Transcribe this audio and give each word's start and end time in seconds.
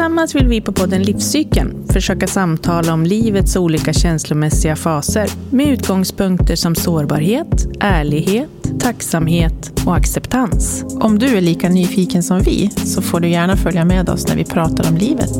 Tillsammans 0.00 0.34
vill 0.34 0.48
vi 0.48 0.60
på 0.60 0.72
podden 0.72 1.02
Livscykeln 1.02 1.88
försöka 1.88 2.26
samtala 2.26 2.92
om 2.92 3.04
livets 3.04 3.56
olika 3.56 3.92
känslomässiga 3.92 4.76
faser 4.76 5.28
med 5.50 5.66
utgångspunkter 5.66 6.56
som 6.56 6.74
sårbarhet, 6.74 7.66
ärlighet, 7.80 8.50
tacksamhet 8.80 9.72
och 9.86 9.96
acceptans. 9.96 10.84
Om 11.00 11.18
du 11.18 11.26
är 11.26 11.40
lika 11.40 11.68
nyfiken 11.68 12.22
som 12.22 12.40
vi 12.40 12.70
så 12.76 13.02
får 13.02 13.20
du 13.20 13.28
gärna 13.28 13.56
följa 13.56 13.84
med 13.84 14.08
oss 14.08 14.28
när 14.28 14.36
vi 14.36 14.44
pratar 14.44 14.88
om 14.88 14.96
livet. 14.96 15.30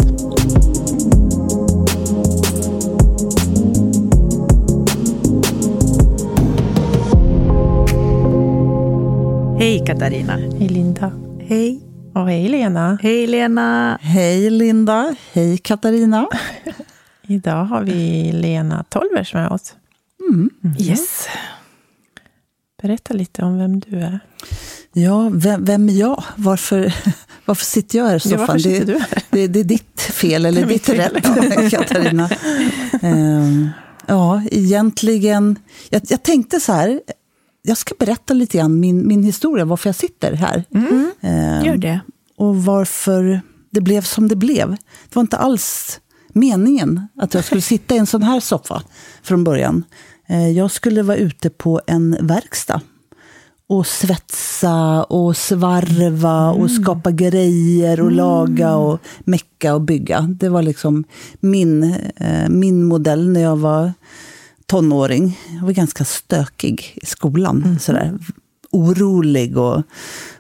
Hej 9.59 9.85
Katarina! 9.87 10.37
Hej 10.59 10.69
Linda. 10.69 11.13
Hej! 11.39 11.90
Och 12.15 12.27
hej 12.29 12.49
Lena. 12.49 12.99
Hej 13.03 13.27
Lena! 13.27 13.99
Hej 14.03 14.51
Linda, 14.51 15.15
hej 15.33 15.59
Katarina. 15.59 16.29
Idag 17.29 17.65
har 17.65 17.83
vi 17.83 18.33
Lena 18.33 18.85
Tolvers 18.89 19.35
med 19.35 19.49
oss. 19.49 19.75
Mm. 20.31 20.51
Yes! 20.79 21.27
Berätta 22.83 23.15
lite 23.15 23.43
om 23.43 23.59
vem 23.59 23.81
du 23.81 23.97
är. 24.01 24.21
Ja, 24.93 25.31
vem, 25.35 25.65
vem 25.65 25.89
är 25.89 25.93
jag? 25.93 26.25
Varför, 26.37 26.95
varför 27.45 27.65
sitter 27.65 27.99
jag 27.99 28.07
här 28.07 28.27
i 28.27 28.31
Ja, 28.31 28.39
soffan? 28.39 28.61
sitter 28.61 28.87
det? 28.87 29.05
Det, 29.31 29.47
det 29.47 29.61
är 29.61 29.65
ditt 29.65 30.01
fel, 30.01 30.47
eller 30.47 30.67
ditt 30.67 30.89
rätt, 30.89 31.71
Katarina. 31.71 32.31
Ehm, 33.03 33.69
ja, 34.07 34.43
egentligen... 34.51 35.59
Jag, 35.91 36.03
jag 36.09 36.23
tänkte 36.23 36.61
så 36.61 36.73
här, 36.73 37.01
jag 37.63 37.77
ska 37.77 37.95
berätta 37.99 38.35
lite 38.35 38.59
grann 38.59 38.81
min, 38.81 39.09
min 39.09 39.25
historia, 39.25 39.65
varför 39.65 39.89
jag 39.89 39.97
sitter 39.97 40.33
här. 40.33 40.65
Mm. 40.75 41.11
Ehm, 41.21 41.65
Gör 41.65 41.77
det. 41.77 42.01
och 42.37 42.65
varför 42.65 43.41
det 43.71 43.81
blev 43.81 44.03
som 44.03 44.29
det 44.29 44.37
blev. 44.37 44.71
Det 45.09 45.15
var 45.17 45.21
inte 45.21 45.37
alls 45.37 46.01
meningen 46.33 47.09
att 47.17 47.35
jag 47.35 47.45
skulle 47.45 47.61
sitta 47.63 47.95
i 47.95 47.99
en 47.99 48.07
sån 48.07 48.23
här 48.23 48.41
soffa 48.41 48.83
från 49.23 49.45
början. 49.45 49.85
Eh, 50.29 50.49
Jag 50.51 50.71
skulle 50.71 51.03
vara 51.03 51.17
ute 51.17 51.51
på 51.51 51.81
en 51.87 52.17
verkstad 52.21 52.81
och 53.69 53.87
svetsa 53.87 55.03
och 55.05 55.37
svarva 55.37 56.51
och 56.51 56.71
skapa 56.71 57.11
grejer 57.11 58.01
och 58.01 58.13
laga 58.13 58.77
och 58.77 59.01
mecka 59.25 59.75
och 59.75 59.81
bygga. 59.81 60.21
Det 60.21 60.49
var 60.49 60.63
liksom 60.63 61.05
min, 61.41 61.83
eh, 62.17 62.49
min 62.49 62.85
modell 62.85 63.29
när 63.29 63.41
jag 63.41 63.57
var 63.57 63.93
tonåring. 64.71 65.39
Jag 65.59 65.63
var 65.63 65.73
ganska 65.73 66.05
stökig 66.05 66.99
i 67.03 67.07
skolan. 67.07 67.79
Sådär. 67.81 68.19
Orolig 68.71 69.59
och, 69.59 69.83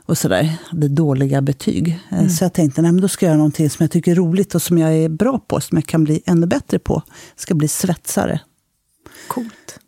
och 0.06 0.19
sådär. 0.19 0.56
Hade 0.70 0.89
dåliga 0.89 1.42
betyg. 1.42 1.98
Eh, 2.11 2.28
Så 2.28 2.45
jag 2.45 2.53
tänkte, 2.53 2.83
nej, 2.83 2.92
men 2.92 3.00
då 3.00 3.09
ska 3.09 3.27
jag 3.27 3.31
göra 3.31 3.37
någonting 3.39 3.70
som 3.70 3.84
jag 3.84 3.91
tycker 3.91 4.11
är 4.12 4.17
roligt 4.17 4.55
och 4.55 4.62
som 4.62 4.78
jag 4.78 4.95
är 4.97 5.09
bra 5.09 5.39
på. 5.39 5.61
Som 5.61 5.78
jag 5.78 5.87
kan 5.87 6.05
bli 6.05 6.22
ännu 6.27 6.47
bättre 6.47 6.78
på. 6.78 7.03
Jag 7.34 7.41
ska 7.42 7.55
bli 7.55 7.69
svetsare. 7.69 8.41
Coolt. 9.28 9.78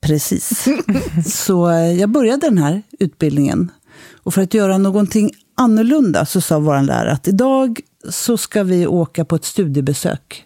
Precis. 0.00 0.64
Så 1.26 1.70
eh, 1.70 1.92
jag 1.92 2.10
började 2.10 2.46
den 2.46 2.58
här 2.58 2.82
utbildningen. 2.98 3.70
Och 4.22 4.34
för 4.34 4.42
att 4.42 4.54
göra 4.54 4.78
någonting 4.78 5.30
annorlunda 5.54 6.26
så 6.26 6.40
sa 6.40 6.58
vår 6.58 6.82
lärare 6.82 7.12
att 7.12 7.28
idag 7.28 7.80
så 8.10 8.36
ska 8.36 8.62
vi 8.62 8.86
åka 8.86 9.24
på 9.24 9.36
ett 9.36 9.44
studiebesök. 9.44 10.44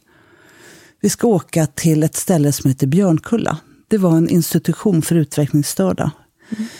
Vi 1.01 1.11
ska 1.11 1.27
åka 1.27 1.67
till 1.67 2.03
ett 2.03 2.17
ställe 2.17 2.53
som 2.53 2.71
heter 2.71 2.87
Björnkulla. 2.87 3.59
Det 3.89 3.99
var 3.99 4.17
en 4.17 4.29
institution 4.29 5.03
för 5.03 5.15
utvecklingsstörda. 5.15 6.11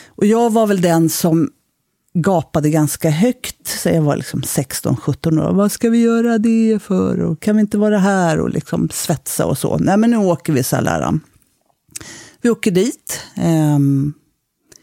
Och 0.09 0.27
jag 0.27 0.53
var 0.53 0.67
väl 0.67 0.81
den 0.81 1.09
som 1.09 1.51
gapade 2.15 2.71
ganska 2.71 3.11
högt. 3.11 3.67
Så 3.67 3.89
jag 3.89 4.03
var 4.03 4.17
liksom 4.17 4.41
16-17 4.41 5.49
år. 5.49 5.53
Vad 5.53 5.73
ska 5.73 5.91
vi 5.91 5.99
göra 5.99 6.39
det 6.39 6.79
för? 6.83 7.21
Och 7.21 7.41
kan 7.41 7.57
vi 7.57 7.61
inte 7.61 7.79
vara 7.79 7.99
här 7.99 8.41
och 8.41 8.51
liksom 8.51 8.89
svetsa 8.93 9.47
och 9.47 9.59
så? 9.59 9.79
Nej, 9.79 9.97
men 9.97 10.11
nu 10.11 10.17
åker 10.17 10.53
vi, 10.53 10.63
sa 10.63 10.81
läraren. 10.81 11.21
Vi 12.43 12.51
åker 12.51 12.71
dit. 12.71 13.21
Ehm, 13.37 14.15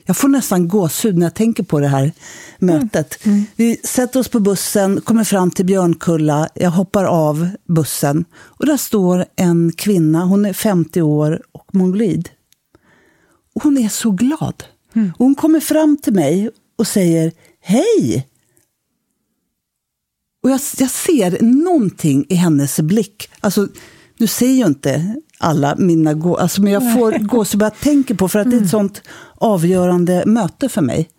jag 0.08 0.18
får 0.18 0.28
nästan 0.28 0.68
gåshud 0.68 1.18
när 1.18 1.26
jag 1.26 1.34
tänker 1.34 1.64
på 1.64 1.80
det 1.80 1.88
här 1.88 2.12
mötet. 2.60 3.20
Vi 3.56 3.78
sätter 3.84 4.20
oss 4.20 4.28
på 4.28 4.40
bussen, 4.40 5.02
kommer 5.02 5.24
fram 5.24 5.52
till 5.52 5.66
Björnkulla. 5.66 6.50
Jag 6.56 6.72
hoppar 6.72 7.06
av 7.06 7.50
bussen. 7.66 8.26
Och 8.34 8.66
där 8.66 8.78
står 8.78 9.26
en 9.36 9.72
kvinna, 9.72 10.26
hon 10.26 10.46
är 10.46 10.54
50 10.54 11.02
år 11.02 11.42
och 11.52 11.76
mongolid. 11.76 12.30
Och 13.56 13.64
hon 13.64 13.78
är 13.78 13.90
så 13.90 14.12
glad. 14.12 14.64
Och 14.94 15.26
hon 15.26 15.36
kommer 15.36 15.60
fram 15.60 15.98
till 15.98 16.14
mig 16.14 16.50
och 16.78 16.88
säger 16.88 17.32
Hej! 17.62 18.28
Och 20.44 20.50
jag, 20.50 20.60
jag 20.78 20.90
ser 20.90 21.42
någonting 21.42 22.26
i 22.30 22.36
hennes 22.36 22.80
blick. 22.80 23.30
Alltså, 23.40 23.68
nu 24.18 24.28
säger 24.28 24.54
ju 24.54 24.66
inte 24.66 25.16
alla 25.40 25.76
mina 25.78 26.14
gå... 26.14 26.38
Alltså, 26.38 26.62
men 26.62 26.74
jag 26.74 26.94
får 26.94 27.12
gåshud 27.12 27.60
bara 27.60 27.66
jag 27.66 27.80
tänker 27.80 28.16
på, 28.16 28.28
för 28.28 28.40
att 28.40 28.52
det 28.52 28.58
är 28.58 28.62
ett 28.62 28.70
sånt 28.70 29.02
avgörande 29.36 30.24
möte 30.26 30.70
för 30.70 30.82
mig. 30.82 31.10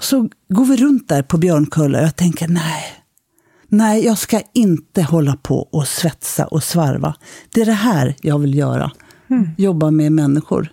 Så 0.00 0.28
går 0.48 0.64
vi 0.64 0.76
runt 0.76 1.08
där 1.08 1.22
på 1.22 1.38
Björnkulla 1.38 1.98
och 1.98 2.04
jag 2.04 2.16
tänker, 2.16 2.48
nej. 2.48 2.84
Nej, 3.68 4.04
jag 4.04 4.18
ska 4.18 4.40
inte 4.54 5.02
hålla 5.02 5.36
på 5.36 5.68
och 5.72 5.88
svetsa 5.88 6.46
och 6.46 6.62
svarva. 6.62 7.14
Det 7.54 7.60
är 7.60 7.66
det 7.66 7.72
här 7.72 8.16
jag 8.20 8.38
vill 8.38 8.54
göra. 8.54 8.90
Jobba 9.56 9.90
med 9.90 10.12
människor. 10.12 10.72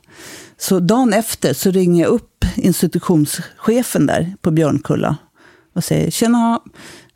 Så 0.57 0.79
dagen 0.79 1.13
efter 1.13 1.53
så 1.53 1.71
ringer 1.71 2.03
jag 2.03 2.11
upp 2.11 2.45
institutionschefen 2.55 4.05
där 4.05 4.33
på 4.41 4.51
Björnkulla 4.51 5.17
och 5.75 5.83
säger 5.83 6.11
Tjena, 6.11 6.59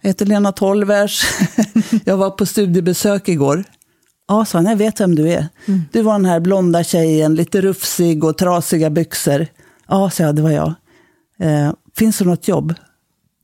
jag 0.01 0.09
heter 0.09 0.25
Lena 0.25 0.51
Tolvers. 0.51 1.25
jag 2.05 2.17
var 2.17 2.31
på 2.31 2.45
studiebesök 2.45 3.29
igår. 3.29 3.63
Ja, 4.27 4.45
sa 4.45 4.57
han, 4.57 4.65
jag 4.65 4.75
vet 4.75 4.99
vem 4.99 5.15
du 5.15 5.29
är. 5.29 5.47
Du 5.91 6.01
var 6.01 6.13
den 6.13 6.25
här 6.25 6.39
blonda 6.39 6.83
tjejen, 6.83 7.35
lite 7.35 7.61
rufsig 7.61 8.23
och 8.23 8.37
trasiga 8.37 8.89
byxor. 8.89 9.47
Ja, 9.87 10.09
sa 10.09 10.23
jag, 10.23 10.35
det 10.35 10.41
var 10.41 10.51
jag. 10.51 10.73
Eh, 11.39 11.71
finns 11.97 12.17
det 12.17 12.25
något 12.25 12.47
jobb? 12.47 12.73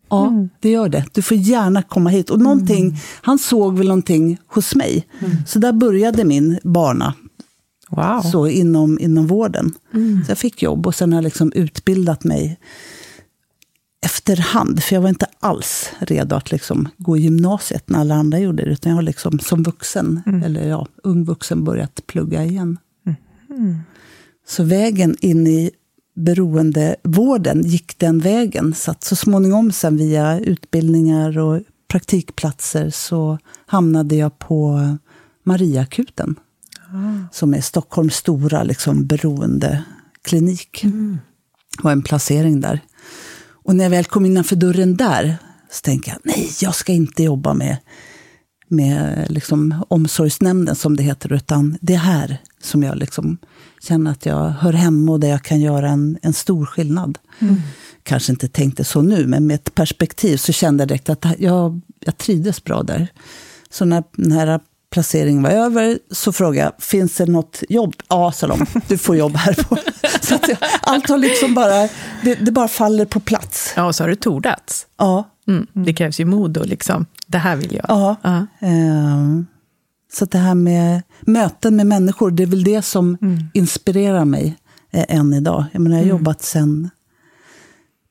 Ja, 0.09 0.33
det 0.59 0.69
gör 0.69 0.89
det. 0.89 1.05
Du 1.13 1.21
får 1.21 1.37
gärna 1.37 1.81
komma 1.83 2.09
hit. 2.09 2.29
Och 2.29 2.39
någonting, 2.39 2.97
Han 3.21 3.39
såg 3.39 3.77
väl 3.77 3.87
någonting 3.87 4.37
hos 4.47 4.75
mig. 4.75 5.07
Så 5.47 5.59
där 5.59 5.71
började 5.73 6.23
min 6.23 6.59
bana 6.63 7.13
Wow. 7.89 8.21
så 8.21 8.47
inom, 8.47 8.99
inom 8.99 9.27
vården. 9.27 9.73
Så 10.25 10.31
jag 10.31 10.37
fick 10.37 10.61
jobb 10.63 10.87
och 10.87 10.95
sen 10.95 11.11
har 11.13 11.17
jag 11.17 11.23
liksom 11.23 11.51
utbildat 11.55 12.23
mig 12.23 12.59
efterhand. 14.05 14.83
För 14.83 14.95
jag 14.95 15.01
var 15.01 15.09
inte 15.09 15.27
alls 15.39 15.89
redo 15.99 16.35
att 16.35 16.51
liksom 16.51 16.89
gå 16.97 17.17
i 17.17 17.21
gymnasiet 17.21 17.89
när 17.89 17.99
alla 17.99 18.15
andra 18.15 18.39
gjorde 18.39 18.65
det. 18.65 18.71
Utan 18.71 18.89
jag 18.89 18.97
har 18.97 19.01
liksom 19.01 19.39
som 19.39 19.63
vuxen, 19.63 20.21
eller 20.45 20.69
ja, 20.69 20.87
ung 21.03 21.23
vuxen, 21.23 21.63
börjat 21.63 22.01
plugga 22.07 22.43
igen. 22.43 22.77
Så 24.47 24.63
vägen 24.63 25.15
in 25.19 25.47
i 25.47 25.71
beroendevården 26.15 27.61
gick 27.61 27.99
den 27.99 28.19
vägen. 28.19 28.73
Så 28.73 28.91
att 28.91 29.03
så 29.03 29.15
småningom 29.15 29.71
sen 29.71 29.97
via 29.97 30.39
utbildningar 30.39 31.37
och 31.37 31.61
praktikplatser 31.87 32.89
så 32.89 33.37
hamnade 33.65 34.15
jag 34.15 34.39
på 34.39 34.87
Mariakuten. 35.43 36.35
Som 37.31 37.53
är 37.53 37.61
Stockholms 37.61 38.15
stora 38.15 38.63
liksom, 38.63 39.05
beroendeklinik. 39.07 40.81
Det 41.77 41.83
var 41.83 41.91
en 41.91 42.01
placering 42.01 42.61
där. 42.61 42.79
Och 43.63 43.75
när 43.75 43.83
jag 43.83 43.91
väl 43.91 44.05
kom 44.05 44.25
innanför 44.25 44.55
dörren 44.55 44.97
där 44.97 45.37
så 45.71 45.81
tänkte 45.81 46.09
jag, 46.09 46.19
nej, 46.23 46.49
jag 46.61 46.75
ska 46.75 46.91
inte 46.93 47.23
jobba 47.23 47.53
med, 47.53 47.77
med 48.67 49.25
liksom, 49.29 49.85
omsorgsnämnden 49.87 50.75
som 50.75 50.95
det 50.95 51.03
heter, 51.03 51.33
utan 51.33 51.77
det 51.81 51.93
är 51.93 51.97
här 51.97 52.37
som 52.61 52.83
jag 52.83 52.97
liksom 52.97 53.37
känner 53.81 54.11
att 54.11 54.25
jag 54.25 54.49
hör 54.49 54.73
hemma 54.73 55.11
och 55.11 55.19
där 55.19 55.29
jag 55.29 55.43
kan 55.43 55.61
göra 55.61 55.89
en, 55.89 56.17
en 56.21 56.33
stor 56.33 56.65
skillnad. 56.65 57.17
Kanske 58.03 58.31
inte 58.31 58.47
tänkte 58.47 58.83
så 58.83 59.01
nu, 59.01 59.27
men 59.27 59.47
med 59.47 59.55
ett 59.55 59.75
perspektiv 59.75 60.37
så 60.37 60.51
kände 60.51 60.81
jag 60.81 60.87
direkt 60.87 61.09
att 61.09 61.25
jag, 61.37 61.81
jag 61.99 62.17
trivdes 62.17 62.63
bra 62.63 62.83
där. 62.83 63.07
Så 63.69 63.85
när 63.85 64.03
den 64.15 64.31
här 64.31 64.59
placeringen 64.91 65.43
var 65.43 65.49
över 65.49 65.99
så 66.11 66.31
frågade 66.31 66.65
jag, 66.77 66.83
finns 66.83 67.15
det 67.17 67.25
något 67.25 67.63
jobb? 67.69 67.95
Ja, 68.07 68.31
sa 68.31 68.47
de, 68.47 68.65
du 68.87 68.97
får 68.97 69.17
jobb 69.17 69.35
här. 69.35 69.53
På. 69.53 69.77
Så 70.21 70.37
jag, 70.47 70.57
allt 70.81 71.09
har 71.09 71.17
liksom 71.17 71.53
bara, 71.53 71.89
det, 72.23 72.35
det 72.35 72.51
bara 72.51 72.67
faller 72.67 73.05
på 73.05 73.19
plats. 73.19 73.73
Ja, 73.75 73.85
och 73.85 73.95
så 73.95 74.03
har 74.03 74.09
du 74.09 74.15
tordats. 74.15 74.87
Ja, 74.97 75.27
Mm. 75.47 75.67
Det 75.73 75.93
krävs 75.93 76.19
ju 76.19 76.25
mod 76.25 76.57
och 76.57 76.65
liksom, 76.67 77.05
det 77.27 77.37
här 77.37 77.55
vill 77.55 77.75
jag. 77.75 77.85
ja. 77.87 78.15
Ja. 78.21 78.45
Ehm, 78.59 79.45
Så 80.13 80.23
att 80.23 80.31
det 80.31 80.37
här 80.37 80.55
med 80.55 81.01
möten 81.21 81.75
med 81.75 81.87
människor, 81.87 82.31
det 82.31 82.43
är 82.43 82.47
väl 82.47 82.63
det 82.63 82.81
som 82.81 83.17
inspirerar 83.53 84.25
mig 84.25 84.57
eh, 84.91 85.05
än 85.07 85.33
idag. 85.33 85.65
Jag, 85.71 85.81
menar, 85.81 85.97
jag 85.97 86.03
har 86.03 86.09
jobbat 86.09 86.41
sen, 86.41 86.89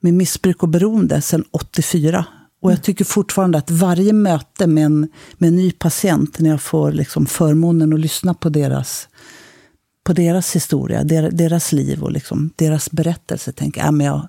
med 0.01 0.15
missbruk 0.15 0.63
och 0.63 0.69
beroende 0.69 1.21
sedan 1.21 1.45
84. 1.51 2.25
Och 2.61 2.73
jag 2.73 2.83
tycker 2.83 3.05
fortfarande 3.05 3.59
att 3.59 3.71
varje 3.71 4.13
möte 4.13 4.67
med 4.67 4.85
en, 4.85 5.09
med 5.39 5.49
en 5.49 5.57
ny 5.57 5.73
patient, 5.73 6.39
när 6.39 6.51
jag 6.51 6.63
får 6.63 6.93
liksom 6.93 7.27
förmånen 7.27 7.93
att 7.93 8.01
lyssna 8.01 8.35
på 8.35 8.49
deras, 8.49 9.09
på 10.05 10.13
deras 10.13 10.57
historia, 10.57 11.05
der, 11.05 11.31
deras 11.31 11.73
liv 11.73 12.03
och 12.03 12.13
liksom 12.13 12.51
deras 12.57 12.91
berättelse, 12.91 13.53
tänker 13.53 13.81
jag, 13.81 13.87
ja, 13.87 13.93
men 13.93 14.07
jag 14.07 14.29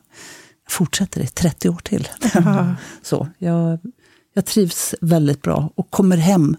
fortsätter 0.69 1.21
i 1.21 1.27
30 1.27 1.69
år 1.69 1.81
till. 1.83 2.07
Så, 3.01 3.27
jag, 3.37 3.79
jag 4.33 4.45
trivs 4.45 4.95
väldigt 5.01 5.41
bra 5.41 5.69
och 5.75 5.89
kommer 5.89 6.17
hem 6.17 6.57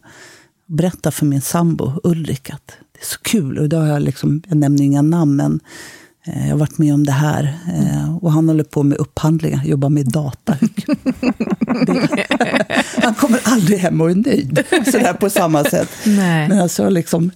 och 0.67 0.75
berättar 0.75 1.11
för 1.11 1.27
min 1.27 1.43
sambo 1.43 2.01
Ulrik 2.05 2.51
att 2.51 2.67
det 2.93 3.01
är 3.01 3.05
så 3.05 3.19
kul. 3.19 3.59
Och 3.59 3.69
då 3.69 3.77
har 3.77 3.87
jag, 3.87 4.03
liksom, 4.03 4.43
jag 4.49 4.57
nämner 4.57 4.85
inga 4.85 5.03
namn, 5.03 5.37
men 5.37 5.61
jag 6.25 6.49
har 6.51 6.57
varit 6.57 6.79
med 6.79 6.95
om 6.95 7.05
det 7.05 7.13
här. 7.13 7.59
Eh, 7.69 8.17
och 8.17 8.33
han 8.33 8.49
håller 8.49 8.65
på 8.65 8.83
med 8.83 8.99
upphandlingar, 8.99 9.65
jobbar 9.65 9.89
med 9.89 10.07
data. 10.07 10.57
han 13.03 13.15
kommer 13.15 13.41
aldrig 13.45 13.79
hem 13.79 14.01
och 14.01 14.11
är 14.11 14.15
nöjd 14.15 14.65
sådär 14.85 15.15
på 15.15 15.31
samma 15.31 15.65
sätt. 15.65 15.91
Nej. 16.07 16.49
Men 16.49 16.59
alltså 16.59 16.89
liksom, 16.89 17.31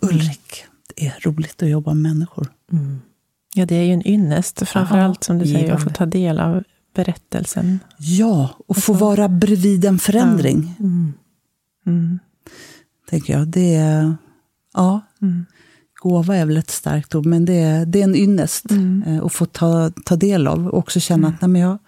Ulrik, 0.00 0.64
det 0.94 1.06
är 1.06 1.14
roligt 1.20 1.62
att 1.62 1.68
jobba 1.68 1.94
med 1.94 2.12
människor. 2.12 2.48
Mm. 2.72 3.00
Ja, 3.54 3.66
det 3.66 3.74
är 3.74 3.82
ju 3.82 3.92
en 3.92 4.08
ynnest, 4.08 4.68
framförallt 4.68 5.24
som 5.24 5.38
du 5.38 5.46
säger, 5.46 5.72
att 5.72 5.82
få 5.82 5.90
ta 5.90 6.06
del 6.06 6.40
av 6.40 6.62
berättelsen. 6.94 7.78
Ja, 7.98 8.50
och 8.66 8.76
få 8.76 8.92
vara 8.92 9.28
bredvid 9.28 9.84
en 9.84 9.98
förändring. 9.98 10.74
Ja. 10.78 10.84
Mm. 10.84 11.12
Mm. 11.86 12.18
Tänker 13.10 13.38
jag. 13.38 13.48
Det 13.48 13.74
är, 13.74 14.16
ja, 14.74 15.00
mm. 15.22 15.46
Gåva 15.98 16.36
är 16.36 16.46
väl 16.46 16.56
ett 16.56 16.70
starkt 16.70 17.14
ord, 17.14 17.26
men 17.26 17.44
det 17.44 17.60
är, 17.60 17.86
det 17.86 18.00
är 18.00 18.04
en 18.04 18.14
ynnest 18.14 18.70
mm. 18.70 19.02
Eh, 19.06 19.24
att 19.24 19.32
få 19.32 19.46
ta, 19.46 19.90
ta 19.90 20.16
del 20.16 20.46
av. 20.46 20.66
Och 20.68 20.78
också 20.78 21.00
känna 21.00 21.28
att 21.28 21.40
nej, 21.40 21.48
men 21.48 21.60
jag, 21.60 21.78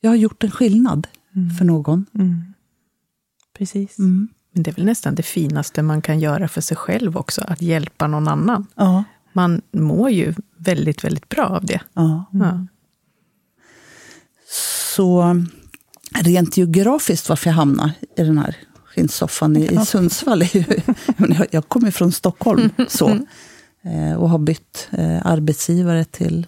jag 0.00 0.10
har 0.10 0.16
gjort 0.16 0.44
en 0.44 0.50
skillnad 0.50 1.06
mm. 1.36 1.50
för 1.50 1.64
någon. 1.64 2.06
Mm. 2.14 2.54
Precis. 3.58 3.98
Men 4.52 4.62
det 4.62 4.70
är 4.70 4.74
väl 4.74 4.84
nästan 4.84 5.14
det 5.14 5.22
finaste 5.22 5.82
man 5.82 6.02
kan 6.02 6.20
göra 6.20 6.48
för 6.48 6.60
sig 6.60 6.76
själv 6.76 7.16
också, 7.16 7.44
att 7.48 7.62
hjälpa 7.62 8.06
någon 8.06 8.28
annan. 8.28 8.66
Ja. 8.74 9.04
Man 9.32 9.62
mår 9.72 10.10
ju 10.10 10.34
väldigt, 10.56 11.04
väldigt 11.04 11.28
bra 11.28 11.46
av 11.46 11.64
det. 11.64 11.80
Ja. 11.92 12.24
ja. 12.32 12.66
Så 14.94 15.36
rent 16.14 16.56
geografiskt, 16.56 17.28
varför 17.28 17.50
jag 17.50 17.54
hamnade 17.54 17.94
i 18.16 18.22
den 18.22 18.38
här 18.38 18.56
skinnsoffan 18.98 19.56
i, 19.56 19.74
i 19.74 19.78
Sundsvall, 19.78 20.42
jag 21.50 21.68
kommer 21.68 21.90
från 21.90 22.12
Stockholm 22.12 22.70
så, 22.88 23.08
eh, 23.82 24.14
och 24.16 24.30
har 24.30 24.38
bytt 24.38 24.88
eh, 24.90 25.26
arbetsgivare 25.26 26.04
till, 26.04 26.46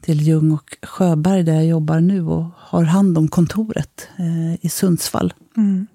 till 0.00 0.20
Ljung 0.20 0.52
och 0.52 0.76
Sjöberg, 0.82 1.42
där 1.42 1.54
jag 1.54 1.66
jobbar 1.66 2.00
nu 2.00 2.26
och 2.26 2.44
har 2.56 2.82
hand 2.82 3.18
om 3.18 3.28
kontoret 3.28 4.08
eh, 4.18 4.66
i 4.66 4.68
Sundsvall. 4.68 5.34
Mm. 5.56 5.86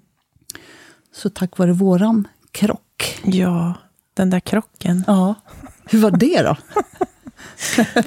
Så 1.14 1.30
tack 1.30 1.58
vare 1.58 1.72
våran 1.72 2.28
krock. 2.50 3.20
Ja, 3.24 3.74
den 4.14 4.30
där 4.30 4.40
krocken. 4.40 5.04
Ja. 5.06 5.34
Hur 5.84 5.98
var 5.98 6.10
det 6.10 6.42
då? 6.42 6.56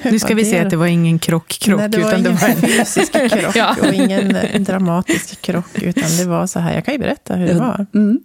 nu 0.03 0.19
ska 0.19 0.35
vi 0.35 0.45
se 0.45 0.59
att 0.59 0.69
det 0.69 0.77
var 0.77 0.87
ingen 0.87 1.19
krock-krock. 1.19 1.79
Nej, 1.79 1.89
det 1.89 1.97
var 1.99 2.17
ingen 2.17 2.35
var 2.35 2.47
en 2.49 2.55
fysisk 2.61 3.11
krock 3.29 3.55
ja. 3.55 3.75
och 3.81 3.93
ingen 3.93 4.63
dramatisk 4.63 5.41
krock. 5.41 5.81
Utan 5.81 6.09
det 6.17 6.25
var 6.25 6.47
så 6.47 6.59
här, 6.59 6.73
jag 6.73 6.85
kan 6.85 6.93
ju 6.93 6.99
berätta 6.99 7.35
hur 7.35 7.47
det 7.47 7.59
var. 7.59 7.85
Mm. 7.93 8.19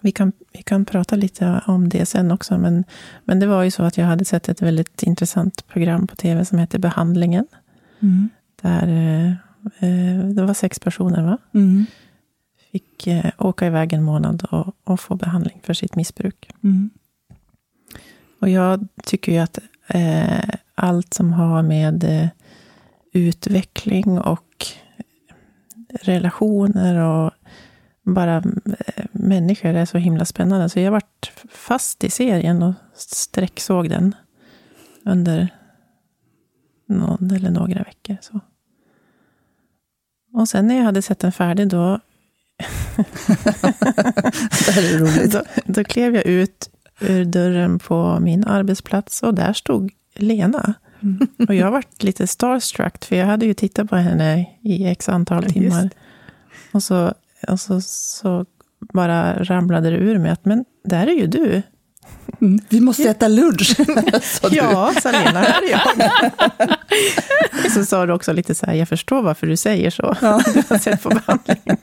Vi, 0.00 0.12
kan, 0.12 0.32
vi 0.52 0.62
kan 0.62 0.84
prata 0.84 1.16
lite 1.16 1.62
om 1.66 1.88
det 1.88 2.06
sen 2.06 2.30
också. 2.30 2.58
Men, 2.58 2.84
men 3.24 3.40
det 3.40 3.46
var 3.46 3.62
ju 3.62 3.70
så 3.70 3.82
att 3.82 3.98
jag 3.98 4.06
hade 4.06 4.24
sett 4.24 4.48
ett 4.48 4.62
väldigt 4.62 5.02
intressant 5.02 5.68
program 5.68 6.06
på 6.06 6.16
tv 6.16 6.44
som 6.44 6.58
heter 6.58 6.78
Behandlingen. 6.78 7.46
Mm. 8.00 8.28
Där 8.62 8.88
eh, 9.78 10.24
det 10.34 10.42
var 10.42 10.54
sex 10.54 10.78
personer, 10.78 11.22
va? 11.22 11.38
Mm. 11.54 11.86
Fick 12.72 13.06
eh, 13.06 13.30
åka 13.38 13.66
iväg 13.66 13.92
en 13.92 14.02
månad 14.02 14.46
och, 14.50 14.76
och 14.84 15.00
få 15.00 15.14
behandling 15.14 15.60
för 15.62 15.74
sitt 15.74 15.96
missbruk. 15.96 16.50
Mm. 16.62 16.90
Och 18.40 18.48
jag 18.48 18.88
tycker 19.02 19.32
ju 19.32 19.38
att 19.38 19.58
eh, 19.58 19.64
allt 20.74 21.14
som 21.14 21.32
har 21.32 21.62
med 21.62 22.04
eh, 22.04 22.28
utveckling 23.12 24.18
och 24.18 24.66
relationer 26.02 26.96
och 26.96 27.30
bara 28.02 28.36
eh, 28.36 29.04
människor 29.12 29.74
är 29.74 29.84
så 29.84 29.98
himla 29.98 30.24
spännande. 30.24 30.68
Så 30.68 30.80
jag 30.80 30.90
varit 30.90 31.32
fast 31.50 32.04
i 32.04 32.10
serien 32.10 32.62
och 32.62 32.74
sträcksåg 32.94 33.90
den 33.90 34.14
under 35.04 35.48
någon 36.88 37.30
eller 37.30 37.50
några 37.50 37.82
veckor. 37.82 38.16
Så. 38.20 38.40
Och 40.32 40.48
sen 40.48 40.66
när 40.66 40.76
jag 40.76 40.84
hade 40.84 41.02
sett 41.02 41.18
den 41.18 41.32
färdig, 41.32 41.68
då... 41.68 42.00
det 44.66 44.72
här 44.72 44.94
är 44.94 44.98
roligt. 44.98 45.32
då, 45.32 45.42
då 45.64 45.84
klev 45.84 46.14
jag 46.14 46.26
ut 46.26 46.70
ur 47.00 47.24
dörren 47.24 47.78
på 47.78 48.18
min 48.20 48.44
arbetsplats 48.44 49.22
och 49.22 49.34
där 49.34 49.52
stod 49.52 49.92
Lena. 50.14 50.74
Mm. 51.02 51.28
Och 51.48 51.54
jag 51.54 51.70
varit 51.70 52.02
lite 52.02 52.26
starstruck, 52.26 53.04
för 53.04 53.16
jag 53.16 53.26
hade 53.26 53.46
ju 53.46 53.54
tittat 53.54 53.90
på 53.90 53.96
henne 53.96 54.46
i 54.62 54.86
x 54.86 55.08
antal 55.08 55.44
timmar. 55.44 55.90
Och, 56.72 56.82
så, 56.82 57.14
och 57.48 57.60
så, 57.60 57.80
så 57.80 58.46
bara 58.80 59.44
ramlade 59.44 59.90
det 59.90 59.96
ur 59.96 60.18
mig 60.18 60.30
att, 60.30 60.44
men 60.44 60.64
där 60.84 61.06
är 61.06 61.12
ju 61.12 61.26
du. 61.26 61.62
Mm, 62.40 62.58
vi 62.68 62.80
måste 62.80 63.02
ja. 63.02 63.10
äta 63.10 63.28
lunch, 63.28 63.76
sa 64.22 64.48
du. 64.48 64.56
Ja, 64.56 64.92
sa 65.02 65.10
Lena, 65.10 65.40
här 65.40 65.62
är 65.62 65.70
jag. 65.70 65.80
så 67.72 67.84
sa 67.84 68.06
du 68.06 68.12
också 68.12 68.32
lite 68.32 68.54
så 68.54 68.66
här, 68.66 68.74
jag 68.74 68.88
förstår 68.88 69.22
varför 69.22 69.46
du 69.46 69.56
säger 69.56 69.90
så. 69.90 70.16
Ja. 70.22 70.40
Du 70.54 70.62
har 70.68 70.78
sett 70.78 71.02
på 71.02 71.08
behandlingen. 71.08 71.76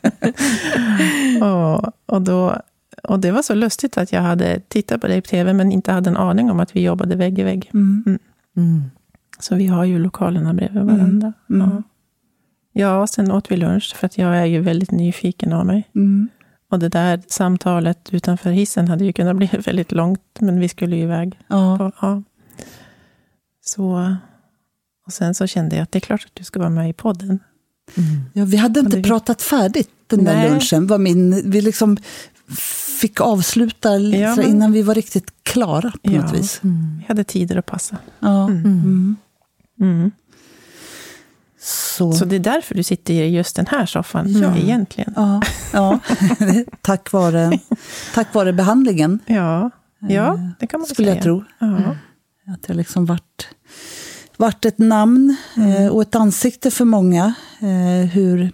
och, 1.44 1.92
och 2.06 2.22
då 2.22 2.62
och 3.08 3.20
det 3.20 3.32
var 3.32 3.42
så 3.42 3.54
lustigt 3.54 3.98
att 3.98 4.12
jag 4.12 4.22
hade 4.22 4.60
tittat 4.60 5.02
på 5.02 5.08
dig 5.08 5.22
på 5.22 5.28
tv, 5.28 5.54
men 5.54 5.72
inte 5.72 5.92
hade 5.92 6.10
en 6.10 6.18
aning 6.18 6.52
om 6.52 6.60
att 6.60 6.76
vi 6.76 6.82
jobbade 6.82 7.16
vägg 7.16 7.40
i 7.40 7.44
vägg. 7.44 7.70
Mm. 7.74 8.04
Mm. 8.06 8.20
Mm. 8.58 8.82
Så 9.40 9.56
vi 9.56 9.68
har 9.68 9.84
ju 9.84 10.00
lokalerna 10.00 10.54
bredvid 10.54 10.84
varandra. 10.84 11.34
Mm. 11.50 11.70
Ja. 11.70 11.84
ja, 12.74 13.08
sen 13.08 13.32
åt 13.32 13.52
vi 13.52 13.58
lunch, 13.58 13.96
för 13.96 14.06
att 14.06 14.18
jag 14.18 14.38
är 14.38 14.46
ju 14.46 14.60
väldigt 14.60 14.92
nyfiken 14.92 15.54
av 15.54 15.66
mig. 15.66 15.90
Mm. 15.96 16.30
Och 16.70 16.80
det 16.80 16.90
där 16.90 17.22
samtalet 17.28 18.14
utanför 18.14 18.52
hissen 18.52 18.88
hade 18.88 19.06
ju 19.06 19.14
kunnat 19.14 19.36
bli 19.36 19.50
väldigt 19.66 19.92
långt, 19.92 20.40
men 20.40 20.60
vi 20.60 20.70
skulle 20.70 20.96
ju 20.96 21.02
iväg. 21.02 21.40
Ja. 21.48 21.78
På, 21.78 21.92
ja. 22.02 22.24
Så, 23.66 24.16
och 25.06 25.14
sen 25.14 25.34
så 25.34 25.48
kände 25.48 25.76
jag 25.76 25.84
att 25.84 25.92
det 25.92 25.98
är 25.98 26.02
klart 26.02 26.26
att 26.26 26.36
du 26.36 26.44
ska 26.44 26.60
vara 26.60 26.70
med 26.70 26.90
i 26.90 26.94
podden. 26.94 27.40
Ja, 28.34 28.46
vi 28.46 28.58
hade 28.58 28.80
inte 28.80 29.02
pratat 29.02 29.42
färdigt 29.42 29.90
den 30.08 30.24
där 30.24 30.36
Nej. 30.36 30.50
lunchen. 30.50 30.88
Var 30.88 30.98
min, 30.98 31.52
vi 31.52 31.62
liksom 31.62 31.98
fick 33.02 33.22
avsluta 33.22 33.98
ja, 33.98 34.36
men... 34.36 34.46
innan 34.46 34.72
vi 34.72 34.82
var 34.82 34.96
riktigt 34.96 35.44
klara 35.44 35.92
på 35.92 36.12
ja. 36.12 36.22
något 36.22 36.34
vis. 36.34 36.60
Mm. 36.64 36.98
Vi 37.00 37.06
hade 37.08 37.24
tider 37.24 37.58
att 37.58 37.66
passa. 37.66 37.98
Ja. 38.20 38.48
Mm. 38.48 39.16
Mm. 39.82 40.12
Så. 41.64 42.12
Så 42.12 42.26
det 42.26 42.36
är 42.36 42.40
därför 42.40 42.76
du 42.76 42.84
sitter 42.84 43.14
i 43.14 43.36
just 43.36 43.56
den 43.56 43.66
här 43.66 43.86
soffan, 43.86 44.32
ja. 44.32 44.58
egentligen. 44.58 45.14
Ja, 45.16 45.42
ja. 45.74 46.00
tack, 46.82 47.12
vare, 47.12 47.60
tack 48.14 48.34
vare 48.34 48.54
behandlingen. 48.54 49.20
Ja, 49.26 49.70
ja 50.00 50.34
eh, 50.34 50.50
det 50.60 50.68
kan 50.68 50.80
man 50.80 50.88
Skulle 50.88 51.06
säga. 51.06 51.16
jag 51.16 51.24
tro. 51.24 51.44
Ja. 51.60 51.96
Att 52.54 52.64
det 52.68 52.74
liksom 52.74 53.06
varit, 53.06 53.48
varit 54.38 54.66
ett 54.66 54.78
namn 54.78 55.36
mm. 55.56 55.92
och 55.92 56.02
ett 56.02 56.16
ansikte 56.16 56.72
för 56.72 56.86
många. 56.86 57.34
Eh, 57.60 58.08
hur, 58.10 58.52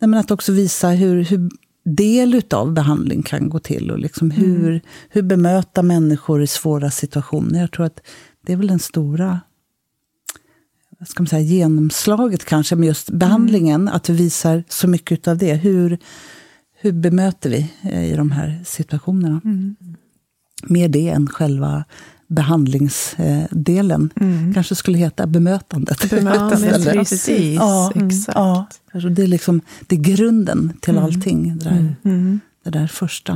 men 0.00 0.14
att 0.14 0.30
också 0.30 0.52
visa 0.52 0.88
hur, 0.88 1.24
hur 1.24 1.50
del 1.84 2.42
av 2.50 2.72
behandling 2.72 3.22
kan 3.22 3.48
gå 3.48 3.58
till. 3.58 3.90
Och 3.90 3.98
liksom 3.98 4.30
hur, 4.30 4.68
mm. 4.68 4.80
hur 5.08 5.22
bemöta 5.22 5.82
människor 5.82 6.42
i 6.42 6.46
svåra 6.46 6.90
situationer. 6.90 7.60
Jag 7.60 7.72
tror 7.72 7.86
att 7.86 8.00
det 8.46 8.52
är 8.52 8.56
väl 8.56 8.66
den 8.66 8.78
stora 8.78 9.40
vad 11.02 11.08
ska 11.08 11.22
man 11.22 11.28
säga, 11.28 11.42
genomslaget 11.42 12.44
kanske 12.44 12.76
med 12.76 12.86
just 12.86 13.10
behandlingen. 13.10 13.80
Mm. 13.80 13.94
Att 13.94 14.08
vi 14.08 14.14
visar 14.14 14.64
så 14.68 14.88
mycket 14.88 15.28
av 15.28 15.38
det. 15.38 15.54
Hur, 15.54 15.98
hur 16.80 16.92
bemöter 16.92 17.50
vi 17.50 17.72
eh, 17.82 18.12
i 18.12 18.16
de 18.16 18.30
här 18.30 18.62
situationerna? 18.64 19.40
Mm. 19.44 19.76
Mer 20.62 20.88
det 20.88 21.08
än 21.08 21.26
själva 21.26 21.84
behandlingsdelen. 22.32 24.10
Mm. 24.20 24.54
Kanske 24.54 24.74
skulle 24.74 24.98
heta 24.98 25.26
bemötandet. 25.26 26.10
Bemötandet, 26.10 26.84
ja, 26.86 26.92
precis. 26.92 27.56
Ja, 27.56 27.92
exakt. 27.94 28.38
Ja, 28.38 28.66
det, 29.10 29.22
är 29.22 29.26
liksom, 29.26 29.60
det 29.86 29.96
är 29.96 30.00
grunden 30.00 30.72
till 30.80 30.92
mm. 30.96 31.04
allting. 31.04 31.58
Det 31.58 31.64
där, 31.64 31.70
mm. 31.70 31.94
mm. 32.04 32.40
det 32.64 32.70
där 32.70 32.86
första. 32.86 33.32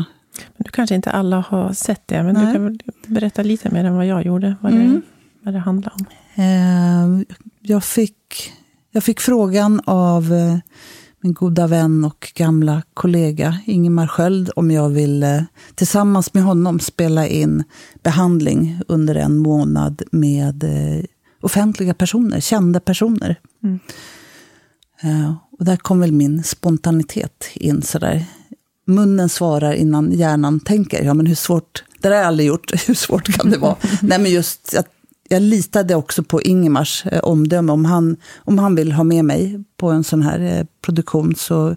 Men 0.57 0.65
du 0.65 0.71
kanske 0.71 0.95
inte 0.95 1.11
alla 1.11 1.45
har 1.49 1.73
sett 1.73 2.03
det, 2.07 2.23
men 2.23 2.35
Nej. 2.35 2.47
du 2.47 2.53
kan 2.53 2.65
väl 2.65 2.79
berätta 3.07 3.43
lite 3.43 3.71
mer 3.71 3.85
än 3.85 3.97
vad 3.97 4.07
jag 4.07 4.27
gjorde, 4.27 4.57
vad, 4.61 4.73
det, 4.73 4.79
Mm. 4.79 5.03
vad 5.43 5.55
det 5.55 5.61
handlar 5.61 5.93
om. 5.95 6.07
Eh, 6.35 7.25
jag, 7.61 7.85
fick, 7.85 8.53
jag 8.91 9.05
fick 9.05 9.21
frågan 9.21 9.81
av 9.85 10.33
eh, 10.33 10.59
min 11.27 11.35
goda 11.35 11.67
vän 11.67 12.05
och 12.05 12.33
gamla 12.35 12.83
kollega 12.95 13.59
Ingemar 13.67 14.07
Sköld 14.07 14.51
om 14.57 14.71
jag 14.71 14.89
ville 14.89 15.47
tillsammans 15.75 16.35
med 16.35 16.43
honom 16.43 16.81
spela 16.81 17.27
in 17.27 17.65
behandling 18.03 18.81
under 18.89 19.15
en 19.15 19.37
månad 19.39 20.03
med 20.13 20.65
eh, 20.65 21.05
offentliga 21.41 21.95
personer, 21.95 22.41
kända 22.41 22.81
personer. 22.81 23.41
Mm. 23.63 23.79
Eh, 25.03 25.35
och 25.59 25.65
där 25.65 25.77
kom 25.77 26.01
väl 26.01 26.13
min 26.13 26.43
spontanitet 26.43 27.45
in 27.55 27.83
sådär. 27.83 28.25
Munnen 28.87 29.29
svarar 29.29 29.73
innan 29.73 30.13
hjärnan 30.13 30.61
tänker. 30.61 31.05
Ja, 31.05 31.15
men 31.15 31.27
hur 31.27 31.35
svårt, 31.35 31.85
det 31.99 32.09
har 32.09 32.15
jag 32.15 32.27
aldrig 32.27 32.49
gjort. 32.49 32.73
Hur 32.89 32.95
svårt 32.95 33.33
kan 33.33 33.51
det 33.51 33.59
vara? 33.59 33.77
Nej, 34.03 34.19
men 34.19 34.31
just 34.31 34.75
att 34.75 34.89
jag 35.29 35.43
litade 35.43 35.95
också 35.95 36.23
på 36.23 36.43
Ingemars 36.43 37.07
eh, 37.07 37.21
omdöme. 37.21 37.73
Om 37.73 37.85
han, 37.85 38.17
om 38.37 38.59
han 38.59 38.75
vill 38.75 38.93
ha 38.93 39.05
med 39.05 39.25
mig 39.25 39.65
på 39.77 39.91
en 39.91 40.05
sån 40.05 40.23
här 40.23 40.41
eh, 40.41 40.67
produktion 40.83 41.35
så, 41.35 41.77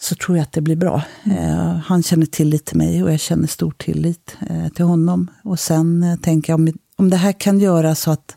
så 0.00 0.14
tror 0.14 0.36
jag 0.36 0.42
att 0.42 0.52
det 0.52 0.60
blir 0.60 0.76
bra. 0.76 1.02
Eh, 1.24 1.76
han 1.84 2.02
känner 2.02 2.26
tillit 2.26 2.64
till 2.64 2.76
mig 2.76 3.02
och 3.02 3.12
jag 3.12 3.20
känner 3.20 3.46
stor 3.46 3.74
tillit 3.78 4.36
eh, 4.50 4.68
till 4.68 4.84
honom. 4.84 5.30
Och 5.44 5.60
sen 5.60 6.02
eh, 6.02 6.16
tänker 6.16 6.52
jag 6.52 6.60
om, 6.60 6.72
om 6.96 7.10
det 7.10 7.16
här 7.16 7.32
kan 7.32 7.60
göra 7.60 7.94
så 7.94 8.10
att 8.10 8.36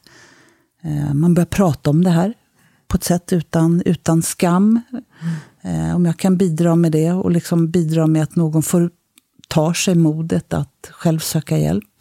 eh, 0.83 1.13
man 1.13 1.33
börjar 1.33 1.45
prata 1.45 1.89
om 1.89 2.03
det 2.03 2.09
här 2.09 2.33
på 2.87 2.97
ett 2.97 3.03
sätt 3.03 3.33
utan, 3.33 3.81
utan 3.85 4.21
skam. 4.21 4.81
Mm. 5.63 5.95
om 5.95 6.05
jag 6.05 6.17
kan 6.17 6.37
bidra 6.37 6.75
med 6.75 6.91
det 6.91 7.11
och 7.11 7.31
liksom 7.31 7.71
bidra 7.71 8.07
med 8.07 8.23
att 8.23 8.35
någon 8.35 8.63
får 8.63 8.89
tar 9.47 9.73
sig 9.73 9.95
modet 9.95 10.53
att 10.53 10.89
själv 10.91 11.19
söka 11.19 11.57
hjälp 11.57 11.94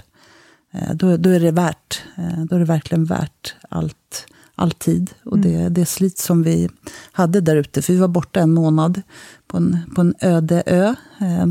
då, 0.95 1.17
då 1.17 1.31
är 1.31 1.41
det 1.41 1.51
värt. 1.51 2.03
Eh, 2.17 2.45
då 2.45 2.57
är 2.57 2.59
det 2.59 2.65
verkligen 2.65 3.05
värt 3.05 3.55
allt, 3.69 4.27
all 4.55 4.71
tid 4.71 5.11
och 5.25 5.39
det, 5.39 5.55
mm. 5.55 5.75
det 5.75 5.87
slit 5.87 6.19
som 6.19 6.43
vi 6.43 6.69
hade 7.13 7.41
där 7.41 7.57
ute. 7.57 7.83
För 7.83 7.93
vi 7.93 7.99
var 7.99 8.09
borta 8.09 8.41
en 8.41 8.55
månad 8.55 9.03
på 9.47 9.57
en, 9.57 9.79
på 9.95 10.01
en 10.01 10.15
öde 10.21 10.63
ö. 10.67 10.95
Eh, 11.21 11.47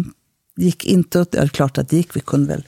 gick 0.55 0.85
inte 0.85 1.19
åt, 1.19 1.35
ja, 1.35 1.47
klart 1.47 1.77
att 1.77 1.89
det 1.89 1.97
gick, 1.97 2.15
vi 2.15 2.19
kunde 2.19 2.47
väl 2.47 2.63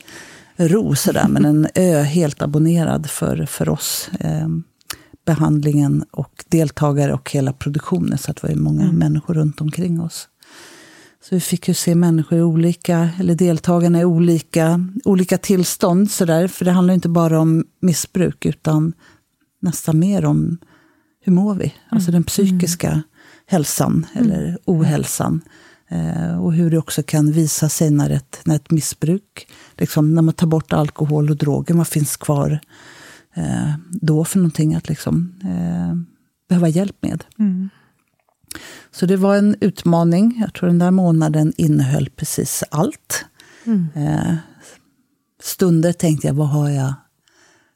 ro 0.70 0.96
sådär, 0.96 1.28
men 1.30 1.46
en 1.46 1.68
ö 1.76 2.02
helt 2.02 2.42
abonnerad 2.42 3.10
för, 3.10 3.46
för 3.46 3.70
oss. 3.70 4.10
behandlingen 5.26 6.06
och 6.12 6.46
deltagare 6.48 7.14
och 7.14 7.32
hela 7.32 7.54
produktionen, 7.54 8.18
så 8.18 8.32
att 8.32 8.42
det 8.42 8.48
var 8.48 8.56
många 8.56 8.84
mm. 8.84 8.96
människor 8.96 9.34
runt 9.34 9.62
omkring 9.62 10.02
oss. 10.02 10.28
Så 11.30 11.36
vi 11.36 11.42
fick 11.42 11.68
ju 11.68 11.74
se 11.74 11.96
människor 11.96 12.38
i 12.38 12.42
olika, 12.42 13.10
eller 13.20 13.36
deltagarna 13.36 14.02
i 14.02 14.06
olika, 14.06 14.88
olika 15.06 15.38
tillstånd. 15.38 16.12
Så 16.12 16.26
där, 16.26 16.48
för 16.48 16.66
det 16.66 16.72
handlar 16.72 16.94
inte 16.94 17.10
bara 17.10 17.40
om 17.40 17.66
missbruk, 17.80 18.46
utan 18.46 18.94
nästan 19.62 20.00
mer 20.00 20.26
om 20.26 20.58
hur 21.22 21.34
mår 21.34 21.56
vi? 21.56 21.74
Alltså 21.90 22.12
den 22.12 22.16
mm. 22.16 22.24
psykiska 22.24 22.92
mm. 22.92 23.02
hälsan, 23.46 24.06
eller 24.14 24.44
mm. 24.44 24.58
ohälsan. 24.66 25.42
Eh, 25.88 26.44
och 26.44 26.54
hur 26.54 26.72
det 26.72 26.78
också 26.78 27.04
kan 27.04 27.32
visa 27.32 27.70
sig 27.70 27.90
när 27.90 28.10
ett, 28.10 28.40
när 28.44 28.56
ett 28.56 28.72
missbruk, 28.72 29.48
liksom, 29.78 30.16
när 30.16 30.22
man 30.22 30.34
tar 30.34 30.48
bort 30.48 30.74
alkohol 30.74 31.30
och 31.30 31.38
droger, 31.38 31.76
vad 31.76 31.88
finns 31.88 32.18
kvar 32.18 32.60
eh, 33.36 33.74
då 33.90 34.26
för 34.26 34.38
någonting 34.38 34.76
att 34.76 34.90
liksom, 34.90 35.34
eh, 35.44 35.96
behöva 36.50 36.68
hjälp 36.68 36.98
med? 37.02 37.24
Mm. 37.40 37.70
Så 38.92 39.06
det 39.06 39.18
var 39.18 39.36
en 39.36 39.56
utmaning. 39.62 40.38
Jag 40.42 40.54
tror 40.54 40.68
den 40.68 40.80
där 40.80 40.92
månaden 40.92 41.54
innehöll 41.58 42.10
precis 42.16 42.64
allt. 42.72 43.26
Mm. 43.66 43.88
Eh, 43.96 44.36
stunder 45.42 45.94
tänkte 45.94 46.28
jag, 46.28 46.34
vad 46.34 46.50
har 46.50 46.70
jag, 46.70 46.94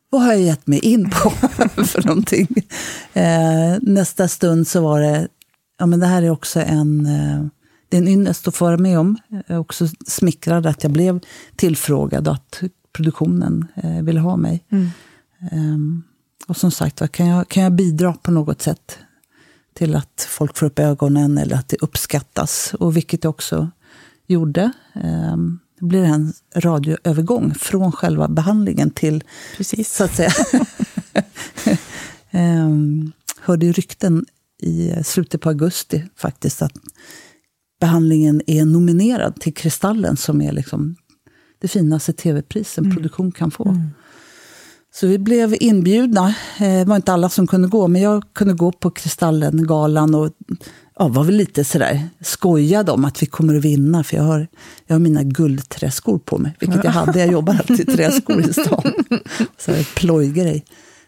vad 0.09 0.21
har 0.21 0.33
jag 0.33 0.41
gett 0.41 0.67
mig 0.67 0.79
in 0.79 1.09
på 1.09 1.29
för 1.83 2.07
någonting? 2.07 2.48
Eh, 3.13 3.77
nästa 3.81 4.27
stund 4.27 4.67
så 4.67 4.81
var 4.81 5.01
det, 5.01 5.27
ja 5.79 5.86
men 5.86 6.00
det 6.00 6.05
här 6.05 6.24
är 6.24 6.29
också 6.29 6.59
en, 6.59 7.05
eh, 7.05 7.45
det 7.89 7.98
är 7.98 8.01
en 8.01 8.07
ynnest 8.07 8.48
att 8.48 8.55
få 8.55 8.65
vara 8.65 8.77
med 8.77 9.00
om. 9.00 9.17
Jag 9.27 9.43
är 9.48 9.57
också 9.57 9.88
smickrad 10.07 10.65
att 10.65 10.83
jag 10.83 10.91
blev 10.91 11.19
tillfrågad 11.55 12.27
och 12.27 12.33
att 12.33 12.62
produktionen 12.93 13.67
ville 14.03 14.19
ha 14.19 14.38
mig. 14.38 14.65
Mm. 14.71 14.89
Um, 15.51 16.03
och 16.48 16.57
som 16.57 16.71
sagt 16.71 17.12
kan 17.12 17.27
jag, 17.27 17.50
kan 17.50 17.63
jag 17.63 17.71
bidra 17.71 18.13
på 18.13 18.31
något 18.31 18.62
sätt 18.62 19.00
till 19.79 19.95
att 19.95 20.27
folk 20.29 20.57
får 20.57 20.65
upp 20.65 20.79
ögonen 20.79 21.38
eller 21.38 21.55
att 21.55 21.69
det 21.69 21.77
uppskattas. 21.81 22.74
Och 22.79 22.98
vilket 22.98 23.24
jag 23.24 23.31
också 23.31 23.69
gjorde. 24.27 24.71
Ehm, 24.93 25.59
det 25.79 25.86
blir 25.86 26.03
en 26.03 26.33
radioövergång 26.55 27.53
från 27.55 27.91
själva 27.91 28.27
behandlingen 28.27 28.89
till, 28.89 29.24
Precis. 29.57 29.95
så 29.95 30.03
att 30.03 30.15
säga. 30.15 30.31
um, 32.31 33.12
hörde 33.41 33.65
ju 33.65 33.71
rykten 33.71 34.25
i 34.62 34.93
slutet 35.03 35.41
på 35.41 35.50
augusti 35.50 36.03
faktiskt 36.15 36.62
att 36.62 36.74
behandlingen 37.81 38.41
är 38.48 38.65
nominerad 38.65 39.41
till 39.41 39.53
Kristallen 39.53 40.17
som 40.17 40.41
är 40.41 40.51
liksom 40.51 40.95
det 41.59 41.67
finaste 41.67 42.13
tv-pris 42.13 42.77
en 42.77 42.83
mm. 42.83 42.95
produktion 42.95 43.31
kan 43.31 43.51
få. 43.51 43.69
Mm. 43.69 43.89
Så 45.00 45.08
vi 45.08 45.18
blev 45.18 45.56
inbjudna. 45.60 46.27
Eh, 46.60 46.79
det 46.79 46.86
var 46.86 46.96
inte 46.96 47.13
alla 47.13 47.29
som 47.29 47.48
kunde 47.48 47.68
gå, 47.68 47.88
men 47.88 48.01
jag 48.01 48.24
kunde 48.34 48.53
gå 48.53 48.72
på 48.72 48.89
Kristallengalan 48.89 50.15
och 50.15 50.32
ja, 51.00 51.08
var 51.08 51.24
väl 51.24 51.36
lite 51.36 51.63
sådär 51.63 52.10
skojad 52.22 52.89
om 52.89 53.06
att 53.06 53.22
vi 53.22 53.25
kommer 53.25 53.56
att 53.56 53.65
vinna, 53.65 54.03
för 54.03 54.18
jag 54.18 54.24
har, 54.24 54.48
jag 54.88 54.96
har 54.96 55.00
mina 55.00 55.24
guldträskor 55.24 56.20
på 56.20 56.38
mig, 56.38 56.56
vilket 56.60 56.84
jag 56.84 56.91
hade. 56.91 57.20
Jag 57.20 57.32
jobbar 57.32 57.53
alltid 57.53 57.79
i 57.79 57.86
träskor 57.86 58.50
i 58.50 58.53
stan. 58.53 58.94
Så 59.58 59.72
här, 59.72 59.96
plojgrej. 59.96 60.65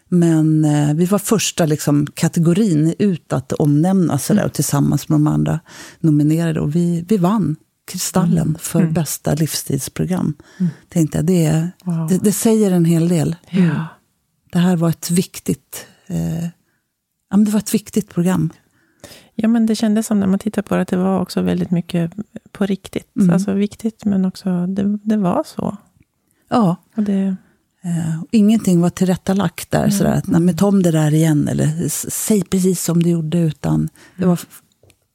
Men 0.08 0.64
eh, 0.64 0.94
vi 0.94 1.04
var 1.04 1.18
första 1.18 1.66
liksom, 1.66 2.06
kategorin 2.14 2.94
ut 2.98 3.32
att 3.32 3.52
omnämnas 3.52 4.26
sådär, 4.26 4.44
och 4.44 4.52
tillsammans 4.52 5.08
med 5.08 5.14
de 5.14 5.26
andra 5.26 5.60
nominerade. 6.00 6.60
Och 6.60 6.76
vi, 6.76 7.04
vi 7.08 7.16
vann. 7.16 7.56
Kristallen 7.92 8.48
mm. 8.48 8.58
för 8.58 8.80
mm. 8.80 8.92
bästa 8.92 9.34
livstidsprogram. 9.34 10.34
Mm. 10.60 10.72
Tänkte 10.88 11.18
jag, 11.18 11.24
det, 11.24 11.68
wow. 11.84 12.08
det, 12.08 12.18
det, 12.18 12.32
säger 12.32 12.70
en 12.70 12.84
hel 12.84 13.08
del. 13.08 13.36
Ja. 13.50 13.86
Det 14.52 14.58
här 14.58 14.76
var 14.76 14.88
ett 14.88 15.10
viktigt, 15.10 15.86
eh, 16.06 16.44
ja, 17.30 17.36
det 17.36 17.50
var 17.50 17.58
ett 17.58 17.74
viktigt 17.74 18.08
program. 18.08 18.52
Ja, 19.34 19.48
men 19.48 19.66
det 19.66 19.76
kändes 19.76 20.06
som 20.06 20.20
när 20.20 20.26
man 20.26 20.38
tittar 20.38 20.62
på 20.62 20.74
det, 20.74 20.82
att 20.82 20.88
det 20.88 20.96
var 20.96 21.20
också 21.20 21.42
väldigt 21.42 21.70
mycket 21.70 22.12
på 22.52 22.66
riktigt. 22.66 23.16
Mm. 23.16 23.30
Alltså 23.30 23.52
viktigt, 23.52 24.04
men 24.04 24.24
också, 24.24 24.66
det, 24.66 24.98
det 25.02 25.16
var 25.16 25.42
så. 25.46 25.76
Ja. 26.48 26.76
Och 26.96 27.02
det... 27.02 27.36
Uh, 27.84 28.22
ingenting 28.30 28.80
var 28.80 28.90
tillrättalagt 28.90 29.70
där, 29.70 29.78
mm. 29.78 29.90
sådär, 29.90 30.12
att 30.12 30.26
nej, 30.26 30.56
ta 30.56 30.66
om 30.66 30.82
det 30.82 30.90
där 30.90 31.14
igen, 31.14 31.48
eller 31.48 31.88
säg 32.10 32.44
precis 32.44 32.84
som 32.84 33.02
du 33.02 33.10
gjorde, 33.10 33.38
utan 33.38 33.88
det 34.16 34.26
var 34.26 34.40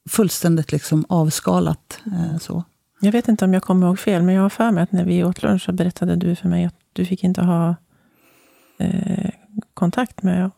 fullständigt 0.08 0.72
liksom 0.72 1.06
avskalat. 1.10 2.00
Eh, 2.06 2.38
så. 2.40 2.64
Jag 3.00 3.12
vet 3.12 3.28
inte 3.28 3.46
om 3.46 3.54
jag 3.54 3.64
kommer 3.64 3.88
ihåg 3.88 4.00
fel, 4.00 4.24
men 4.24 4.36
jag 4.36 4.42
har 4.42 4.50
för 4.50 4.72
mig 4.72 4.84
att 4.84 4.92
när 4.92 5.06
vi 5.06 5.24
åt 5.24 5.44
lunch 5.44 5.64
så 5.64 5.72
berättade 5.72 6.16
du 6.16 6.36
för 6.36 6.50
mig 6.50 6.66
att 6.66 6.76
du 6.94 7.06
fick 7.06 7.24
inte 7.24 7.42
ha 7.42 7.76
eh, 8.80 9.30
kontakt 9.74 10.24
med 10.24 10.52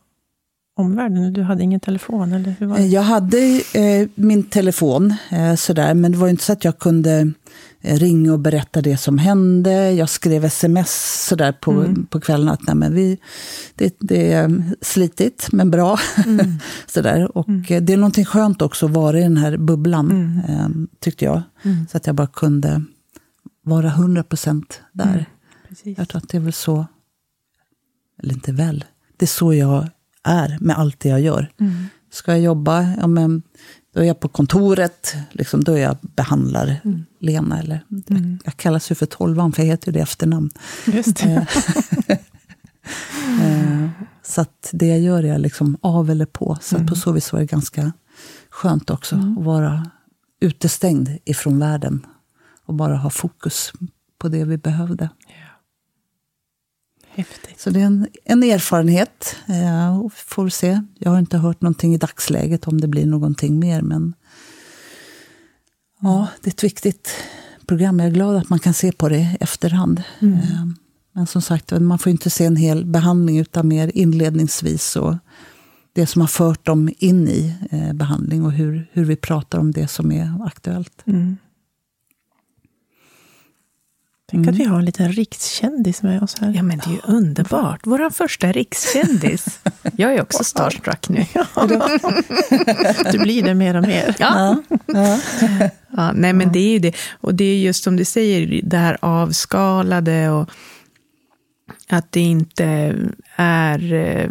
omvärlden? 0.76 1.32
Du 1.32 1.42
hade 1.42 1.62
ingen 1.62 1.80
telefon? 1.80 2.32
Eller 2.32 2.54
hur 2.58 2.66
var 2.66 2.76
det? 2.76 2.86
Jag 2.86 3.02
hade 3.02 3.62
eh, 3.74 4.08
min 4.14 4.42
telefon, 4.42 5.14
eh, 5.30 5.54
sådär, 5.54 5.94
men 5.94 6.12
det 6.12 6.18
var 6.18 6.28
inte 6.28 6.44
så 6.44 6.52
att 6.52 6.64
jag 6.64 6.78
kunde 6.78 7.32
ringa 7.82 8.32
och 8.32 8.38
berätta 8.38 8.82
det 8.82 8.96
som 8.96 9.18
hände. 9.18 9.92
Jag 9.92 10.08
skrev 10.08 10.44
sms 10.44 11.24
sådär 11.28 11.52
på, 11.52 11.70
mm. 11.70 12.06
på 12.06 12.20
kvällen 12.20 12.48
att 12.48 12.66
Nej, 12.66 12.74
men 12.74 12.94
vi, 12.94 13.18
det, 13.74 13.96
det 14.00 14.32
är 14.32 14.62
slitigt, 14.80 15.52
men 15.52 15.70
bra. 15.70 15.98
Mm. 16.26 16.58
sådär. 16.86 17.36
Och 17.36 17.48
mm. 17.48 17.64
Eh, 17.68 17.82
det 17.82 17.92
är 17.92 17.96
någonting 17.96 18.24
skönt 18.24 18.62
också 18.62 18.86
att 18.86 18.92
vara 18.92 19.18
i 19.18 19.22
den 19.22 19.36
här 19.36 19.56
bubblan, 19.56 20.40
eh, 20.48 20.68
tyckte 21.00 21.24
jag. 21.24 21.42
Mm. 21.62 21.86
Så 21.90 21.96
att 21.96 22.06
jag 22.06 22.14
bara 22.14 22.26
kunde 22.26 22.82
vara 23.62 23.86
100 23.88 24.22
procent 24.22 24.80
där. 24.92 25.26
Mm. 25.84 25.94
Jag 25.98 26.08
tror 26.08 26.22
att 26.22 26.28
det 26.28 26.36
är 26.36 26.42
väl 26.42 26.52
så, 26.52 26.86
eller 28.22 28.34
inte 28.34 28.52
väl, 28.52 28.84
det 29.16 29.24
är 29.24 29.28
så 29.28 29.54
jag 29.54 29.88
är 30.24 30.58
med 30.60 30.78
allt 30.78 31.00
det 31.00 31.08
jag 31.08 31.20
gör. 31.20 31.52
Ska 32.12 32.32
jag 32.32 32.40
jobba, 32.40 32.94
ja, 33.00 33.06
men, 33.06 33.42
då 33.92 34.00
är 34.00 34.04
jag 34.04 34.20
på 34.20 34.28
kontoret, 34.28 35.14
liksom, 35.32 35.64
då 35.64 35.72
är 35.72 35.82
jag 35.82 35.96
behandlar 36.00 36.80
mm. 36.84 37.04
Lena. 37.20 37.58
Eller, 37.58 37.84
mm. 37.90 38.04
jag, 38.06 38.38
jag 38.44 38.56
kallas 38.56 38.90
ju 38.90 38.94
för 38.94 39.06
Tolvan, 39.06 39.52
för 39.52 39.62
jag 39.62 39.66
heter 39.66 39.88
ju 39.88 39.92
det 39.92 40.00
efternamn. 40.00 40.50
Just 40.86 41.16
det. 41.16 41.46
Eh, 43.40 43.88
så 44.22 44.40
att 44.40 44.70
det 44.72 44.86
jag 44.86 45.00
gör 45.00 45.22
är 45.22 45.28
jag 45.28 45.40
liksom 45.40 45.76
av 45.80 46.10
eller 46.10 46.26
på. 46.26 46.58
Så 46.60 46.76
mm. 46.76 46.86
på 46.86 46.94
så 46.94 47.12
vis 47.12 47.32
var 47.32 47.40
det 47.40 47.46
ganska 47.46 47.92
skönt 48.50 48.90
också 48.90 49.14
mm. 49.14 49.38
att 49.38 49.44
vara 49.44 49.90
utestängd 50.40 51.18
ifrån 51.24 51.58
världen. 51.58 52.06
Och 52.66 52.74
bara 52.74 52.96
ha 52.96 53.10
fokus 53.10 53.72
på 54.18 54.28
det 54.28 54.44
vi 54.44 54.56
behövde. 54.56 55.08
Häftigt. 57.14 57.60
Så 57.60 57.70
det 57.70 57.80
är 57.80 57.84
en, 57.84 58.08
en 58.24 58.42
erfarenhet. 58.42 59.36
Eh, 59.46 60.08
får 60.14 60.48
se. 60.48 60.82
Jag 60.98 61.10
har 61.10 61.18
inte 61.18 61.38
hört 61.38 61.60
någonting 61.60 61.94
i 61.94 61.98
dagsläget 61.98 62.68
om 62.68 62.80
det 62.80 62.88
blir 62.88 63.06
någonting 63.06 63.58
mer. 63.58 63.82
Men 63.82 64.14
ja, 66.00 66.28
det 66.42 66.48
är 66.48 66.52
ett 66.52 66.64
viktigt 66.64 67.10
program. 67.66 67.98
Jag 67.98 68.08
är 68.08 68.12
glad 68.12 68.36
att 68.36 68.48
man 68.48 68.58
kan 68.58 68.74
se 68.74 68.92
på 68.92 69.08
det 69.08 69.18
i 69.18 69.36
efterhand. 69.40 70.02
Mm. 70.20 70.34
Eh, 70.34 70.66
men 71.12 71.26
som 71.26 71.42
sagt, 71.42 71.80
man 71.80 71.98
får 71.98 72.10
inte 72.10 72.30
se 72.30 72.44
en 72.44 72.56
hel 72.56 72.86
behandling, 72.86 73.38
utan 73.38 73.68
mer 73.68 73.90
inledningsvis. 73.94 74.96
Och 74.96 75.16
det 75.92 76.06
som 76.06 76.20
har 76.20 76.28
fört 76.28 76.66
dem 76.66 76.90
in 76.98 77.28
i 77.28 77.54
eh, 77.70 77.92
behandling 77.92 78.44
och 78.44 78.52
hur, 78.52 78.90
hur 78.92 79.04
vi 79.04 79.16
pratar 79.16 79.58
om 79.58 79.72
det 79.72 79.88
som 79.88 80.12
är 80.12 80.46
aktuellt. 80.46 81.02
Mm. 81.06 81.36
Tänk 84.30 84.46
mm. 84.46 84.54
att 84.54 84.60
vi 84.60 84.64
har 84.64 84.78
en 84.78 84.84
liten 84.84 85.12
rikskändis 85.12 86.02
med 86.02 86.22
oss 86.22 86.36
här. 86.40 86.52
Ja, 86.56 86.62
men 86.62 86.78
det 86.78 86.84
är 86.86 86.92
ju 86.92 87.00
underbart. 87.04 87.80
Vår 87.84 88.10
första 88.10 88.52
rikskändis. 88.52 89.60
Jag 89.96 90.14
är 90.14 90.22
också 90.22 90.44
starstruck 90.54 91.08
nu. 91.08 91.26
du 93.12 93.18
blir 93.18 93.42
det 93.42 93.54
mer 93.54 93.76
och 93.76 93.82
mer. 93.82 94.14
Ja. 94.18 94.62
ja. 94.86 95.18
ja. 95.96 96.12
nej, 96.12 96.32
men 96.32 96.52
det 96.52 96.58
är 96.58 96.72
ju 96.72 96.78
det. 96.78 96.96
Och 97.20 97.34
det 97.34 97.44
är 97.44 97.58
just 97.58 97.84
som 97.84 97.96
du 97.96 98.04
säger, 98.04 98.60
det 98.64 98.76
här 98.76 98.98
avskalade 99.00 100.30
och 100.30 100.50
att 101.88 102.12
det 102.12 102.20
inte 102.20 102.94
är 103.36 103.92
eh, 103.92 104.30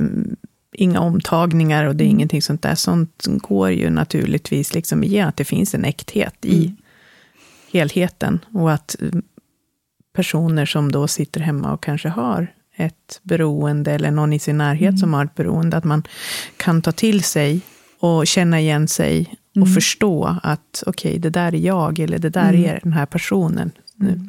inga 0.74 1.00
omtagningar 1.00 1.86
och 1.86 1.96
det 1.96 2.03
är 2.03 2.06
Mm. 2.06 2.15
ingenting 2.15 2.41
sånt 2.41 2.62
där. 2.62 2.75
Sånt 2.75 3.25
går 3.27 3.72
ju 3.72 3.89
naturligtvis 3.89 4.74
liksom 4.74 5.03
igen, 5.03 5.27
att 5.29 5.38
det 5.38 5.46
finns 5.46 5.75
en 5.75 5.86
äkthet 5.86 6.36
i 6.41 6.63
Mm. 6.65 6.75
helheten. 7.72 8.39
Och 8.53 8.72
att 8.72 8.96
personer 10.13 10.65
som 10.65 10.91
då 10.91 11.07
sitter 11.07 11.39
hemma 11.41 11.73
och 11.73 11.83
kanske 11.83 12.09
har 12.09 12.53
ett 12.75 13.19
beroende, 13.23 13.91
eller 13.91 14.11
någon 14.11 14.33
i 14.33 14.39
sin 14.39 14.57
närhet 14.57 14.89
Mm. 14.89 14.97
som 14.97 15.13
har 15.13 15.25
ett 15.25 15.35
beroende, 15.35 15.77
att 15.77 15.83
man 15.83 16.03
kan 16.57 16.81
ta 16.81 16.91
till 16.91 17.23
sig 17.23 17.61
och 17.99 18.27
känna 18.27 18.59
igen 18.59 18.87
sig 18.87 19.35
och 19.51 19.57
Mm. 19.57 19.73
förstå 19.73 20.37
att 20.43 20.83
okej, 20.85 21.19
det 21.19 21.29
där 21.29 21.55
är 21.55 21.59
jag, 21.59 21.99
eller 21.99 22.19
det 22.19 22.29
där 22.29 22.49
Mm. 22.53 22.65
är 22.65 22.79
den 22.83 22.93
här 22.93 23.05
personen. 23.05 23.71
Nu, 23.95 24.21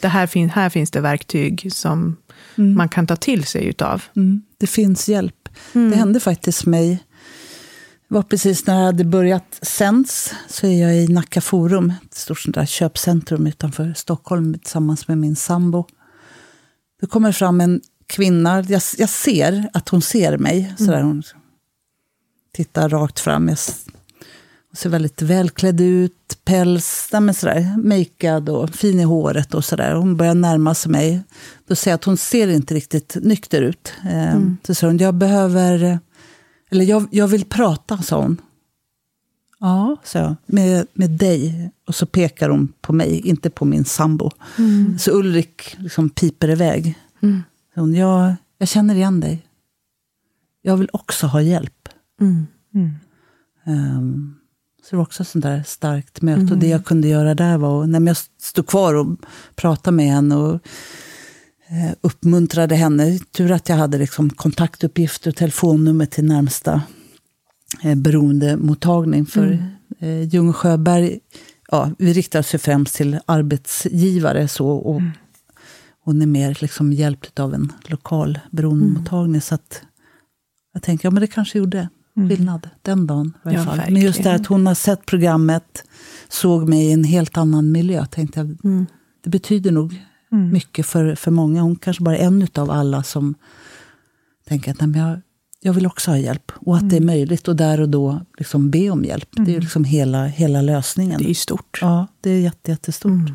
Det 0.00 0.08
här, 0.08 0.26
fin- 0.26 0.50
här 0.50 0.68
finns 0.70 0.90
det 0.90 1.00
verktyg 1.00 1.72
som 1.72 2.16
Mm. 2.58 2.74
man 2.74 2.88
kan 2.88 3.06
ta 3.06 3.16
till 3.16 3.44
sig 3.44 3.64
utav. 3.66 4.02
Mm. 4.16 4.42
Det 4.58 4.66
finns 4.66 5.08
hjälp. 5.08 5.48
Mm. 5.74 5.90
Det 5.90 5.96
hände 5.96 6.20
faktiskt 6.20 6.66
mig. 6.66 6.98
Det 8.08 8.14
var 8.14 8.22
precis 8.22 8.66
när 8.66 8.78
jag 8.78 8.86
hade 8.86 9.04
börjat 9.04 9.58
sänds, 9.62 10.34
så 10.48 10.66
är 10.66 10.82
jag 10.82 10.96
i 10.96 11.08
Nacka 11.08 11.40
Forum, 11.40 11.92
ett 12.04 12.14
stort 12.14 12.38
sånt 12.40 12.54
där 12.54 12.66
köpcentrum 12.66 13.46
utanför 13.46 13.94
Stockholm, 13.96 14.58
tillsammans 14.58 15.08
med 15.08 15.18
min 15.18 15.36
sambo. 15.36 15.84
Det 17.00 17.06
kommer 17.06 17.32
fram 17.32 17.60
en 17.60 17.80
kvinna, 18.06 18.64
jag, 18.68 18.82
jag 18.98 19.08
ser 19.08 19.68
att 19.72 19.88
hon 19.88 20.02
ser 20.02 20.38
mig. 20.38 20.74
Sådär, 20.78 21.02
hon 21.02 21.22
tittar 22.54 22.88
rakt 22.88 23.20
fram. 23.20 23.48
Jag 23.48 23.58
hon 24.70 24.76
ser 24.76 24.90
väldigt 24.90 25.22
välklädd 25.22 25.80
ut, 25.80 26.38
päls, 26.44 27.08
nej 27.12 27.20
men 27.20 27.34
sådär, 27.34 27.76
makead 27.84 28.48
och 28.48 28.70
fin 28.70 29.00
i 29.00 29.02
håret 29.02 29.54
och 29.54 29.64
sådär. 29.64 29.94
Hon 29.94 30.16
börjar 30.16 30.34
närma 30.34 30.74
sig 30.74 30.92
mig. 30.92 31.20
Då 31.68 31.74
ser 31.74 31.90
jag 31.90 31.94
att 31.94 32.04
hon 32.04 32.16
ser 32.16 32.48
inte 32.48 32.74
riktigt 32.74 33.16
nykter 33.22 33.62
ut. 33.62 33.92
Eh, 34.10 34.40
Så 34.66 34.74
säger 34.74 34.90
hon, 34.90 34.98
jag 34.98 35.14
behöver, 35.14 35.98
eller 36.70 36.84
jag, 36.84 37.08
jag 37.10 37.28
vill 37.28 37.44
prata, 37.44 37.98
sa 37.98 38.22
hon. 38.22 38.40
Ja, 39.58 39.96
sa 40.04 40.18
jag, 40.18 40.34
med, 40.46 40.86
med 40.92 41.10
dig. 41.10 41.70
Och 41.86 41.94
så 41.94 42.06
pekar 42.06 42.48
hon 42.48 42.72
på 42.80 42.92
mig, 42.92 43.20
inte 43.20 43.50
på 43.50 43.64
min 43.64 43.84
sambo. 43.84 44.30
Så 44.98 45.10
Ulrik 45.10 45.76
liksom 45.78 46.10
piper 46.10 46.48
iväg. 46.50 46.98
Mm. 47.22 47.42
Hon, 47.74 47.94
jag, 47.94 48.34
jag 48.58 48.68
känner 48.68 48.94
igen 48.94 49.20
dig. 49.20 49.46
Jag 50.62 50.76
vill 50.76 50.88
också 50.92 51.26
ha 51.26 51.40
hjälp. 51.40 51.88
Mm. 52.20 52.46
Ehm, 53.64 54.34
så 54.82 54.90
det 54.90 54.96
var 54.96 55.02
också 55.02 55.22
ett 55.22 55.28
sånt 55.28 55.42
där 55.44 55.62
starkt 55.66 56.22
möte. 56.22 56.52
Och 56.52 56.58
det 56.58 56.68
jag 56.68 56.84
kunde 56.84 57.08
göra 57.08 57.34
där 57.34 57.58
var, 57.58 57.82
att- 57.82 57.88
när 57.88 58.00
jag 58.06 58.16
stod 58.38 58.66
kvar 58.66 58.94
och 58.94 59.06
pratade 59.54 59.96
med 59.96 60.06
henne 60.06 60.36
och 60.36 60.60
uppmuntrade 62.00 62.74
henne. 62.74 63.18
Tur 63.18 63.52
att 63.52 63.68
jag 63.68 63.76
hade 63.76 63.98
liksom 63.98 64.30
kontaktuppgifter 64.30 65.30
och 65.30 65.36
telefonnummer 65.36 66.06
till 66.06 66.24
närmsta 66.24 66.82
eh, 67.82 67.94
beroendemottagning. 67.94 69.26
För 69.26 69.58
eh, 69.98 70.22
Ljung 70.22 70.48
och 70.48 70.56
Sjöberg, 70.56 71.18
ja, 71.70 71.90
vi 71.98 72.12
riktar 72.12 72.38
oss 72.40 72.50
främst 72.58 72.94
till 72.96 73.18
arbetsgivare. 73.26 74.48
Så, 74.48 74.68
och 74.68 75.00
Hon 76.04 76.22
är 76.22 76.26
mer 76.26 76.58
liksom 76.60 76.92
hjälpt 76.92 77.38
av 77.40 77.54
en 77.54 77.72
lokal 77.86 78.38
beroendemottagning. 78.50 79.40
Så 79.40 79.54
att 79.54 79.82
jag 80.72 80.82
tänker, 80.82 81.06
ja 81.06 81.10
men 81.10 81.20
det 81.20 81.26
kanske 81.26 81.58
gjorde 81.58 81.88
skillnad 82.28 82.68
den 82.82 83.06
dagen. 83.06 83.32
I 83.44 83.54
Ja, 83.54 83.64
fall. 83.64 83.80
Men 83.90 84.02
just 84.02 84.22
det 84.22 84.34
att 84.34 84.46
hon 84.46 84.66
har 84.66 84.74
sett 84.74 85.06
programmet, 85.06 85.84
såg 86.28 86.68
mig 86.68 86.86
i 86.86 86.92
en 86.92 87.04
helt 87.04 87.36
annan 87.36 87.72
miljö. 87.72 88.06
Tänkte 88.06 88.40
jag, 88.40 88.56
Mm. 88.64 88.86
det 89.24 89.30
betyder 89.30 89.70
nog 89.70 90.02
mycket 90.28 90.86
för, 90.86 91.14
för 91.14 91.30
många. 91.30 91.62
Hon 91.62 91.76
kanske 91.76 92.02
bara 92.02 92.16
är 92.16 92.26
en 92.26 92.48
av 92.54 92.70
alla 92.70 93.02
som 93.02 93.34
tänker 94.48 94.70
att 94.70 94.80
Nej, 94.80 94.88
men 94.88 95.00
jag, 95.00 95.20
jag 95.60 95.72
vill 95.72 95.86
också 95.86 96.10
ha 96.10 96.18
hjälp. 96.18 96.52
Och 96.54 96.76
att 96.76 96.90
det 96.90 96.96
är 96.96 97.00
möjligt. 97.00 97.48
Och 97.48 97.56
där 97.56 97.80
och 97.80 97.88
då 97.88 98.20
liksom 98.38 98.70
be 98.70 98.90
om 98.90 99.04
hjälp. 99.04 99.28
Det 99.32 99.50
är 99.50 99.54
ju 99.54 99.60
liksom 99.60 99.84
hela, 99.84 100.26
hela 100.26 100.62
lösningen. 100.62 101.22
Det 101.22 101.30
är 101.30 101.34
stort. 101.34 101.78
Ja, 101.80 102.06
det 102.20 102.30
är 102.30 102.40
jätte, 102.40 102.70
jättestort. 102.70 103.30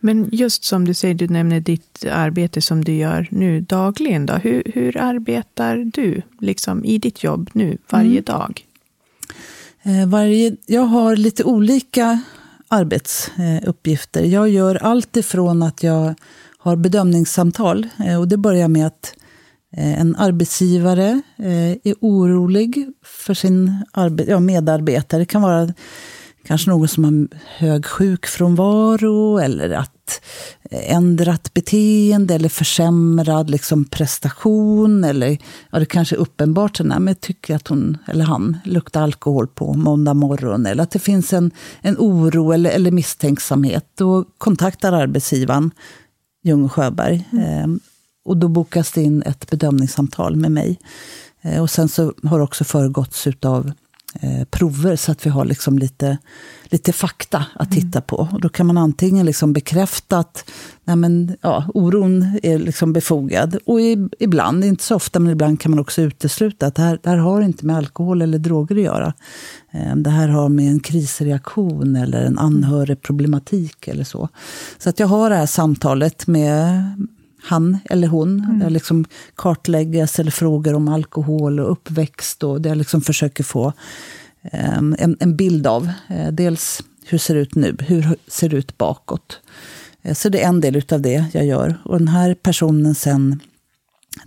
Men 0.00 0.28
just 0.32 0.64
som 0.64 0.84
du 0.84 0.94
säger, 0.94 1.14
du 1.14 1.28
nämner 1.28 1.60
ditt 1.60 2.04
arbete 2.10 2.60
som 2.60 2.84
du 2.84 2.92
gör 2.92 3.28
nu 3.30 3.60
dagligen. 3.60 4.26
Då. 4.26 4.34
Hur, 4.34 4.62
hur 4.74 4.96
arbetar 4.96 5.76
du 5.76 6.22
liksom, 6.40 6.84
i 6.84 6.98
ditt 6.98 7.24
jobb 7.24 7.50
nu, 7.52 7.78
varje 7.90 8.20
dag? 8.20 8.66
Eh, 9.82 10.06
varje, 10.06 10.56
jag 10.66 10.82
har 10.82 11.16
lite 11.16 11.44
olika 11.44 12.22
arbetsuppgifter. 12.68 14.22
Jag 14.22 14.48
gör 14.48 14.74
allt 14.74 15.16
ifrån 15.16 15.62
att 15.62 15.82
jag 15.82 16.14
har 16.58 16.76
bedömningssamtal. 16.76 17.88
Eh, 18.06 18.20
och 18.20 18.28
det 18.28 18.36
börjar 18.36 18.68
med 18.68 18.86
att 18.86 19.14
eh, 19.76 20.00
en 20.00 20.16
arbetsgivare 20.16 21.22
eh, 21.36 21.70
är 21.70 21.94
orolig 22.00 22.88
för 23.02 23.34
sin 23.34 23.84
medarbetare. 24.40 25.20
Det 25.20 25.26
kan 25.26 25.42
vara 25.42 25.74
kanske 26.46 26.70
någon 26.70 26.88
som 26.88 27.04
har 27.04 27.28
hög 27.58 27.86
sjukfrånvaro 27.86 29.38
eller 29.38 29.70
att 29.70 30.20
eh, 30.70 30.94
ändrat 30.94 31.54
beteende 31.54 32.34
eller 32.34 32.48
försämrad 32.48 33.50
liksom, 33.50 33.84
prestation. 33.84 35.04
Eller 35.04 35.38
ja, 35.70 35.78
det 35.78 35.86
kanske 35.86 36.16
är 36.16 36.20
uppenbart 36.20 36.80
att 36.80 37.06
jag 37.06 37.20
tycker 37.20 37.56
att 37.56 37.68
hon 37.68 37.98
eller 38.06 38.24
han 38.24 38.56
luktar 38.64 39.02
alkohol 39.02 39.46
på 39.46 39.74
måndag 39.74 40.14
morgon. 40.14 40.66
Eller 40.66 40.82
att 40.82 40.90
det 40.90 40.98
finns 40.98 41.32
en, 41.32 41.50
en 41.80 41.96
oro 41.98 42.52
eller, 42.52 42.70
eller 42.70 42.90
misstänksamhet. 42.90 43.86
Då 43.94 44.24
kontaktar 44.38 44.92
arbetsgivaren 44.92 45.70
Ljung 46.44 46.64
och 46.64 46.72
Sjöberg. 46.72 47.28
Eh, 47.32 47.66
och 48.24 48.36
då 48.36 48.48
bokas 48.48 48.92
det 48.92 49.02
in 49.02 49.22
ett 49.22 49.50
bedömningssamtal 49.50 50.36
med 50.36 50.52
mig. 50.52 50.78
Eh, 51.42 51.62
och 51.62 51.70
sen 51.70 51.88
så 51.88 52.14
har 52.22 52.38
det 52.38 52.44
också 52.44 52.64
föregåtts 52.64 53.26
av 53.42 53.72
eh, 54.20 54.44
prover 54.50 54.96
så 54.96 55.12
att 55.12 55.26
vi 55.26 55.30
har 55.30 55.44
liksom 55.44 55.78
lite, 55.78 56.18
lite 56.64 56.92
fakta 56.92 57.44
att 57.54 57.70
titta 57.70 58.00
på. 58.00 58.28
Och 58.32 58.40
då 58.40 58.48
kan 58.48 58.66
man 58.66 58.78
antingen 58.78 59.26
liksom 59.26 59.52
bekräfta 59.52 60.18
att 60.18 60.50
nej 60.84 60.96
men, 60.96 61.36
ja, 61.40 61.64
oron 61.74 62.38
är 62.42 62.58
liksom 62.58 62.92
befogad. 62.92 63.56
Och 63.66 63.80
i, 63.80 64.08
ibland, 64.18 64.64
inte 64.64 64.84
så 64.84 64.94
ofta, 64.96 65.20
men 65.20 65.32
ibland 65.32 65.60
kan 65.60 65.70
man 65.70 65.78
också 65.78 66.02
utesluta 66.02 66.66
att 66.66 66.74
det 66.74 66.82
här, 66.82 66.98
det 67.02 67.10
här 67.10 67.16
har 67.16 67.42
inte 67.42 67.66
med 67.66 67.76
alkohol 67.76 68.22
eller 68.22 68.38
droger 68.38 68.76
att 68.76 68.82
göra. 68.82 69.12
Eh, 69.70 69.96
Det 69.96 70.10
här 70.10 70.28
har 70.28 70.48
med 70.48 70.70
en 70.70 70.80
krisreaktion 70.80 71.96
eller 71.96 72.22
en 72.24 72.38
anhörigproblematik 72.38 73.88
eller 73.88 74.04
så. 74.04 74.28
Så 74.78 74.88
att 74.88 75.00
jag 75.00 75.06
har 75.06 75.30
det 75.30 75.36
här 75.36 75.46
samtalet 75.46 76.26
med 76.26 76.82
han 77.44 77.78
eller 77.90 78.08
hon. 78.08 78.58
Där 78.58 78.64
jag 78.66 78.72
liksom 78.72 79.04
kartlägger, 79.34 79.98
jag 80.00 80.08
ställer 80.08 80.30
frågor 80.30 80.74
om 80.74 80.88
alkohol 80.88 81.60
och 81.60 81.72
uppväxt. 81.72 82.42
Och 82.44 82.60
där 82.60 82.70
jag 82.70 82.78
liksom 82.78 83.00
försöker 83.00 83.44
få 83.44 83.72
eh, 84.42 84.76
en, 84.78 85.16
en 85.20 85.36
bild 85.36 85.66
av 85.66 85.90
eh, 86.08 86.28
dels 86.32 86.82
hur 87.06 87.18
ser 87.18 87.34
det 87.34 87.40
ut 87.40 87.54
nu, 87.54 87.76
hur 87.80 88.16
ser 88.28 88.48
det 88.48 88.56
ut 88.56 88.78
bakåt. 88.78 89.40
Eh, 90.02 90.14
Så 90.14 90.28
det 90.28 90.42
är 90.42 90.48
en 90.48 90.60
del 90.60 90.82
av 90.92 91.00
det 91.00 91.24
jag 91.32 91.46
gör. 91.46 91.78
Och 91.84 91.98
den 91.98 92.08
här 92.08 92.34
personen 92.34 92.94
sen 92.94 93.40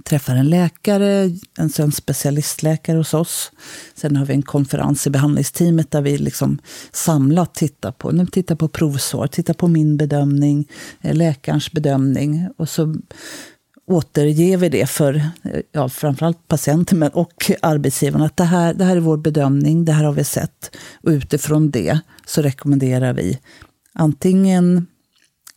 träffar 0.04 0.36
en 0.36 0.50
läkare, 0.50 1.32
en 1.58 1.70
sån 1.70 1.92
specialistläkare 1.92 2.98
hos 2.98 3.14
oss. 3.14 3.52
Sen 3.96 4.16
har 4.16 4.26
vi 4.26 4.34
en 4.34 4.42
konferens 4.42 5.08
i 5.08 5.10
behandlingsteamet 5.10 5.92
där 5.92 6.02
vi 6.02 6.18
liksom 6.18 6.60
samlat 6.92 7.56
tittar 7.56 7.92
på, 7.92 8.12
nu 8.12 8.26
tittar 8.26 8.56
på 8.56 8.68
provsvar, 8.68 9.28
tittar 9.28 9.54
på 9.54 9.68
min 9.68 9.98
bedömning, 9.98 10.68
eh, 11.02 11.16
läkarens 11.16 11.72
bedömning. 11.72 12.48
Och 12.58 12.70
så 12.70 12.96
återger 13.88 14.58
vi 14.58 14.70
det 14.70 14.90
för 14.90 15.16
eh, 15.16 15.62
ja, 15.72 15.90
framförallt 15.90 16.48
patienten 16.48 17.00
men 17.00 17.10
och 17.10 17.52
arbetsgivaren. 17.62 18.26
Att 18.26 18.38
det 18.38 18.44
här, 18.44 18.74
det 18.74 18.84
här 18.84 18.96
är 18.96 19.00
vår 19.00 19.18
bedömning, 19.18 19.86
det 19.86 19.92
här 19.92 20.04
har 20.04 20.14
vi 20.14 20.24
sett. 20.24 20.76
Och 21.04 21.10
utifrån 21.10 21.72
det 21.72 22.00
så 22.26 22.42
rekommenderar 22.42 23.14
vi 23.14 23.40
antingen 23.94 24.88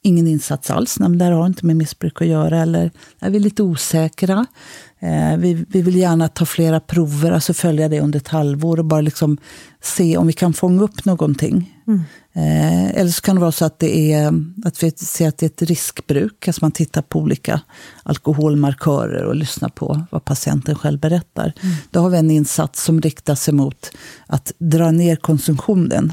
ingen 0.03 0.27
insats 0.27 0.71
alls, 0.71 0.99
nej, 0.99 1.09
men 1.09 1.19
det 1.19 1.25
här 1.25 1.33
har 1.33 1.47
inte 1.47 1.67
med 1.67 1.77
missbruk 1.77 2.23
att 2.23 2.29
göra. 2.29 2.63
Eller 2.63 2.91
är 3.21 3.31
vi 3.31 3.39
lite 3.39 3.63
osäkra. 3.63 4.47
Eh, 4.99 5.37
vi, 5.37 5.65
vi 5.69 5.83
vill 5.83 5.97
gärna 5.97 6.29
ta 6.29 6.47
flera 6.47 6.81
prover, 6.81 7.33
alltså 7.33 7.55
följa 7.55 7.89
det 7.89 8.01
under 8.01 8.19
ett 8.19 8.29
halvår 8.29 8.79
och 8.79 8.85
bara 8.85 9.01
liksom 9.01 9.39
se 9.81 10.17
om 10.17 10.27
vi 10.27 10.33
kan 10.33 10.53
fånga 10.53 10.83
upp 10.83 11.05
någonting. 11.05 11.77
Eh, 12.33 12.91
eller 12.91 13.11
så 13.11 13.21
kan 13.21 13.37
det 13.37 13.41
vara 13.41 13.53
så 13.53 13.65
att, 13.65 13.79
det 13.79 14.13
är, 14.13 14.33
att 14.65 14.83
vi 14.83 14.91
ser 14.91 15.29
att 15.29 15.39
det 15.39 15.47
är 15.47 15.51
ett 15.51 15.71
riskbruk, 15.71 16.49
alltså 16.49 16.65
man 16.65 16.73
tittar 16.73 17.03
på 17.03 17.19
olika 17.19 17.61
alkoholmarkörer 18.03 19.25
och 19.25 19.35
lyssnar 19.35 19.69
på 19.69 20.07
vad 20.11 20.25
patienten 20.25 20.75
själv 20.75 21.01
berättar. 21.01 21.53
Då 21.91 22.01
har 22.01 22.11
vi 22.11 22.19
en 22.19 22.31
insats 22.31 22.85
som 22.85 23.01
riktar 23.01 23.35
sig 23.35 23.55
mot 23.55 23.91
att 24.27 24.53
dra 24.59 24.91
ner 24.91 25.17
konsumtionen. 25.17 26.13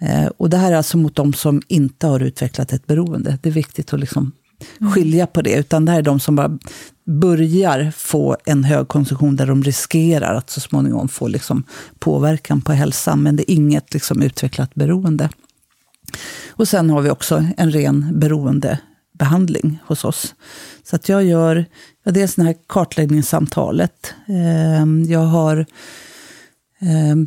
Eh, 0.00 0.26
och 0.36 0.50
det 0.50 0.56
här 0.56 0.72
är 0.72 0.76
alltså 0.76 0.96
mot 0.96 1.16
de 1.16 1.32
som 1.32 1.62
inte 1.68 2.06
har 2.06 2.20
utvecklat 2.20 2.72
ett 2.72 2.86
beroende. 2.86 3.38
Det 3.42 3.48
är 3.48 3.52
viktigt 3.52 3.92
att 3.92 4.00
liksom 4.00 4.32
skilja 4.94 5.26
på 5.26 5.42
det. 5.42 5.54
Utan 5.54 5.84
det 5.84 5.92
här 5.92 5.98
är 5.98 6.02
de 6.02 6.20
som 6.20 6.36
bara 6.36 6.58
börjar 7.04 7.92
få 7.96 8.36
en 8.44 8.64
hög 8.64 8.88
konsumtion 8.88 9.36
där 9.36 9.46
de 9.46 9.62
riskerar 9.62 10.34
att 10.34 10.50
så 10.50 10.60
småningom 10.60 11.08
få 11.08 11.28
liksom 11.28 11.64
påverkan 11.98 12.60
på 12.60 12.72
hälsan. 12.72 13.22
Men 13.22 13.36
det 13.36 13.52
är 13.52 13.54
inget 13.54 13.94
liksom 13.94 14.22
utvecklat 14.22 14.74
beroende. 14.74 15.30
Och 16.48 16.68
sen 16.68 16.90
har 16.90 17.00
vi 17.00 17.10
också 17.10 17.44
en 17.56 17.70
ren 17.70 18.20
beroende 18.20 18.78
behandling 19.18 19.78
hos 19.86 20.04
oss. 20.04 20.34
Så 20.84 20.96
att 20.96 21.08
jag 21.08 21.24
gör 21.24 21.64
ja, 22.04 22.12
dels 22.12 22.34
det 22.34 22.42
här 22.42 22.54
kartläggningssamtalet. 22.66 24.14
Ehm, 24.26 25.04
jag 25.04 25.26
har 25.26 25.66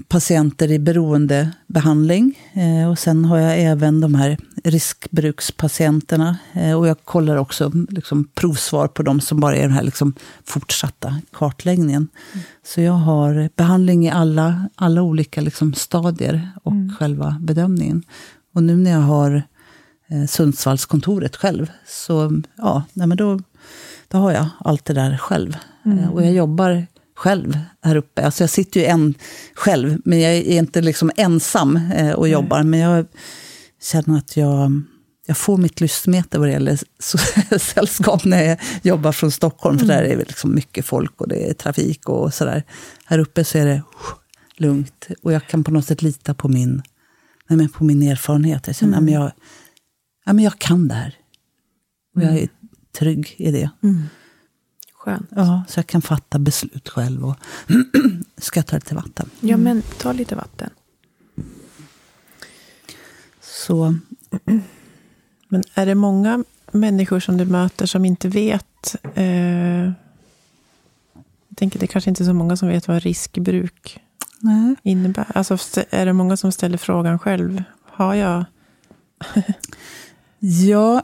patienter 0.07 0.71
i 0.71 0.79
beroendebehandling. 0.79 2.39
Eh, 2.53 2.89
och 2.89 2.99
sen 2.99 3.25
har 3.25 3.37
jag 3.37 3.59
även 3.59 4.01
de 4.01 4.15
här 4.15 4.37
riskbrukspatienterna. 4.63 6.37
Eh, 6.53 6.73
och 6.73 6.87
jag 6.87 7.03
kollar 7.03 7.35
också 7.35 7.71
liksom, 7.89 8.27
provsvar 8.33 8.87
på 8.87 9.03
de 9.03 9.21
som 9.21 9.39
bara 9.39 9.55
är 9.55 9.61
den 9.61 9.71
här 9.71 9.83
liksom, 9.83 10.13
fortsatta 10.43 11.21
kartläggningen. 11.31 12.07
Mm. 12.33 12.45
Så 12.63 12.81
jag 12.81 12.93
har 12.93 13.49
behandling 13.55 14.05
i 14.05 14.11
alla, 14.11 14.69
alla 14.75 15.01
olika 15.01 15.41
liksom, 15.41 15.73
stadier 15.73 16.49
och 16.63 16.71
mm. 16.71 16.95
själva 16.99 17.37
bedömningen. 17.41 18.03
Och 18.53 18.63
nu 18.63 18.77
när 18.77 18.91
jag 18.91 18.99
har 18.99 19.43
eh, 20.07 20.25
Sundsvallskontoret 20.25 21.35
själv, 21.35 21.71
så 21.87 22.41
ja, 22.55 22.83
nej, 22.93 23.07
men 23.07 23.17
då, 23.17 23.39
då 24.07 24.17
har 24.17 24.31
jag 24.31 24.45
allt 24.59 24.85
det 24.85 24.93
där 24.93 25.17
själv. 25.17 25.57
Mm. 25.85 26.09
Och 26.09 26.25
jag 26.25 26.33
jobbar 26.33 26.87
själv 27.19 27.59
här 27.81 27.95
uppe. 27.95 28.25
Alltså 28.25 28.43
jag 28.43 28.49
sitter 28.49 28.79
ju 28.79 28.85
en 28.85 29.13
själv, 29.53 29.97
men 30.05 30.19
jag 30.19 30.33
är 30.33 30.57
inte 30.57 30.81
liksom 30.81 31.11
ensam 31.15 31.75
eh, 31.75 32.11
och 32.11 32.29
jobbar. 32.29 32.63
Men 32.63 32.79
jag 32.79 33.05
känner 33.81 34.17
att 34.17 34.37
jag, 34.37 34.81
jag 35.25 35.37
får 35.37 35.57
mitt 35.57 35.81
lystmeter 35.81 36.39
vad 36.39 36.47
det 36.47 36.51
gäller 36.51 36.79
sällskap 37.59 38.25
när 38.25 38.43
jag 38.43 38.57
jobbar 38.81 39.11
från 39.11 39.31
Stockholm. 39.31 39.77
För 39.77 39.85
mm. 39.85 39.97
där 39.97 40.03
är 40.03 40.17
det 40.17 40.25
liksom 40.25 40.55
mycket 40.55 40.85
folk 40.85 41.21
och 41.21 41.27
det 41.27 41.49
är 41.49 41.53
trafik 41.53 42.09
och 42.09 42.33
sådär. 42.33 42.63
Här 43.05 43.19
uppe 43.19 43.43
så 43.43 43.57
är 43.57 43.65
det 43.65 43.83
lugnt. 44.57 45.07
Och 45.23 45.33
jag 45.33 45.47
kan 45.47 45.63
på 45.63 45.71
något 45.71 45.85
sätt 45.85 46.01
lita 46.01 46.33
på 46.33 46.47
min, 46.47 46.81
nej, 47.49 47.69
på 47.69 47.83
min 47.83 48.03
erfarenhet. 48.03 48.67
Jag 48.67 48.75
känner 48.75 48.97
mm. 48.97 49.05
att 49.05 49.21
jag, 49.21 49.31
ja, 50.25 50.33
men 50.33 50.43
jag 50.43 50.59
kan 50.59 50.87
det 50.87 50.95
här. 50.95 51.15
Och 52.15 52.21
jag 52.21 52.29
är 52.29 52.37
mm. 52.37 52.49
trygg 52.99 53.35
i 53.37 53.51
det. 53.51 53.69
Mm. 53.83 54.03
Skönt. 54.99 55.29
Ja, 55.35 55.63
så 55.67 55.79
jag 55.79 55.87
kan 55.87 56.01
fatta 56.01 56.39
beslut 56.39 56.89
själv. 56.89 57.25
Och 57.25 57.35
ska 58.37 58.59
jag 58.59 58.67
ta 58.67 58.75
lite 58.75 58.95
vatten? 58.95 59.29
Ja, 59.39 59.57
men 59.57 59.81
ta 59.81 60.11
lite 60.11 60.35
vatten. 60.35 60.69
Så. 63.41 63.95
Men 65.47 65.63
är 65.73 65.85
det 65.85 65.95
många 65.95 66.43
människor 66.71 67.19
som 67.19 67.37
du 67.37 67.45
möter 67.45 67.85
som 67.85 68.05
inte 68.05 68.27
vet? 68.27 68.95
Eh, 69.15 69.25
jag 71.47 71.55
tänker 71.55 71.79
det 71.79 71.85
är 71.85 71.87
kanske 71.87 72.09
inte 72.09 72.23
är 72.23 72.25
så 72.25 72.33
många 72.33 72.57
som 72.57 72.67
vet 72.67 72.87
vad 72.87 73.03
riskbruk 73.03 73.99
Nej. 74.39 74.75
innebär. 74.83 75.27
Alltså, 75.35 75.57
är 75.89 76.05
det 76.05 76.13
många 76.13 76.37
som 76.37 76.51
ställer 76.51 76.77
frågan 76.77 77.19
själv? 77.19 77.63
Har 77.83 78.13
jag? 78.13 78.45
ja, 80.39 81.03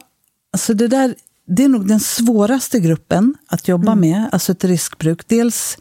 alltså 0.52 0.74
det 0.74 0.88
där 0.88 1.16
det 1.48 1.64
är 1.64 1.70
nog 1.70 1.88
den 1.88 2.00
svåraste 2.00 2.80
gruppen 2.80 3.36
att 3.48 3.68
jobba 3.68 3.92
mm. 3.92 4.10
med, 4.10 4.30
alltså 4.32 4.52
ett 4.52 4.64
riskbruk. 4.64 5.28
Dels 5.28 5.78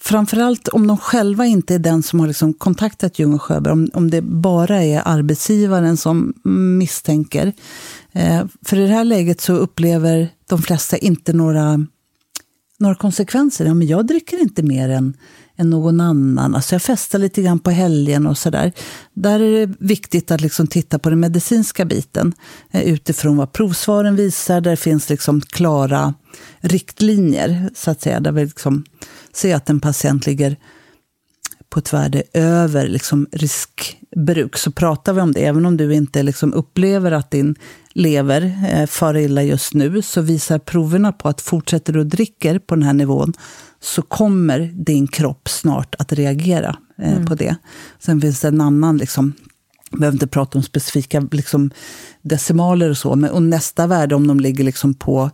framförallt 0.00 0.68
om 0.68 0.86
de 0.86 0.98
själva 0.98 1.46
inte 1.46 1.74
är 1.74 1.78
den 1.78 2.02
som 2.02 2.20
har 2.20 2.26
liksom 2.26 2.54
kontaktat 2.54 3.18
Ljung 3.18 3.34
och 3.34 3.42
Sjöberg, 3.42 3.72
om, 3.72 3.88
om 3.94 4.10
det 4.10 4.22
bara 4.22 4.82
är 4.82 5.02
arbetsgivaren 5.04 5.96
som 5.96 6.34
misstänker. 6.78 7.52
Eh, 8.12 8.44
för 8.64 8.76
i 8.76 8.86
det 8.86 8.94
här 8.94 9.04
läget 9.04 9.40
så 9.40 9.52
upplever 9.52 10.28
de 10.48 10.62
flesta 10.62 10.96
inte 10.96 11.32
några, 11.32 11.86
några 12.78 12.94
konsekvenser. 12.94 13.64
Ja, 13.64 13.74
men 13.74 13.88
jag 13.88 14.06
dricker 14.06 14.40
inte 14.40 14.62
mer 14.62 14.88
än, 14.88 15.16
än 15.60 15.70
någon 15.70 16.00
annan. 16.00 16.54
Alltså 16.54 16.74
jag 16.74 16.82
festar 16.82 17.18
lite 17.18 17.42
grann 17.42 17.58
på 17.58 17.70
helgen 17.70 18.26
och 18.26 18.38
sådär. 18.38 18.72
Där 19.14 19.40
är 19.40 19.66
det 19.66 19.74
viktigt 19.78 20.30
att 20.30 20.40
liksom 20.40 20.66
titta 20.66 20.98
på 20.98 21.10
den 21.10 21.20
medicinska 21.20 21.84
biten 21.84 22.32
eh, 22.70 22.82
utifrån 22.82 23.36
vad 23.36 23.52
provsvaren 23.52 24.16
visar. 24.16 24.60
Där 24.60 24.76
finns 24.76 25.08
liksom 25.08 25.40
klara 25.40 26.14
riktlinjer, 26.60 27.70
så 27.74 27.90
att 27.90 28.02
säga. 28.02 28.20
Där 28.20 28.32
vi 28.32 28.44
liksom 28.44 28.84
ser 29.32 29.56
att 29.56 29.70
en 29.70 29.80
patient 29.80 30.26
ligger 30.26 30.56
på 31.70 31.78
ett 31.78 31.92
värde 31.92 32.22
över 32.32 32.88
liksom 32.88 33.26
riskbruk, 33.32 34.56
så 34.56 34.70
pratar 34.70 35.12
vi 35.12 35.20
om 35.20 35.32
det. 35.32 35.44
Även 35.44 35.66
om 35.66 35.76
du 35.76 35.94
inte 35.94 36.22
liksom 36.22 36.54
upplever 36.54 37.12
att 37.12 37.30
din 37.30 37.54
lever 37.92 38.42
eh, 38.72 38.86
far 38.86 39.16
illa 39.16 39.42
just 39.42 39.74
nu, 39.74 40.02
så 40.02 40.20
visar 40.20 40.58
proverna 40.58 41.12
på 41.12 41.28
att 41.28 41.40
fortsätter 41.40 41.92
du 41.92 42.04
dricka 42.04 42.60
på 42.66 42.74
den 42.74 42.82
här 42.82 42.92
nivån, 42.92 43.32
så 43.80 44.02
kommer 44.02 44.58
din 44.58 45.08
kropp 45.08 45.48
snart 45.48 45.94
att 45.98 46.12
reagera 46.12 46.76
eh, 46.98 47.12
mm. 47.12 47.26
på 47.26 47.34
det. 47.34 47.56
Sen 47.98 48.20
finns 48.20 48.40
det 48.40 48.48
en 48.48 48.60
annan, 48.60 48.96
liksom, 48.96 49.32
jag 49.90 50.00
behöver 50.00 50.14
inte 50.14 50.26
prata 50.26 50.58
om 50.58 50.64
specifika 50.64 51.28
liksom, 51.32 51.70
decimaler 52.22 52.90
och 52.90 52.96
så, 52.96 53.16
men 53.16 53.30
och 53.30 53.42
nästa 53.42 53.86
värde 53.86 54.14
om 54.14 54.26
de 54.26 54.40
ligger 54.40 54.64
liksom 54.64 54.94
på 54.94 55.30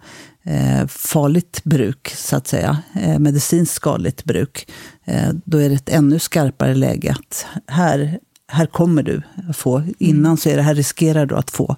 Eh, 0.49 0.87
farligt 0.87 1.65
bruk, 1.65 2.09
så 2.17 2.37
att 2.37 2.47
säga, 2.47 2.79
eh, 2.95 3.19
medicinskt 3.19 3.75
skadligt 3.75 4.25
bruk, 4.25 4.73
eh, 5.05 5.29
då 5.45 5.59
är 5.59 5.69
det 5.69 5.75
ett 5.75 5.89
ännu 5.89 6.19
skarpare 6.19 6.75
läge 6.75 7.17
att 7.19 7.47
här, 7.67 8.19
här 8.49 8.67
kommer 8.67 9.03
du 9.03 9.23
att 9.49 9.57
få, 9.57 9.83
innan 9.99 10.37
så 10.37 10.49
är 10.49 10.57
det 10.57 10.63
här 10.63 10.75
riskerar 10.75 11.27
du 11.27 11.37
att 11.37 11.51
få 11.51 11.77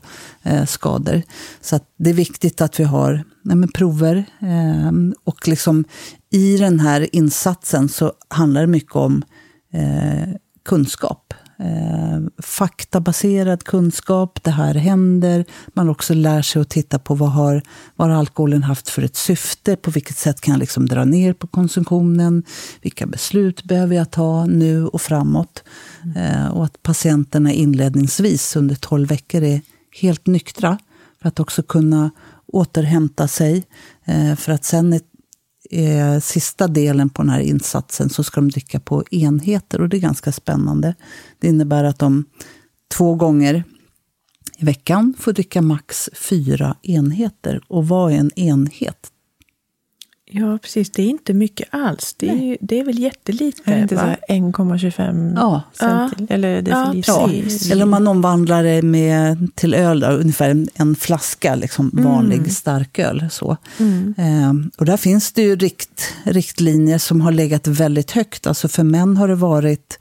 skador. 0.67 1.23
Så 1.61 1.81
det 1.99 2.11
är 2.11 2.15
viktigt 2.15 2.61
att 2.61 2.81
vi 2.81 2.85
har 2.85 3.25
nej, 3.43 3.69
prover. 3.69 4.25
Och 5.25 5.49
liksom 5.49 5.85
i 6.31 6.57
den 6.57 6.81
här 6.81 7.09
insatsen 7.17 7.89
så 7.89 8.13
handlar 8.29 8.61
det 8.61 8.67
mycket 8.67 8.97
om 8.97 9.25
kunskap 10.65 11.35
eh, 11.59 12.43
faktabaserad 12.43 13.65
kunskap. 13.65 14.39
Det 14.43 14.51
här 14.51 14.75
händer. 14.75 15.45
Man 15.75 15.89
också 15.89 16.15
lär 16.15 16.43
sig 16.43 16.63
att 16.63 16.69
titta 16.69 16.99
på 16.99 17.15
vad 17.15 17.33
har, 17.33 17.63
vad 17.97 18.09
har 18.09 18.17
alkoholen 18.17 18.63
haft 18.63 18.89
för 18.89 19.03
ett 19.03 19.17
syfte? 19.17 19.77
På 19.77 19.91
vilket 19.91 20.17
sätt 20.17 20.41
kan 20.41 20.53
jag 20.53 20.59
liksom 20.59 20.87
dra 20.87 21.05
ner 21.05 21.33
på 21.33 21.47
konsumtionen? 21.47 22.43
Vilka 22.83 23.07
beslut 23.07 23.65
behöver 23.65 23.97
jag 23.97 24.11
ta 24.11 24.47
nu 24.47 24.87
och 24.87 25.01
framåt? 25.01 25.65
Mm. 26.05 26.17
Eh, 26.17 26.49
och 26.49 26.65
att 26.65 26.83
patienterna 26.83 27.53
inledningsvis 27.53 28.57
under 28.57 28.75
12 28.75 29.09
veckor 29.09 29.43
är 29.43 29.61
helt 30.01 30.27
nyktra 30.27 30.79
för 31.21 31.29
att 31.29 31.41
också 31.41 31.63
kunna 31.63 32.11
återhämta 32.47 33.29
sig. 33.29 33.65
Eh, 34.05 34.35
för 34.35 34.53
att 34.53 34.65
sen 34.65 35.01
eh, 35.71 36.21
sista 36.21 36.69
delen 36.69 37.09
på 37.09 37.23
den 37.23 37.31
här 37.31 37.41
insatsen 37.41 38.11
så 38.11 38.25
ska 38.25 38.41
de 38.41 38.51
dricka 38.51 38.81
på 38.81 39.05
enheter 39.11 39.81
och 39.81 39.89
det 39.89 39.97
är 39.97 40.01
ganska 40.01 40.33
spännande. 40.33 40.95
Det 41.39 41.49
innebär 41.49 41.85
att 41.85 41.99
de 41.99 42.25
två 42.89 43.15
gånger 43.15 43.65
i 44.59 44.65
veckan 44.65 45.15
får 45.19 45.33
dricka 45.33 45.63
max 45.63 46.11
fyra 46.13 46.77
enheter. 46.83 47.61
Och 47.69 47.89
vad 47.89 48.13
är 48.13 48.17
en 48.17 48.39
enhet? 48.39 49.13
Ja, 50.31 50.59
precis. 50.63 50.91
Det 50.91 51.03
är 51.03 51.07
inte 51.07 51.35
mycket 51.35 51.69
alls. 51.71 52.15
Det 52.19 52.29
är, 52.29 52.57
det 52.61 52.81
är 52.81 52.85
väl 52.85 52.99
jättelite. 52.99 53.63
Är 53.65 53.75
det 53.75 53.83
inte 53.83 54.17
1,25 54.29 55.33
ja. 55.37 55.63
centil 55.73 56.27
eller 56.31 56.63
deciliter? 56.63 57.13
Ja, 57.13 57.29
precis. 57.43 57.71
Eller 57.71 57.83
om 57.83 57.91
man 57.91 58.09
omvandlar 58.09 58.65
det 58.65 58.83
med, 58.83 59.51
till 59.55 59.75
öl, 59.75 60.01
då, 60.01 60.07
ungefär 60.07 60.67
en, 60.75 60.95
flaska 60.95 61.55
liksom, 61.55 61.91
mm. 61.93 62.05
vanlig 62.05 62.53
starköl. 62.53 63.25
Så. 63.31 63.57
Mm. 63.79 64.15
Eh, 64.19 64.71
och 64.79 64.85
där 64.85 64.97
finns 64.97 65.33
det 65.33 65.43
ju 65.43 65.57
rikt, 65.57 66.15
riktlinjer 66.23 66.99
som 66.99 67.21
har 67.21 67.33
legat 67.33 67.67
väldigt 67.67 68.11
högt. 68.11 68.47
Alltså 68.47 68.69
för 68.69 68.85
män 68.85 69.17
har 69.17 69.29
det 69.29 69.35
varit 69.35 69.99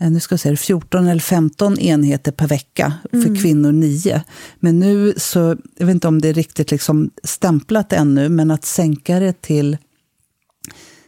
nu 0.00 0.20
ska 0.20 0.32
jag 0.32 0.40
säga 0.40 0.56
14 0.56 1.06
eller 1.06 1.20
15 1.20 1.78
enheter 1.78 2.32
per 2.32 2.46
vecka, 2.46 2.92
för 3.10 3.16
mm. 3.16 3.36
kvinnor 3.36 3.72
9. 3.72 4.22
Men 4.60 4.80
nu 4.80 5.14
så, 5.16 5.56
jag 5.78 5.86
vet 5.86 5.94
inte 5.94 6.08
om 6.08 6.20
det 6.20 6.28
är 6.28 6.34
riktigt 6.34 6.70
liksom 6.70 7.10
stämplat 7.24 7.92
ännu, 7.92 8.28
men 8.28 8.50
att 8.50 8.64
sänka 8.64 9.20
det 9.20 9.42
till 9.42 9.76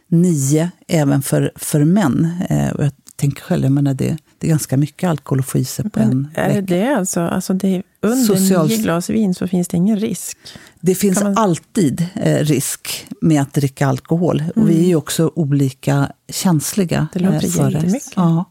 9 0.07 0.71
även 0.87 1.21
för, 1.21 1.51
för 1.55 1.83
män. 1.83 2.29
Eh, 2.49 2.69
och 2.69 2.83
jag 2.83 2.91
tänker 3.15 3.41
själv, 3.41 3.63
jag 3.63 3.71
menar 3.71 3.93
det, 3.93 4.17
det 4.37 4.47
är 4.47 4.49
ganska 4.49 4.77
mycket 4.77 5.09
alkohol 5.09 5.39
att 5.39 5.45
få 5.45 5.57
i 5.57 5.65
sig 5.65 5.89
på 5.89 5.99
men 5.99 6.11
en 6.11 6.29
är 6.35 6.47
vecka. 6.47 6.57
Är 6.57 6.61
det 6.61 6.95
alltså, 6.95 7.21
alltså 7.21 7.53
det 7.53 7.83
under 8.01 8.35
Social... 8.35 8.67
9 8.67 8.77
glas 8.77 9.09
vin 9.09 9.35
så 9.35 9.47
finns 9.47 9.67
det 9.67 9.77
ingen 9.77 9.99
risk? 9.99 10.37
Det 10.79 10.95
finns 10.95 11.23
man... 11.23 11.37
alltid 11.37 12.05
eh, 12.15 12.37
risk 12.37 13.07
med 13.21 13.41
att 13.41 13.53
dricka 13.53 13.87
alkohol. 13.87 14.39
Mm. 14.39 14.51
Och 14.55 14.69
vi 14.69 14.83
är 14.83 14.87
ju 14.87 14.95
också 14.95 15.31
olika 15.35 16.11
känsliga 16.29 17.07
det 17.13 17.19
låter 17.19 17.45
eh, 17.45 17.51
för 17.51 17.71
det. 17.71 17.99
Ja. 18.15 18.45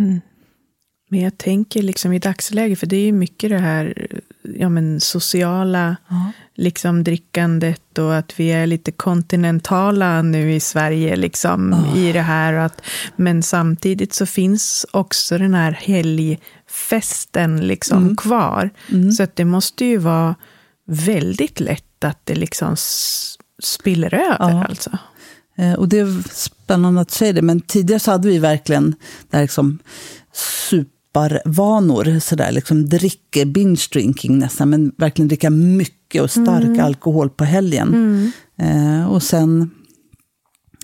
Mm. 0.00 0.20
Men 1.12 1.20
jag 1.20 1.38
tänker 1.38 1.82
liksom 1.82 2.12
i 2.12 2.18
dagsläget, 2.18 2.78
för 2.78 2.86
det 2.86 2.96
är 2.96 3.04
ju 3.04 3.12
mycket 3.12 3.50
det 3.50 3.58
här 3.58 4.06
ja, 4.42 4.68
men 4.68 5.00
sociala 5.00 5.96
ja. 6.08 6.32
liksom 6.54 7.04
drickandet 7.04 7.98
och 7.98 8.16
att 8.16 8.40
vi 8.40 8.52
är 8.52 8.66
lite 8.66 8.92
kontinentala 8.92 10.22
nu 10.22 10.52
i 10.52 10.60
Sverige 10.60 11.16
liksom 11.16 11.72
oh. 11.72 11.98
i 11.98 12.12
det 12.12 12.22
här. 12.22 12.52
Att, 12.52 12.82
men 13.16 13.42
samtidigt 13.42 14.14
så 14.14 14.26
finns 14.26 14.86
också 14.90 15.38
den 15.38 15.54
här 15.54 15.72
helgfesten 15.72 17.60
liksom 17.60 18.02
mm. 18.02 18.16
kvar. 18.16 18.70
Mm. 18.88 19.12
Så 19.12 19.22
att 19.22 19.36
det 19.36 19.44
måste 19.44 19.84
ju 19.84 19.96
vara 19.96 20.34
väldigt 20.86 21.60
lätt 21.60 22.04
att 22.04 22.26
det 22.26 22.34
liksom 22.34 22.76
spiller 23.62 24.14
över. 24.14 24.50
Ja. 24.52 24.64
Alltså. 24.64 24.98
Eh, 25.60 25.72
och 25.72 25.88
det 25.88 25.98
är 25.98 26.34
spännande 26.34 27.00
att 27.00 27.10
säga 27.10 27.32
det, 27.32 27.42
men 27.42 27.60
tidigare 27.60 28.00
så 28.00 28.10
hade 28.10 28.28
vi 28.28 28.38
verkligen 28.38 28.94
det 29.30 29.36
här 29.36 29.44
liksom 29.44 29.78
supparvanor. 30.32 32.18
Sådär, 32.20 32.52
liksom 32.52 32.88
dricker, 32.88 33.44
binge 33.44 33.86
drinking 33.92 34.38
nästan, 34.38 34.70
men 34.70 34.92
verkligen 34.96 35.28
dricka 35.28 35.50
mycket 35.50 36.22
och 36.22 36.30
stark 36.30 36.64
mm. 36.64 36.84
alkohol 36.84 37.30
på 37.30 37.44
helgen. 37.44 37.88
Mm. 37.88 39.00
Eh, 39.00 39.12
och 39.12 39.22
sen 39.22 39.70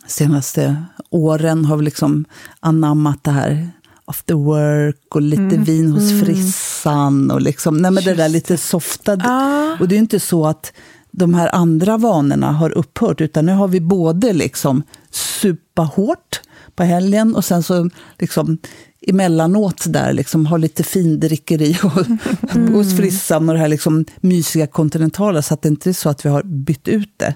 senaste 0.07 0.85
åren 1.11 1.65
har 1.65 1.77
vi 1.77 1.85
liksom 1.85 2.25
anammat 2.61 3.25
det 3.25 3.31
här 3.31 3.71
after 4.05 4.35
work 4.35 5.15
och 5.15 5.23
lite 5.23 5.43
mm. 5.43 5.65
vin 5.65 5.93
hos 5.93 6.11
mm. 6.11 6.25
frissan. 6.25 7.31
Och 7.31 7.41
liksom, 7.41 7.77
nej 7.77 7.91
men 7.91 8.05
det 8.05 8.15
där 8.15 8.29
lite 8.29 8.57
softa. 8.57 9.19
Ah. 9.21 9.77
Och 9.81 9.89
det 9.89 9.95
är 9.95 9.99
inte 9.99 10.21
så 10.21 10.47
att 10.47 10.73
de 11.17 11.35
här 11.35 11.55
andra 11.55 11.97
vanorna 11.97 12.53
har 12.53 12.71
upphört, 12.71 13.21
utan 13.21 13.47
nu 13.47 13.53
har 13.53 13.69
vi 13.69 13.81
både 13.81 14.33
liksom 14.33 14.83
supa 15.11 15.83
hårt 15.83 16.41
på 16.75 16.83
helgen 16.83 17.37
och 17.37 17.45
sen 17.45 17.63
så 17.63 17.91
liksom 18.19 18.59
emellanåt 19.07 19.85
där 19.89 20.13
liksom 20.13 20.47
ha 20.47 20.57
lite 20.57 20.85
findrickeri 20.85 21.79
och, 21.83 22.07
mm. 22.57 22.75
hos 22.75 22.97
frissan 22.97 23.49
och 23.49 23.55
det 23.55 23.61
här 23.61 23.69
liksom 23.69 24.05
mysiga 24.21 24.67
kontinentala, 24.67 25.43
så 25.43 25.55
att 25.55 25.63
det 25.63 25.69
inte 25.69 25.91
är 25.91 25.93
så 25.93 26.09
att 26.09 26.25
vi 26.25 26.29
har 26.29 26.43
bytt 26.43 26.89
ut 26.89 27.13
det. 27.17 27.35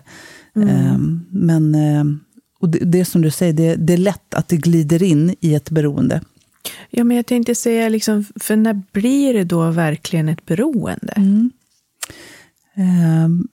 Mm. 0.57 0.95
Um, 0.95 1.27
men 1.31 1.75
um, 1.75 2.21
och 2.61 2.69
det, 2.69 2.79
det 2.79 3.05
som 3.05 3.23
du 3.23 3.31
säger, 3.31 3.53
det, 3.53 3.75
det, 3.75 3.93
är 3.93 3.97
lätt 3.97 4.35
att 4.35 4.49
det 4.49 4.57
glider 4.57 5.03
in 5.03 5.35
i 5.41 5.55
ett 5.55 5.71
beroende. 5.71 6.21
Ja, 6.91 7.05
men 7.05 7.17
jag 7.17 7.27
tänkte 7.27 7.55
säga, 7.55 7.89
liksom, 7.89 8.25
för 8.41 8.57
när 8.57 8.83
blir 8.93 9.35
det 9.35 9.45
då 9.45 9.71
verkligen 9.71 10.29
ett 10.29 10.47
beroende? 10.47 11.13
Mm. 11.17 11.51
Um, 13.25 13.49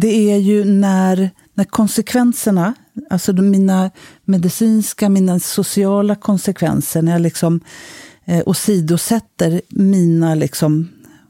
det 0.00 0.32
är 0.32 0.36
ju 0.36 0.64
när, 0.64 1.30
när 1.54 1.64
konsekvenserna, 1.64 2.74
alltså 3.10 3.32
mina 3.32 3.90
medicinska, 4.24 5.08
mina 5.08 5.40
sociala 5.40 6.14
konsekvenser, 6.14 7.02
när 7.02 7.12
jag 7.12 7.20
liksom 7.20 7.60
eh, 8.24 8.42
åsidosätter 8.46 9.60
mina 9.68 10.34
liksom, 10.34 10.88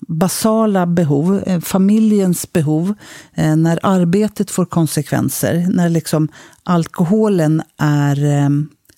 basala 0.09 0.87
behov, 0.87 1.43
eh, 1.47 1.61
familjens 1.61 2.53
behov, 2.53 2.95
eh, 3.35 3.57
när 3.57 3.79
arbetet 3.83 4.51
får 4.51 4.65
konsekvenser, 4.65 5.67
när 5.71 5.89
liksom 5.89 6.29
alkoholen 6.63 7.63
är 7.79 8.25
eh, 8.25 8.51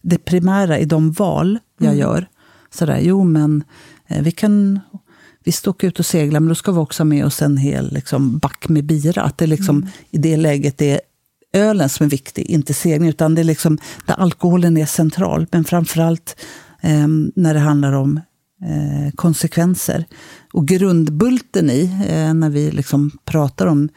det 0.02 0.18
primära 0.18 0.78
i 0.78 0.84
de 0.84 1.12
val 1.12 1.58
jag 1.78 1.86
mm. 1.86 1.98
gör. 1.98 2.26
Sådär, 2.70 2.98
jo 3.00 3.24
men 3.24 3.64
eh, 4.06 4.22
vi 4.22 4.30
kan 4.30 4.80
vi 5.44 5.52
ska 5.52 5.70
åka 5.70 5.86
ut 5.86 5.98
och 5.98 6.06
segla, 6.06 6.40
men 6.40 6.48
då 6.48 6.54
ska 6.54 6.72
vi 6.72 6.78
också 6.78 7.00
ha 7.00 7.04
med 7.04 7.26
oss 7.26 7.42
en 7.42 7.56
hel 7.56 7.92
liksom, 7.92 8.38
back 8.38 8.68
med 8.68 8.84
bira. 8.84 9.22
Att 9.22 9.38
det 9.38 9.46
liksom, 9.46 9.76
mm. 9.76 9.88
i 10.10 10.18
det 10.18 10.36
läget 10.36 10.82
är 10.82 11.00
ölen 11.52 11.88
som 11.88 12.06
är 12.06 12.10
viktig, 12.10 12.46
inte 12.46 12.74
segling, 12.74 13.08
utan 13.08 13.34
det 13.34 13.42
är 13.42 13.44
liksom 13.44 13.78
där 14.06 14.14
alkoholen 14.14 14.76
är 14.76 14.86
central. 14.86 15.46
Men 15.50 15.64
framförallt 15.64 16.36
eh, 16.80 17.08
när 17.34 17.54
det 17.54 17.60
handlar 17.60 17.92
om 17.92 18.20
eh, 18.62 19.12
konsekvenser. 19.14 20.04
Och 20.52 20.68
grundbulten 20.68 21.70
i, 21.70 21.82
eh, 22.08 22.34
när 22.34 22.50
vi 22.50 22.70
liksom 22.70 23.10
pratar 23.24 23.66
om 23.66 23.88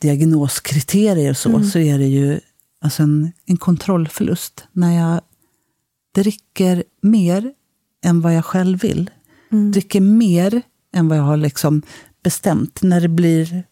diagnoskriterier 0.00 1.30
och 1.30 1.36
så, 1.36 1.48
mm. 1.48 1.64
så 1.64 1.78
är 1.78 1.98
det 1.98 2.06
ju 2.06 2.40
alltså 2.84 3.02
en, 3.02 3.32
en 3.46 3.56
kontrollförlust. 3.56 4.64
När 4.72 4.96
jag 4.96 5.20
dricker 6.14 6.84
mer 7.02 7.52
än 8.04 8.20
vad 8.20 8.34
jag 8.34 8.44
själv 8.44 8.80
vill, 8.80 9.10
mm. 9.52 9.72
dricker 9.72 10.00
mer 10.00 10.62
än 10.92 11.08
vad 11.08 11.18
jag 11.18 11.22
har 11.22 11.36
liksom 11.36 11.82
bestämt. 12.22 12.82
När 12.82 13.00
det 13.00 13.08
blir, 13.08 13.64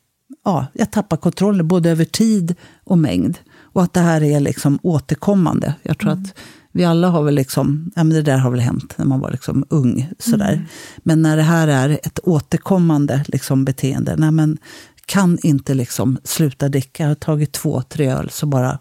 ja, 0.45 0.67
jag 0.73 0.91
tappar 0.91 1.17
kontrollen 1.17 1.69
både 1.69 1.91
över 1.91 2.05
tid 2.05 2.55
och 2.85 2.99
mängd. 2.99 3.39
Och 3.61 3.83
att 3.83 3.93
det 3.93 4.01
här 4.01 4.23
är 4.23 4.41
liksom 4.41 4.79
återkommande. 4.83 5.75
Jag 5.83 5.99
tror 5.99 6.13
mm. 6.13 6.23
att 6.23 6.35
vi 6.73 6.85
alla 6.85 7.09
har 7.09 7.23
väl 7.23 7.35
liksom, 7.35 7.91
ja 7.97 8.05
men 8.05 8.17
det 8.17 8.23
där 8.23 8.39
har 8.39 8.51
väl 8.51 8.61
hänt 8.61 8.95
när 8.97 9.05
man 9.05 9.21
var 9.21 9.31
liksom 9.31 9.65
ung. 9.69 10.11
Sådär. 10.19 10.53
Mm. 10.53 10.65
Men 10.99 11.23
när 11.23 11.37
det 11.37 11.43
här 11.43 11.69
är 11.69 11.89
ett 12.03 12.19
återkommande 12.23 13.25
liksom 13.29 13.65
beteende, 13.65 14.17
nej 14.17 14.31
men 14.31 14.59
kan 15.07 15.39
inte 15.43 15.75
liksom 15.75 16.19
sluta 16.25 16.69
dricka. 16.69 17.03
Jag 17.03 17.11
har 17.11 17.15
tagit 17.15 17.53
två, 17.53 17.83
tre 17.83 18.11
öl 18.11 18.31
så 18.31 18.47
bara 18.47 18.79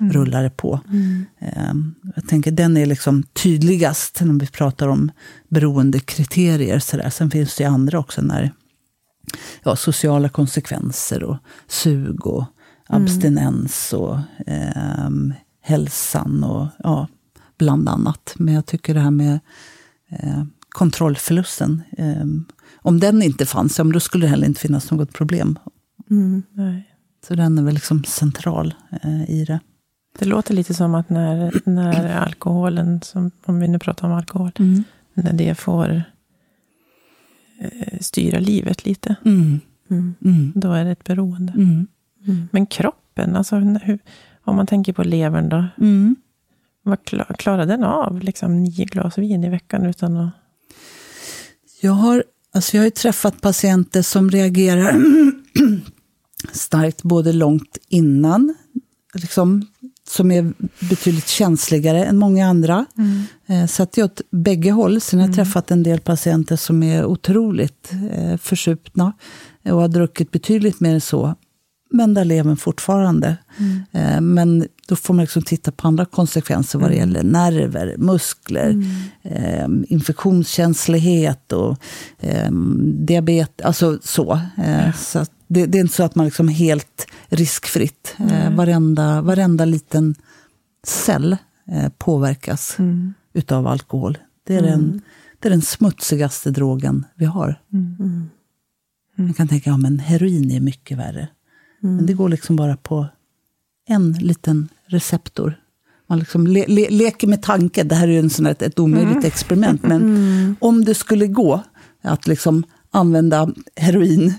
mm. 0.00 0.12
rullar 0.12 0.42
det 0.42 0.50
på. 0.50 0.80
Mm. 0.88 1.26
Ehm, 1.38 1.94
jag 2.16 2.28
tänker 2.28 2.50
den 2.50 2.76
är 2.76 2.86
liksom 2.86 3.22
tydligast 3.22 4.20
när 4.20 4.40
vi 4.40 4.46
pratar 4.46 4.88
om 4.88 5.10
beroendekriterier. 5.48 6.78
Så 6.78 6.96
där. 6.96 7.10
Sen 7.10 7.30
finns 7.30 7.56
det 7.56 7.64
andra 7.64 7.98
också, 7.98 8.22
när 8.22 8.52
ja, 9.62 9.76
sociala 9.76 10.28
konsekvenser 10.28 11.22
och 11.22 11.36
sug 11.66 12.26
och 12.26 12.44
mm. 12.88 13.02
abstinens 13.02 13.92
och 13.92 14.18
eh, 14.46 15.10
hälsan 15.62 16.44
och 16.44 16.66
ja, 16.78 17.08
bland 17.58 17.88
annat. 17.88 18.34
Men 18.36 18.54
jag 18.54 18.66
tycker 18.66 18.94
det 18.94 19.00
här 19.00 19.10
med 19.10 19.40
eh, 20.10 20.44
kontrollförlusten, 20.68 21.82
eh, 21.98 22.24
om 22.76 23.00
den 23.00 23.22
inte 23.22 23.46
fanns, 23.46 23.78
ja, 23.78 23.84
då 23.84 24.00
skulle 24.00 24.26
det 24.26 24.30
heller 24.30 24.46
inte 24.46 24.60
finnas 24.60 24.90
något 24.90 25.12
problem. 25.12 25.58
Mm, 26.10 26.42
så 27.26 27.34
den 27.34 27.58
är 27.58 27.62
väl 27.62 27.74
liksom 27.74 28.04
central 28.04 28.74
eh, 29.02 29.30
i 29.30 29.44
det. 29.44 29.60
Det 30.18 30.24
låter 30.24 30.54
lite 30.54 30.74
som 30.74 30.94
att 30.94 31.10
när, 31.10 31.52
när 31.64 32.16
alkoholen, 32.16 33.00
som, 33.02 33.30
om 33.44 33.60
vi 33.60 33.68
nu 33.68 33.78
pratar 33.78 34.06
om 34.06 34.12
alkohol, 34.12 34.50
mm. 34.58 34.84
när 35.14 35.32
det 35.32 35.54
får 35.54 36.02
eh, 37.60 37.98
styra 38.00 38.38
livet 38.38 38.84
lite, 38.84 39.16
mm. 39.24 39.60
Mm. 39.90 40.14
mm. 40.24 40.52
då 40.54 40.72
är 40.72 40.84
det 40.84 40.90
ett 40.90 41.04
beroende. 41.04 41.52
Mm. 41.52 41.86
Mm. 42.26 42.48
Men 42.52 42.66
kroppen, 42.66 43.36
alltså, 43.36 43.56
hur, 43.56 43.98
om 44.44 44.56
man 44.56 44.66
tänker 44.66 44.92
på 44.92 45.02
levern 45.02 45.48
då, 45.48 45.64
vad 46.82 47.04
klar, 47.04 47.34
klarar 47.38 47.66
den 47.66 47.84
av 47.84 48.20
liksom, 48.20 48.62
nio 48.62 48.84
glas 48.84 49.18
vin 49.18 49.44
i 49.44 49.48
veckan 49.48 49.86
utan 49.86 50.16
att... 50.16 50.30
Jag 51.80 51.92
har, 51.92 52.24
alltså 52.52 52.76
jag 52.76 52.84
har 52.84 52.90
träffat 52.90 53.40
patienter 53.40 54.02
som 54.02 54.30
reagerar 54.30 55.02
starkt 56.52 57.02
både 57.02 57.32
långt 57.32 57.78
innan 57.88 58.54
liksom, 59.14 59.66
som 60.10 60.30
är 60.30 60.52
betydligt 60.88 61.28
känsligare 61.28 62.04
än 62.04 62.16
många 62.16 62.46
andra. 62.46 62.86
Mm. 62.98 63.22
Eh, 63.46 63.66
så 63.66 63.82
att 63.82 63.92
det 63.92 64.00
är 64.00 64.04
åt 64.04 64.20
bägge 64.30 64.70
håll. 64.70 65.00
Sen 65.00 65.18
har 65.18 65.26
jag 65.26 65.34
mm. 65.34 65.44
träffat 65.44 65.70
en 65.70 65.82
del 65.82 66.00
patienter 66.00 66.56
som 66.56 66.82
är 66.82 67.04
otroligt 67.04 67.92
eh, 68.12 68.36
försupna 68.36 69.12
och 69.64 69.80
har 69.80 69.88
druckit 69.88 70.30
betydligt 70.30 70.80
mer 70.80 70.94
än 70.94 71.00
så. 71.00 71.34
Men 71.90 72.14
där 72.14 72.24
lever 72.24 72.56
fortfarande. 72.56 73.36
Mm. 73.58 73.82
Eh, 73.92 74.20
men 74.20 74.66
då 74.88 74.96
får 74.96 75.14
man 75.14 75.22
liksom 75.22 75.42
titta 75.42 75.72
på 75.72 75.88
andra 75.88 76.04
konsekvenser 76.04 76.78
vad 76.78 76.90
det 76.90 76.96
mm. 76.96 77.08
gäller 77.08 77.30
nerver, 77.30 77.94
muskler, 77.98 78.70
mm. 79.24 79.84
infektionskänslighet 79.88 81.52
och 81.52 81.76
diabetes. 82.82 83.66
Alltså 83.66 83.98
så. 84.02 84.40
Ja. 84.56 84.92
så 84.92 85.24
det, 85.48 85.66
det, 85.66 85.78
är 85.78 85.80
inte 85.80 85.94
så 85.94 86.02
att 86.02 86.14
man 86.14 86.26
liksom 86.26 86.48
helt 86.48 87.06
riskfritt, 87.28 88.14
mm. 88.18 88.56
varenda, 88.56 89.22
varenda 89.22 89.64
liten 89.64 90.14
cell 90.86 91.36
eh, 91.72 91.88
påverkas 91.98 92.78
mm. 92.78 93.14
utav 93.32 93.66
alkohol. 93.66 94.18
Det 94.46 94.54
är, 94.54 94.58
mm. 94.58 94.70
den, 94.70 95.02
det 95.38 95.48
är 95.48 95.50
den 95.50 95.62
smutsigaste 95.62 96.50
drogen 96.50 97.04
vi 97.14 97.24
har. 97.24 97.60
Mm. 97.72 97.96
mm. 98.00 98.28
Man 99.14 99.34
kan 99.34 99.48
tänka, 99.48 99.70
ja 99.70 99.76
men 99.76 99.98
heroin 99.98 100.50
är 100.50 100.60
mycket 100.60 100.98
värre. 100.98 101.28
Men 101.80 101.96
det 101.96 102.12
mm. 102.12 102.16
går 102.16 102.28
liksom 102.28 102.56
bara 102.56 102.76
på 102.76 103.06
en 103.88 104.12
liten 104.12 104.68
receptor. 104.86 105.60
Man 106.06 106.18
liksom 106.18 106.46
le, 106.46 106.64
le, 106.68 106.90
leker 106.90 107.26
med 107.26 107.42
tanken, 107.42 107.88
det 107.88 107.94
här 107.94 108.08
är 108.08 108.12
ju 108.12 108.18
en 108.18 108.30
sån 108.30 108.46
ett, 108.46 108.62
ett 108.62 108.78
omöjligt 108.78 109.12
mm. 109.12 109.24
experiment, 109.24 109.82
men 109.82 110.02
mm. 110.02 110.56
om 110.60 110.84
det 110.84 110.94
skulle 110.94 111.26
gå 111.26 111.62
att 112.02 112.26
liksom 112.26 112.64
använda 112.90 113.50
heroin 113.76 114.34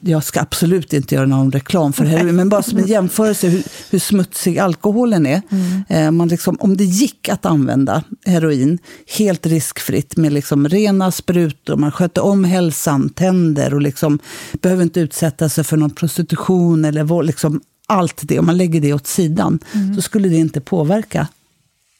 jag 0.00 0.24
ska 0.24 0.40
absolut 0.40 0.92
inte 0.92 1.14
göra 1.14 1.26
någon 1.26 1.52
reklam 1.52 1.92
för 1.92 2.04
heroin, 2.04 2.36
men 2.36 2.48
bara 2.48 2.62
som 2.62 2.78
en 2.78 2.86
jämförelse 2.86 3.48
hur, 3.48 3.62
hur 3.90 3.98
smutsig 3.98 4.58
alkoholen 4.58 5.26
är. 5.26 5.42
Mm. 5.88 6.16
Man 6.16 6.28
liksom, 6.28 6.56
om 6.60 6.76
det 6.76 6.84
gick 6.84 7.28
att 7.28 7.46
använda 7.46 8.02
heroin 8.26 8.78
helt 9.18 9.46
riskfritt 9.46 10.16
med 10.16 10.32
liksom 10.32 10.68
rena 10.68 11.10
sprutor, 11.10 11.76
man 11.76 11.92
skötte 11.92 12.20
om 12.20 12.44
hälsan, 12.44 13.08
tänder 13.08 13.74
och 13.74 13.80
liksom 13.80 14.18
behöver 14.52 14.82
inte 14.82 15.00
utsätta 15.00 15.48
sig 15.48 15.64
för 15.64 15.76
någon 15.76 15.90
prostitution 15.90 16.84
eller 16.84 17.22
liksom 17.22 17.60
allt 17.86 18.20
det, 18.22 18.38
om 18.38 18.46
man 18.46 18.56
lägger 18.56 18.80
det 18.80 18.92
åt 18.92 19.06
sidan, 19.06 19.58
mm. 19.72 19.94
så 19.94 20.02
skulle 20.02 20.28
det 20.28 20.36
inte 20.36 20.60
påverka 20.60 21.28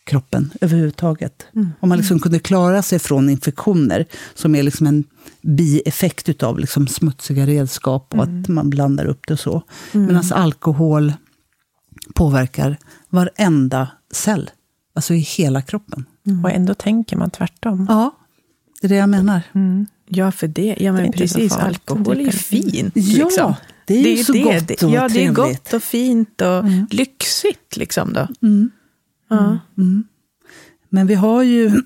kroppen 0.05 0.51
överhuvudtaget. 0.61 1.47
Mm. 1.55 1.73
Om 1.81 1.89
man 1.89 1.99
liksom 1.99 2.21
kunde 2.21 2.39
klara 2.39 2.83
sig 2.83 2.99
från 2.99 3.31
infektioner, 3.31 4.07
som 4.35 4.55
är 4.55 4.63
liksom 4.63 4.87
en 4.87 5.05
bieffekt 5.43 6.43
av 6.43 6.59
liksom 6.59 6.87
smutsiga 6.87 7.47
redskap 7.47 8.15
och 8.15 8.25
mm. 8.25 8.41
att 8.41 8.49
man 8.49 8.71
blandar 8.71 9.05
upp 9.05 9.27
det 9.27 9.37
så. 9.37 9.63
Mm. 9.93 10.07
Medan 10.07 10.25
alkohol 10.33 11.13
påverkar 12.15 12.77
varenda 13.09 13.89
cell, 14.13 14.51
alltså 14.95 15.15
i 15.15 15.19
hela 15.19 15.63
kroppen. 15.63 16.05
Mm. 16.27 16.45
Och 16.45 16.51
ändå 16.51 16.75
tänker 16.75 17.17
man 17.17 17.31
tvärtom. 17.31 17.87
Ja, 17.89 18.17
det 18.81 18.87
är 18.87 18.89
det 18.89 18.97
jag 18.97 19.09
menar. 19.09 19.43
Mm. 19.53 19.87
Ja, 20.09 20.33
för 20.33 20.49
det. 20.49 20.77
Ja, 20.81 20.93
men 20.93 21.11
det 21.11 21.19
precis. 21.19 21.57
Alkohol 21.57 22.21
är 22.21 22.25
ju 22.25 22.31
fint. 22.31 22.95
Liksom. 22.95 23.31
Ja, 23.37 23.57
det 23.87 23.95
är 23.95 24.09
ju 24.09 24.17
det, 24.17 24.25
så 24.25 24.33
det, 24.33 24.43
gott 24.43 24.83
och 24.83 24.91
Ja, 24.91 25.09
det 25.09 25.25
är 25.25 25.33
gott 25.33 25.73
och 25.73 25.83
fint 25.83 26.41
och 26.41 26.59
mm. 26.59 26.87
lyxigt. 26.91 27.77
Liksom 27.77 28.13
då. 28.13 28.29
Mm. 29.39 29.59
Ja. 29.75 29.83
Mm. 29.83 30.05
Men 30.89 31.07
vi 31.07 31.15
har 31.15 31.43
ju 31.43 31.71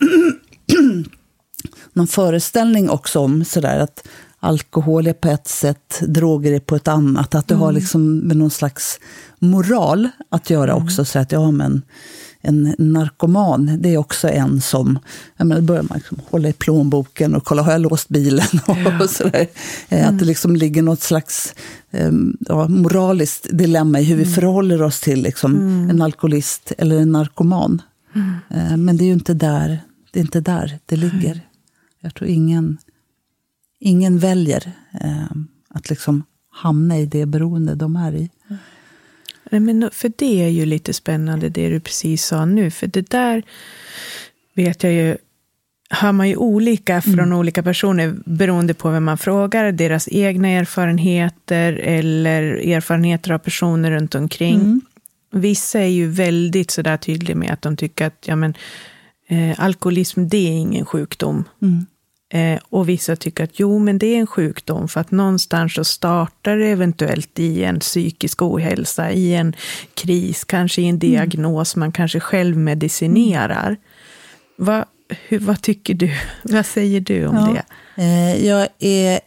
någon 1.93 2.07
föreställning 2.07 2.91
också 2.91 3.21
om 3.21 3.45
sådär 3.45 3.81
att 3.81 4.09
alkohol 4.41 5.07
är 5.07 5.13
på 5.13 5.29
ett 5.29 5.49
sätt, 5.49 6.01
droger 6.01 6.53
är 6.53 6.61
på 6.61 6.77
ett 6.77 6.89
annat. 6.89 7.35
Att 7.35 7.49
det 7.49 7.55
har 7.55 7.73
liksom 7.73 8.19
med 8.19 8.37
någon 8.37 8.51
slags 8.51 9.01
moral 9.39 10.09
att 10.29 10.51
göra 10.51 10.75
också. 10.75 11.05
Så 11.05 11.19
att 11.19 11.33
ja, 11.33 11.51
men 11.51 11.83
en 12.41 12.75
narkoman, 12.79 13.79
det 13.79 13.95
är 13.95 13.99
också 13.99 14.29
en 14.29 14.61
som... 14.61 14.99
Jag 15.37 15.47
menar, 15.47 15.63
börjar 15.63 15.83
man 15.83 15.99
liksom 15.99 16.21
hålla 16.31 16.49
i 16.49 16.53
plånboken 16.53 17.35
och 17.35 17.45
kolla, 17.45 17.63
har 17.63 17.73
jag 17.73 17.81
låst 17.81 18.09
bilen? 18.09 18.47
Och, 18.67 19.03
och 19.03 19.11
sådär. 19.11 19.47
Mm. 19.89 20.09
Att 20.09 20.19
det 20.19 20.25
liksom 20.25 20.57
ligger 20.57 20.83
något 20.83 21.01
slags 21.01 21.55
um, 21.91 22.37
ja, 22.41 22.69
moraliskt 22.69 23.47
dilemma 23.53 24.01
i 24.01 24.05
hur 24.05 24.17
vi 24.17 24.23
mm. 24.23 24.35
förhåller 24.35 24.83
oss 24.83 25.01
till 25.01 25.23
liksom, 25.23 25.57
mm. 25.57 25.91
en 25.91 26.03
alkoholist 26.03 26.73
eller 26.79 26.99
en 26.99 27.13
narkoman. 27.13 27.83
Uh, 28.17 28.77
men 28.77 28.97
det 28.97 29.05
är 29.05 29.07
ju 29.07 29.13
inte 29.13 29.35
där 29.35 29.81
det, 30.13 30.21
är 30.21 30.25
inte 30.25 30.41
där 30.41 30.79
det 30.87 30.97
ligger. 30.97 31.41
Jag 32.01 32.15
tror 32.15 32.31
ingen, 32.31 32.79
ingen 33.81 34.19
väljer 34.19 34.73
uh, 35.05 35.33
att 35.71 35.91
liksom 35.91 36.23
hamna 36.51 36.99
i 36.99 37.07
det 37.07 37.27
beroende 37.27 37.75
de 37.75 37.97
är 37.97 38.15
i. 38.15 38.31
Men 39.51 39.91
för 39.93 40.13
det 40.17 40.43
är 40.43 40.49
ju 40.49 40.67
lite 40.67 40.93
spännande 40.93 41.49
det 41.49 41.69
du 41.69 41.81
precis 41.81 42.25
sa 42.25 42.45
nu. 42.45 42.71
För 42.71 42.87
det 42.87 43.11
där 43.11 43.43
vet 44.55 44.83
jag 44.83 44.93
ju, 44.93 45.17
hör 45.91 46.13
man 46.13 46.29
ju 46.29 46.37
olika 46.37 47.03
från 47.03 47.19
mm. 47.19 47.39
olika 47.39 47.63
personer 47.63 48.15
beroende 48.25 48.75
på 48.75 48.91
vem 48.91 49.05
man 49.05 49.19
frågar. 49.19 49.73
Deras 49.73 50.09
egna 50.13 50.49
erfarenheter 50.49 51.73
eller 51.73 52.43
erfarenheter 52.43 53.33
av 53.33 53.39
personer 53.39 53.91
runt 53.91 54.15
omkring. 54.15 54.61
Mm. 54.61 54.81
Vissa 55.31 55.81
är 55.81 55.87
ju 55.87 56.07
väldigt 56.07 56.71
sådär 56.71 56.97
tydliga 56.97 57.37
med 57.37 57.51
att 57.51 57.63
de 57.63 57.77
tycker 57.77 58.07
att 58.07 58.25
ja, 58.27 58.37
men, 58.37 58.55
eh, 59.29 59.61
alkoholism 59.61 60.29
det 60.29 60.49
är 60.49 60.53
ingen 60.53 60.87
sjukdom. 60.87 61.45
Mm. 61.63 61.87
Eh, 62.31 62.59
och 62.69 62.89
vissa 62.89 63.17
tycker 63.17 63.45
att 63.45 63.61
jo, 63.61 63.79
men 63.79 63.99
det 63.99 64.07
är 64.07 64.19
en 64.19 64.27
sjukdom, 64.27 64.89
för 64.89 65.01
att 65.01 65.11
någonstans 65.11 65.75
så 65.75 65.85
startar 65.85 66.57
det 66.57 66.67
eventuellt 66.67 67.39
i 67.39 67.65
en 67.65 67.81
psykisk 67.81 68.43
ohälsa, 68.43 69.11
i 69.11 69.35
en 69.35 69.57
kris, 69.95 70.45
kanske 70.45 70.83
i 70.83 70.85
en 70.85 70.89
mm. 70.89 70.99
diagnos, 70.99 71.77
mm. 71.77 71.87
man 71.87 71.93
kanske 71.93 72.21
själv 72.21 72.57
medicinerar. 72.57 73.77
Va, 74.57 74.87
hur, 75.29 75.39
vad 75.39 75.63
tycker 75.63 75.95
du? 75.95 76.11
Vad 76.43 76.67
säger 76.67 77.01
du 77.01 77.27
om 77.27 77.37
ja. 77.37 77.53
det? 77.53 78.03
Eh, 78.03 78.47
jag 78.47 78.69
är 78.79 79.21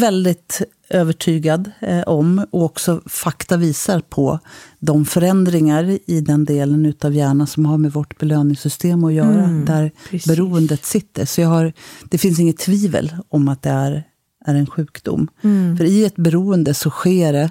väldigt 0.00 0.62
övertygad 0.88 1.70
eh, 1.80 2.02
om 2.02 2.46
och 2.50 2.62
också 2.62 3.02
fakta 3.06 3.56
visar 3.56 4.00
på 4.00 4.38
de 4.78 5.04
förändringar 5.04 5.98
i 6.06 6.20
den 6.20 6.44
delen 6.44 6.94
av 7.00 7.14
hjärnan 7.14 7.46
som 7.46 7.66
har 7.66 7.78
med 7.78 7.92
vårt 7.92 8.18
belöningssystem 8.18 9.04
att 9.04 9.12
göra, 9.12 9.44
mm, 9.44 9.64
där 9.64 9.90
precis. 10.10 10.26
beroendet 10.26 10.84
sitter. 10.84 11.24
Så 11.24 11.40
jag 11.40 11.48
har, 11.48 11.72
det 12.10 12.18
finns 12.18 12.38
inget 12.40 12.58
tvivel 12.58 13.16
om 13.28 13.48
att 13.48 13.62
det 13.62 13.70
är, 13.70 14.04
är 14.44 14.54
en 14.54 14.66
sjukdom. 14.66 15.28
Mm. 15.42 15.76
För 15.76 15.84
i 15.84 16.04
ett 16.04 16.16
beroende 16.16 16.74
så 16.74 16.90
sker 16.90 17.32
det 17.32 17.50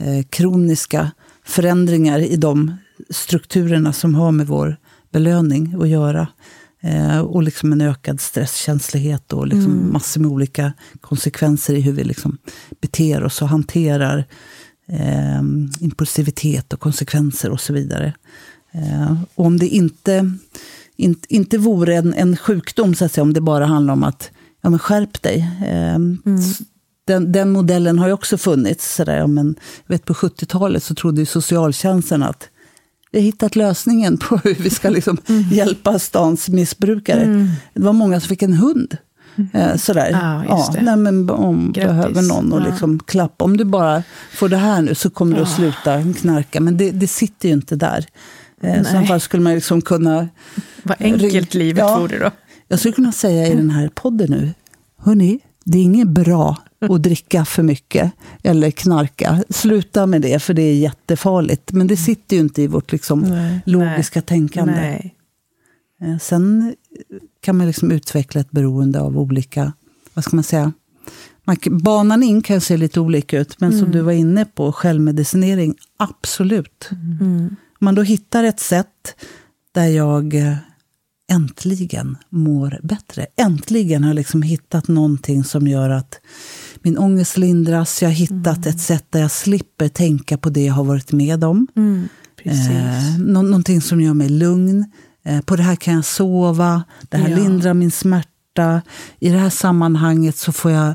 eh, 0.00 0.24
kroniska 0.30 1.10
förändringar 1.44 2.18
i 2.18 2.36
de 2.36 2.76
strukturerna 3.10 3.92
som 3.92 4.14
har 4.14 4.32
med 4.32 4.46
vår 4.46 4.76
belöning 5.12 5.76
att 5.80 5.88
göra. 5.88 6.28
Eh, 6.80 7.18
och 7.18 7.42
liksom 7.42 7.72
en 7.72 7.80
ökad 7.80 8.20
stresskänslighet 8.20 9.32
och 9.32 9.46
liksom 9.46 9.72
mm. 9.72 9.92
massor 9.92 10.20
med 10.20 10.30
olika 10.30 10.72
konsekvenser 11.00 11.74
i 11.74 11.80
hur 11.80 11.92
vi 11.92 12.04
liksom 12.04 12.38
beter 12.80 13.24
oss 13.24 13.42
och 13.42 13.48
hanterar 13.48 14.24
eh, 14.88 15.42
impulsivitet 15.80 16.72
och 16.72 16.80
konsekvenser 16.80 17.50
och 17.50 17.60
så 17.60 17.72
vidare. 17.72 18.14
Eh, 18.72 19.12
och 19.34 19.46
om 19.46 19.58
det 19.58 19.68
inte, 19.68 20.32
in, 20.96 21.16
inte 21.28 21.58
vore 21.58 21.96
en, 21.96 22.14
en 22.14 22.36
sjukdom, 22.36 22.94
så 22.94 23.04
att 23.04 23.12
säga, 23.12 23.22
om 23.22 23.32
det 23.32 23.40
bara 23.40 23.66
handlar 23.66 23.92
om 23.92 24.04
att 24.04 24.30
ja, 24.62 24.70
men 24.70 24.78
skärp 24.78 25.22
dig. 25.22 25.38
Eh, 25.62 25.94
mm. 25.94 26.18
Den, 27.04 27.32
den, 27.32 27.50
modellen 27.50 27.98
har 27.98 28.06
ju 28.06 28.12
också 28.12 28.38
funnits. 28.38 28.94
Så 28.94 29.04
där, 29.04 29.16
ja, 29.16 29.26
men, 29.26 29.54
vet, 29.86 30.04
på 30.04 30.14
70-talet 30.14 30.82
så 30.82 30.94
trodde 30.94 31.20
ju 31.20 31.26
socialtjänsten 31.26 32.22
att 32.22 32.48
vi 33.10 33.18
har 33.18 33.24
hittat 33.24 33.56
lösningen 33.56 34.18
på 34.18 34.36
hur 34.44 34.54
vi 34.54 34.70
ska 34.70 34.88
liksom 34.88 35.18
mm. 35.28 35.42
hjälpa 35.42 35.98
stans 35.98 36.48
missbrukare. 36.48 37.22
Mm. 37.22 37.48
Det 37.74 37.82
var 37.82 37.92
många 37.92 38.20
som 38.20 38.28
fick 38.28 38.42
en 38.42 38.52
hund. 38.52 38.96
Mm. 39.36 39.50
Eh, 39.52 39.76
sådär. 39.76 40.20
Ah, 40.22 40.44
ja, 40.48 40.74
nej, 40.80 40.96
men 40.96 41.30
om 41.30 41.72
Grattis. 41.72 41.90
behöver 41.90 42.22
någon 42.22 42.52
och 42.52 42.60
liksom 42.60 42.98
klappa. 42.98 43.44
Om 43.44 43.56
du 43.56 43.64
bara 43.64 44.02
får 44.32 44.48
det 44.48 44.56
här 44.56 44.82
nu 44.82 44.94
så 44.94 45.10
kommer 45.10 45.36
du 45.36 45.42
att 45.42 45.48
ah. 45.48 45.56
sluta 45.56 46.02
knarka. 46.20 46.60
Men 46.60 46.76
det, 46.76 46.90
det 46.90 47.06
sitter 47.06 47.48
ju 47.48 47.54
inte 47.54 47.76
där. 47.76 48.06
Eh, 48.60 48.82
så 48.82 49.06
fall 49.06 49.20
skulle 49.20 49.42
man 49.42 49.54
liksom 49.54 49.82
kunna... 49.82 50.28
Vad 50.82 50.96
enkelt 51.00 51.54
livet 51.54 51.84
ja, 51.88 51.98
vore 51.98 52.18
då. 52.18 52.30
Jag 52.68 52.78
skulle 52.78 52.94
kunna 52.94 53.12
säga 53.12 53.46
i 53.46 53.54
den 53.54 53.70
här 53.70 53.88
podden 53.88 54.30
nu, 54.30 54.54
hörni, 54.98 55.38
det 55.64 55.78
är 55.78 55.82
inget 55.82 56.08
bra 56.08 56.56
att 56.80 57.02
dricka 57.02 57.44
för 57.44 57.62
mycket 57.62 58.12
eller 58.42 58.70
knarka. 58.70 59.44
Sluta 59.50 60.06
med 60.06 60.22
det, 60.22 60.42
för 60.42 60.54
det 60.54 60.62
är 60.62 60.74
jättefarligt. 60.74 61.72
Men 61.72 61.86
det 61.86 61.96
sitter 61.96 62.36
ju 62.36 62.42
inte 62.42 62.62
i 62.62 62.66
vårt 62.66 62.92
liksom, 62.92 63.20
nej, 63.20 63.60
logiska 63.66 64.20
nej, 64.20 64.26
tänkande. 64.26 64.72
Nej. 64.72 65.14
Eh, 66.02 66.18
sen 66.18 66.74
kan 67.40 67.56
man 67.56 67.66
liksom 67.66 67.90
utveckla 67.90 68.40
ett 68.40 68.50
beroende 68.50 69.00
av 69.00 69.18
olika, 69.18 69.72
vad 70.14 70.24
ska 70.24 70.36
man 70.36 70.44
säga, 70.44 70.72
man, 71.44 71.56
banan 71.70 72.22
in 72.22 72.42
kan 72.42 72.60
se 72.60 72.76
lite 72.76 73.00
olika 73.00 73.40
ut, 73.40 73.60
men 73.60 73.70
mm. 73.72 73.80
som 73.80 73.92
du 73.92 74.00
var 74.00 74.12
inne 74.12 74.44
på, 74.44 74.72
självmedicinering, 74.72 75.74
absolut. 75.96 76.88
Mm. 77.20 77.56
Om 77.80 77.84
man 77.84 77.94
då 77.94 78.02
hittar 78.02 78.44
ett 78.44 78.60
sätt 78.60 79.14
där 79.72 79.86
jag 79.86 80.34
eh, 80.34 80.56
äntligen 81.30 82.16
mår 82.28 82.80
bättre. 82.82 83.26
Äntligen 83.36 84.02
har 84.02 84.10
jag 84.10 84.16
liksom 84.16 84.42
hittat 84.42 84.88
någonting 84.88 85.44
som 85.44 85.66
gör 85.66 85.90
att 85.90 86.20
min 86.82 86.98
ångest 86.98 87.36
lindras. 87.36 88.02
Jag 88.02 88.08
har 88.08 88.14
hittat 88.14 88.56
mm. 88.56 88.68
ett 88.68 88.80
sätt 88.80 89.06
där 89.10 89.20
jag 89.20 89.30
slipper 89.30 89.88
tänka 89.88 90.38
på 90.38 90.50
det 90.50 90.64
jag 90.64 90.74
har 90.74 90.84
varit 90.84 91.12
med 91.12 91.44
om. 91.44 91.66
Mm, 91.76 92.08
eh, 92.42 93.18
nå 93.18 93.42
någonting 93.42 93.80
som 93.80 94.00
gör 94.00 94.14
mig 94.14 94.28
lugn. 94.28 94.92
Eh, 95.24 95.40
på 95.40 95.56
det 95.56 95.62
här 95.62 95.76
kan 95.76 95.94
jag 95.94 96.04
sova. 96.04 96.84
Det 97.08 97.16
här 97.16 97.28
ja. 97.28 97.36
lindrar 97.36 97.74
min 97.74 97.90
smärta. 97.90 98.82
I 99.18 99.30
det 99.30 99.38
här 99.38 99.50
sammanhanget 99.50 100.36
så 100.36 100.52
får 100.52 100.70
jag 100.70 100.94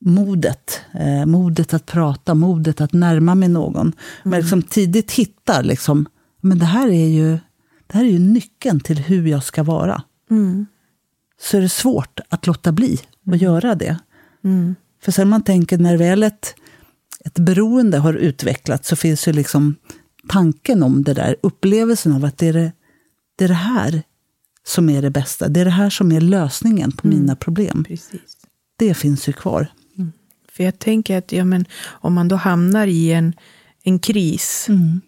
modet. 0.00 0.80
Eh, 0.92 1.26
modet 1.26 1.74
att 1.74 1.86
prata, 1.86 2.34
modet 2.34 2.80
att 2.80 2.92
närma 2.92 3.34
mig 3.34 3.48
någon. 3.48 3.86
Mm. 3.86 3.94
Men 4.24 4.40
liksom 4.40 4.62
tidigt 4.62 5.12
hittar 5.12 5.62
liksom, 5.62 6.06
men 6.40 6.58
det 6.58 6.64
här 6.64 6.88
är 6.88 7.06
ju 7.06 7.38
det 7.86 7.98
här 7.98 8.04
är 8.04 8.08
ju 8.08 8.18
nyckeln 8.18 8.80
till 8.80 8.98
hur 8.98 9.26
jag 9.26 9.44
ska 9.44 9.62
vara. 9.62 10.02
Mm. 10.30 10.66
Så 11.40 11.56
är 11.56 11.60
det 11.60 11.68
svårt 11.68 12.20
att 12.28 12.46
låta 12.46 12.72
bli 12.72 12.94
att 13.20 13.26
mm. 13.26 13.38
göra 13.38 13.74
det. 13.74 13.98
Mm. 14.44 14.74
För 15.06 15.12
sen 15.12 15.28
man 15.28 15.42
tänker, 15.42 15.78
när 15.78 15.96
väl 15.96 16.22
ett, 16.22 16.54
ett 17.24 17.38
beroende 17.38 17.98
har 17.98 18.14
utvecklats 18.14 18.88
så 18.88 18.96
finns 18.96 19.28
ju 19.28 19.32
liksom 19.32 19.74
tanken 20.28 20.82
om 20.82 21.04
det 21.04 21.14
där, 21.14 21.36
upplevelsen 21.40 22.12
av 22.12 22.24
att 22.24 22.38
det 22.38 22.46
är 22.46 22.52
det, 22.52 22.72
det, 23.36 23.44
är 23.44 23.48
det 23.48 23.54
här 23.54 24.02
som 24.64 24.90
är 24.90 25.02
det 25.02 25.10
bästa. 25.10 25.48
Det 25.48 25.60
är 25.60 25.64
det 25.64 25.70
här 25.70 25.90
som 25.90 26.12
är 26.12 26.20
lösningen 26.20 26.92
på 26.92 27.08
mm. 27.08 27.18
mina 27.18 27.36
problem. 27.36 27.84
Precis. 27.88 28.36
Det 28.76 28.94
finns 28.94 29.28
ju 29.28 29.32
kvar. 29.32 29.66
Mm. 29.96 30.12
För 30.52 30.64
jag 30.64 30.78
tänker 30.78 31.18
att 31.18 31.32
ja, 31.32 31.44
men, 31.44 31.64
om 31.84 32.14
man 32.14 32.28
då 32.28 32.36
hamnar 32.36 32.86
i 32.86 33.12
en, 33.12 33.34
en 33.82 33.98
kris, 33.98 34.66
mm 34.68 35.00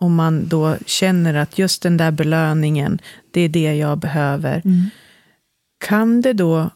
om 0.00 0.14
man 0.14 0.48
då 0.48 0.76
känner 0.86 1.34
att 1.34 1.58
just 1.58 1.82
den 1.82 1.96
där 1.96 2.10
belöningen, 2.10 2.98
det 3.30 3.40
är 3.40 3.48
det 3.48 3.74
jag 3.74 3.98
behöver. 3.98 4.62
Mm. 4.64 4.90
Kan 5.78 6.20
det 6.20 6.32
då 6.32 6.70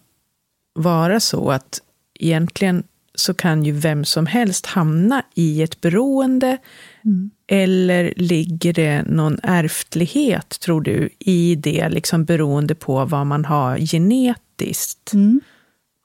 vara 0.74 1.20
så 1.20 1.50
att 1.50 1.80
egentligen 2.26 2.82
så 3.14 3.34
kan 3.34 3.64
ju 3.64 3.72
vem 3.72 4.04
som 4.04 4.26
helst 4.26 4.66
hamna 4.66 5.22
i 5.34 5.62
ett 5.62 5.80
beroende? 5.80 6.58
Mm. 7.04 7.30
Eller 7.46 8.12
ligger 8.16 8.72
det 8.72 9.02
någon 9.02 9.38
ärftlighet, 9.42 10.60
tror 10.60 10.80
du, 10.80 11.08
i 11.18 11.54
det, 11.54 11.88
liksom 11.88 12.24
beroende 12.24 12.74
på 12.74 13.04
vad 13.04 13.26
man 13.26 13.44
har 13.44 13.78
genetiskt? 13.78 15.12
Mm. 15.12 15.40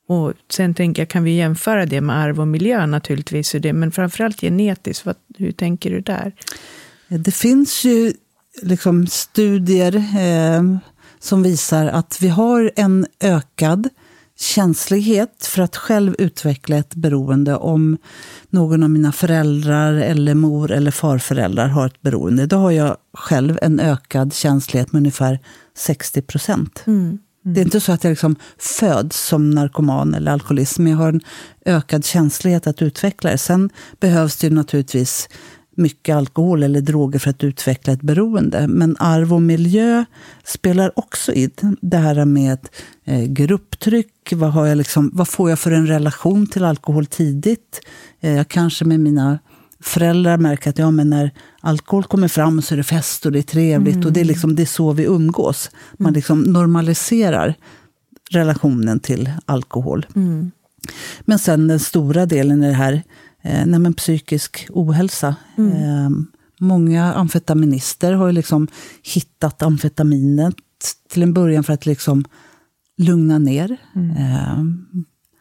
Och 0.07 0.33
sen 0.51 0.73
tänker 0.73 1.01
jag, 1.01 1.09
kan 1.09 1.23
vi 1.23 1.31
jämföra 1.31 1.85
det 1.85 2.01
med 2.01 2.17
arv 2.17 2.39
och 2.39 2.47
miljö 2.47 2.85
naturligtvis, 2.85 3.55
men 3.73 3.91
framförallt 3.91 4.41
genetiskt, 4.41 5.05
vad, 5.05 5.15
hur 5.37 5.51
tänker 5.51 5.91
du 5.91 6.01
där? 6.01 6.31
Det 7.07 7.31
finns 7.31 7.85
ju 7.85 8.13
liksom 8.61 9.07
studier 9.07 9.95
eh, 9.95 10.77
som 11.19 11.43
visar 11.43 11.85
att 11.85 12.17
vi 12.21 12.27
har 12.27 12.71
en 12.75 13.05
ökad 13.19 13.89
känslighet 14.39 15.45
för 15.45 15.61
att 15.61 15.75
själv 15.75 16.15
utveckla 16.17 16.77
ett 16.77 16.95
beroende 16.95 17.55
om 17.55 17.97
någon 18.49 18.83
av 18.83 18.89
mina 18.89 19.11
föräldrar 19.11 19.93
eller 19.93 20.33
mor 20.33 20.71
eller 20.71 20.91
farföräldrar 20.91 21.67
har 21.67 21.85
ett 21.85 22.01
beroende. 22.01 22.45
Då 22.45 22.57
har 22.57 22.71
jag 22.71 22.97
själv 23.13 23.59
en 23.61 23.79
ökad 23.79 24.33
känslighet 24.33 24.91
med 24.91 24.99
ungefär 24.99 25.39
60 25.75 26.21
procent. 26.21 26.83
Mm. 26.87 27.17
Mm. 27.47 27.53
Det 27.53 27.61
är 27.61 27.65
inte 27.65 27.79
så 27.79 27.91
att 27.91 28.03
jag 28.03 28.11
liksom 28.11 28.35
föds 28.57 29.27
som 29.27 29.49
narkoman 29.49 30.13
eller 30.13 30.31
alkoholist, 30.31 30.79
men 30.79 30.91
jag 30.91 30.97
har 30.97 31.09
en 31.09 31.21
ökad 31.65 32.05
känslighet 32.05 32.67
att 32.67 32.81
utveckla 32.81 33.31
det. 33.31 33.37
Sen 33.37 33.69
behövs 33.99 34.37
det 34.37 34.49
naturligtvis 34.49 35.29
mycket 35.77 36.15
alkohol 36.15 36.63
eller 36.63 36.81
droger 36.81 37.19
för 37.19 37.29
att 37.29 37.43
utveckla 37.43 37.93
ett 37.93 38.01
beroende. 38.01 38.67
Men 38.67 38.95
arv 38.99 39.33
och 39.33 39.41
miljö 39.41 40.05
spelar 40.43 40.99
också 40.99 41.33
in. 41.33 41.77
Det 41.81 41.97
här 41.97 42.25
med 42.25 42.59
eh, 43.05 43.23
grupptryck, 43.23 44.33
vad, 44.35 44.51
har 44.51 44.65
jag 44.65 44.77
liksom, 44.77 45.11
vad 45.13 45.27
får 45.27 45.49
jag 45.49 45.59
för 45.59 45.71
en 45.71 45.87
relation 45.87 46.47
till 46.47 46.63
alkohol 46.63 47.05
tidigt? 47.05 47.81
Eh, 48.19 48.33
jag 48.33 48.47
kanske 48.47 48.85
med 48.85 48.99
mina 48.99 49.39
föräldrar 49.79 50.37
märker 50.37 50.69
att 50.69 50.77
ja, 50.77 50.91
men 50.91 51.09
när 51.09 51.31
alkohol 51.59 52.03
kommer 52.03 52.27
fram 52.27 52.61
så 52.61 52.73
är 52.73 52.77
det 52.77 52.83
fest 52.83 53.25
och 53.25 53.31
det 53.31 53.39
är 53.39 53.43
trevligt. 53.43 53.95
Mm. 53.95 54.07
Och 54.07 54.13
det 54.13 54.19
är, 54.19 54.25
liksom, 54.25 54.55
det 54.55 54.61
är 54.61 54.65
så 54.65 54.91
vi 54.91 55.03
umgås. 55.03 55.71
Man 55.97 56.05
mm. 56.05 56.13
liksom 56.13 56.41
normaliserar 56.41 57.55
relationen 58.31 58.99
till 58.99 59.31
alkohol. 59.45 60.05
Mm. 60.15 60.51
Men 61.21 61.39
sen 61.39 61.67
den 61.67 61.79
stora 61.79 62.25
delen 62.25 62.63
är 62.63 62.67
det 62.67 62.73
här 62.73 63.03
eh, 63.41 63.91
psykisk 63.91 64.67
ohälsa. 64.69 65.35
Mm. 65.57 65.71
Eh, 65.71 66.09
många 66.59 67.13
amfetaminister 67.13 68.13
har 68.13 68.31
liksom 68.31 68.67
hittat 69.03 69.61
amfetaminet 69.61 70.55
till 71.09 71.23
en 71.23 71.33
början 71.33 71.63
för 71.63 71.73
att 71.73 71.85
liksom 71.85 72.25
lugna 72.97 73.37
ner. 73.37 73.77
Mm. 73.95 74.17
Eh, 74.17 74.63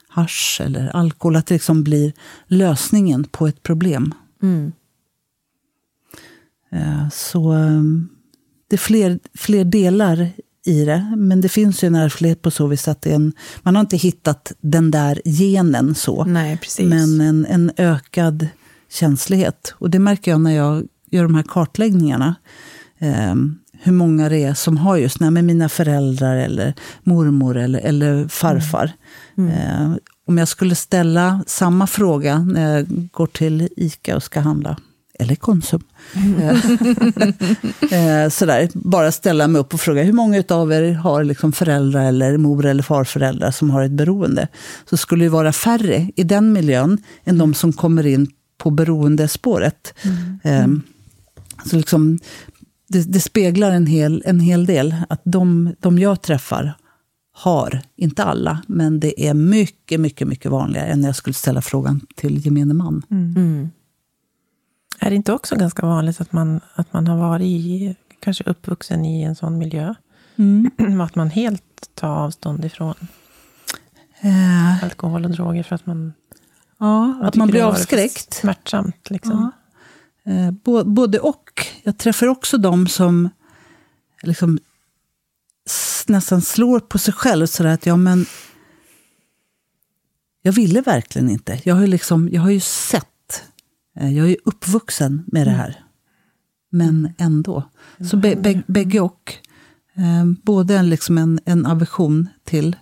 hash 0.09 0.61
eller 0.61 0.97
alkohol, 0.97 1.37
att 1.37 1.47
det 1.47 1.55
liksom 1.55 1.85
blir 1.85 2.13
lösningen 2.47 3.25
på 3.25 3.47
ett 3.47 3.63
problem. 3.63 4.15
Mm. 4.43 4.73
Eh, 6.73 7.09
så 7.09 7.53
eh, 7.53 7.83
det 8.69 8.77
är 8.77 8.79
fler, 8.79 9.19
fler 9.35 9.65
delar 9.65 10.31
i 10.69 10.85
det. 10.85 11.15
Men 11.17 11.41
det 11.41 11.49
finns 11.49 11.85
ju 11.85 11.87
en 11.87 11.95
ärftlighet 11.95 12.43
på 12.43 12.51
så 12.51 12.67
vis 12.67 12.89
att 12.89 13.03
det 13.03 13.11
är 13.11 13.15
en, 13.15 13.33
man 13.63 13.75
har 13.75 13.81
inte 13.81 13.97
hittat 13.97 14.53
den 14.61 14.91
där 14.91 15.21
genen 15.25 15.95
så. 15.95 16.25
Nej. 16.25 16.61
Men 16.79 17.21
en, 17.21 17.47
en 17.47 17.71
ökad 17.77 18.49
känslighet. 18.91 19.75
Och 19.79 19.91
det 19.91 19.99
märker 19.99 20.31
jag 20.31 20.41
när 20.41 20.57
jag 20.57 20.85
gör 21.11 21.23
de 21.23 21.35
här 21.35 21.45
kartläggningarna. 21.49 22.35
Eh, 22.99 23.35
hur 23.83 23.93
många 23.93 24.29
det 24.29 24.43
är 24.43 24.55
som 24.55 24.77
har 24.77 24.97
just 24.97 25.21
nej, 25.21 25.31
med 25.31 25.45
mina 25.45 25.69
föräldrar 25.69 26.37
eller 26.37 26.75
mormor 27.03 27.57
eller, 27.57 27.79
eller 27.79 28.29
farfar. 28.29 28.93
Mm. 29.39 29.53
Mm. 29.53 29.93
Eh, 29.93 29.97
om 30.27 30.39
jag 30.39 30.49
skulle 30.49 30.75
ställa 30.75 31.45
samma 31.47 31.87
fråga 31.87 32.39
när 32.39 32.77
jag 32.77 33.09
går 33.13 33.27
till 33.27 33.69
ICA 33.77 34.17
och 34.17 34.23
ska 34.23 34.41
handla 34.41 34.77
eller 35.19 35.35
Konsum. 35.35 35.83
Mm. 36.15 36.57
sådär, 38.31 38.69
bara 38.75 39.13
ställa 39.13 39.49
mig 39.49 39.61
upp 39.61 39.75
och 39.75 39.81
fråga 39.81 40.03
hur 40.03 40.13
många 40.13 40.43
av 40.49 40.73
er 40.73 40.93
har 40.93 41.25
liksom 41.25 41.53
föräldrar 41.53 42.05
eller 42.05 42.37
mor 42.37 42.67
eller 42.67 42.83
farföräldrar 42.83 43.51
som 43.51 43.71
har 43.71 43.83
ett 43.83 43.93
beroende. 43.93 44.49
Så 44.91 44.97
skulle 44.97 45.25
det 45.25 45.29
vara 45.29 45.53
färre 45.53 46.11
i 46.17 46.25
den 46.25 46.53
miljön 46.53 46.99
än 47.25 47.39
de 47.39 47.55
som 47.55 47.73
kommer 47.73 48.07
in 48.07 48.31
på 48.59 48.71
beroendespåret. 48.71 49.95
Mm. 50.03 50.39
Mm. 50.43 50.83
Så 51.65 51.77
liksom, 51.77 52.19
det, 52.89 53.13
det, 53.13 53.21
speglar 53.21 53.71
en 53.71 53.87
hel, 53.87 54.23
en 54.27 54.41
hel 54.41 54.67
del. 54.67 54.95
Att 55.09 55.21
de, 55.25 55.75
de 55.81 55.99
jag 55.99 56.23
träffar 56.23 56.75
har, 57.33 57.81
inte 57.97 58.25
alla, 58.25 58.63
men 58.67 59.01
det 59.01 59.27
är 59.29 59.35
mycket, 59.35 60.01
mycket, 60.01 60.29
mycket 60.29 60.51
vanligare 60.51 60.87
än 60.87 61.01
när 61.01 61.09
jag 61.09 61.17
skulle 61.17 61.35
ställa 61.35 61.63
frågan 61.63 62.01
till 62.15 62.47
gemene 62.47 62.75
man. 62.75 63.03
Mm. 63.11 63.71
Är 64.99 65.11
det 65.11 65.17
inte 65.17 65.33
också 65.33 65.57
ganska 65.57 65.87
vanligt 65.87 66.21
att 66.21 66.33
man, 66.33 66.61
att 66.75 66.93
man 66.93 67.07
har 67.07 67.17
varit 67.17 67.47
i, 67.47 67.97
kanske 68.21 68.45
uppvuxen 68.45 69.05
i 69.05 69.23
en 69.23 69.37
sån 69.37 69.59
miljö? 69.59 69.95
Mm. 70.37 71.01
att 71.01 71.15
man 71.15 71.31
helt 71.31 71.91
tar 71.95 72.09
avstånd 72.09 72.65
ifrån 72.65 72.95
äh. 74.21 74.85
alkohol 74.85 75.25
och 75.25 75.31
droger 75.31 75.63
för 75.63 75.75
att 75.75 75.87
man... 75.87 76.13
Ja, 76.79 77.21
att 77.23 77.37
man 77.37 77.49
blir 77.49 77.63
avskräckt. 77.63 78.35
Smärtsamt 78.35 79.11
liksom. 79.11 79.53
Ja. 80.25 80.33
Eh, 80.33 80.51
både 80.85 81.19
och. 81.19 81.67
Jag 81.83 81.99
träffar 81.99 82.27
också 82.27 82.59
de 82.59 82.87
som 82.87 83.29
liksom 84.23 84.59
nästan 86.07 86.43
slår 86.43 86.81
på 86.81 86.99
sig 86.99 87.15
själv 87.15 87.47
sådär 87.47 87.71
att 87.71 87.87
ja 87.87 87.97
men 87.97 88.27
jag 90.43 90.53
ville 90.53 90.81
verkligen 90.81 91.31
inte. 91.31 91.61
Jag 91.65 91.75
har, 91.75 91.87
liksom, 91.87 92.29
jag 92.33 92.43
har 92.43 92.51
ju 92.51 92.61
sett 92.61 93.09
jag 94.01 94.31
är 94.31 94.37
uppvuxen 94.45 95.25
med 95.27 95.47
det 95.47 95.51
mm. 95.51 95.61
här. 95.61 95.83
Men 96.71 97.13
ändå. 97.19 97.63
Så 98.11 98.17
bägge 98.67 99.01
och. 99.01 99.35
Eh, 99.95 100.25
både 100.43 100.77
en, 100.77 100.91
liksom 100.91 101.19
en, 101.19 101.41
en 101.45 101.67
aversion 101.67 102.29
till, 102.45 102.77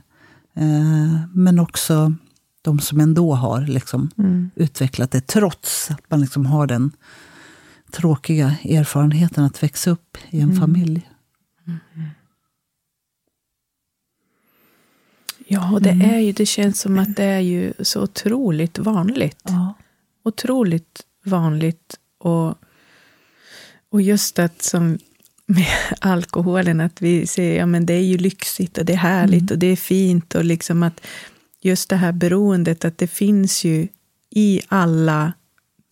eh, 0.54 1.26
men 1.32 1.58
också 1.58 2.14
de 2.62 2.78
som 2.78 3.00
ändå 3.00 3.34
har 3.34 3.60
liksom 3.60 4.10
mm. 4.18 4.50
utvecklat 4.54 5.10
det, 5.10 5.26
trots 5.26 5.90
att 5.90 6.10
man 6.10 6.20
liksom 6.20 6.46
har 6.46 6.66
den 6.66 6.92
tråkiga 7.90 8.54
erfarenheten 8.64 9.44
att 9.44 9.62
växa 9.62 9.90
upp 9.90 10.16
i 10.30 10.40
en 10.40 10.50
mm. 10.50 10.60
familj. 10.60 11.10
Mm. 11.66 12.08
Ja, 15.46 15.72
och 15.72 15.82
det, 15.82 15.90
mm. 15.90 16.10
är 16.10 16.18
ju, 16.18 16.32
det 16.32 16.46
känns 16.46 16.80
som 16.80 16.98
att 16.98 17.16
det 17.16 17.24
är 17.24 17.40
ju 17.40 17.72
så 17.80 18.02
otroligt 18.02 18.78
vanligt. 18.78 19.42
Ja 19.44 19.74
otroligt 20.24 21.02
vanligt. 21.24 21.98
Och, 22.18 22.54
och 23.90 24.02
just 24.02 24.38
att 24.38 24.62
som 24.62 24.98
med 25.46 25.66
alkoholen, 26.00 26.80
att 26.80 27.02
vi 27.02 27.26
ser 27.26 27.56
ja 27.56 27.66
men 27.66 27.86
det 27.86 27.94
är 27.94 28.02
ju 28.02 28.18
lyxigt 28.18 28.78
och 28.78 28.84
det 28.84 28.92
är 28.92 28.96
härligt 28.96 29.40
mm. 29.40 29.54
och 29.54 29.58
det 29.58 29.66
är 29.66 29.76
fint. 29.76 30.34
Och 30.34 30.44
liksom 30.44 30.82
att 30.82 31.06
just 31.60 31.88
det 31.88 31.96
här 31.96 32.12
beroendet, 32.12 32.84
att 32.84 32.98
det 32.98 33.06
finns 33.06 33.64
ju 33.64 33.88
i 34.30 34.60
alla 34.68 35.32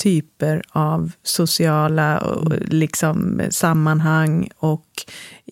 typer 0.02 0.62
av 0.68 1.12
sociala 1.22 2.18
och 2.18 2.52
liksom 2.60 3.42
sammanhang 3.50 4.50
och 4.56 4.86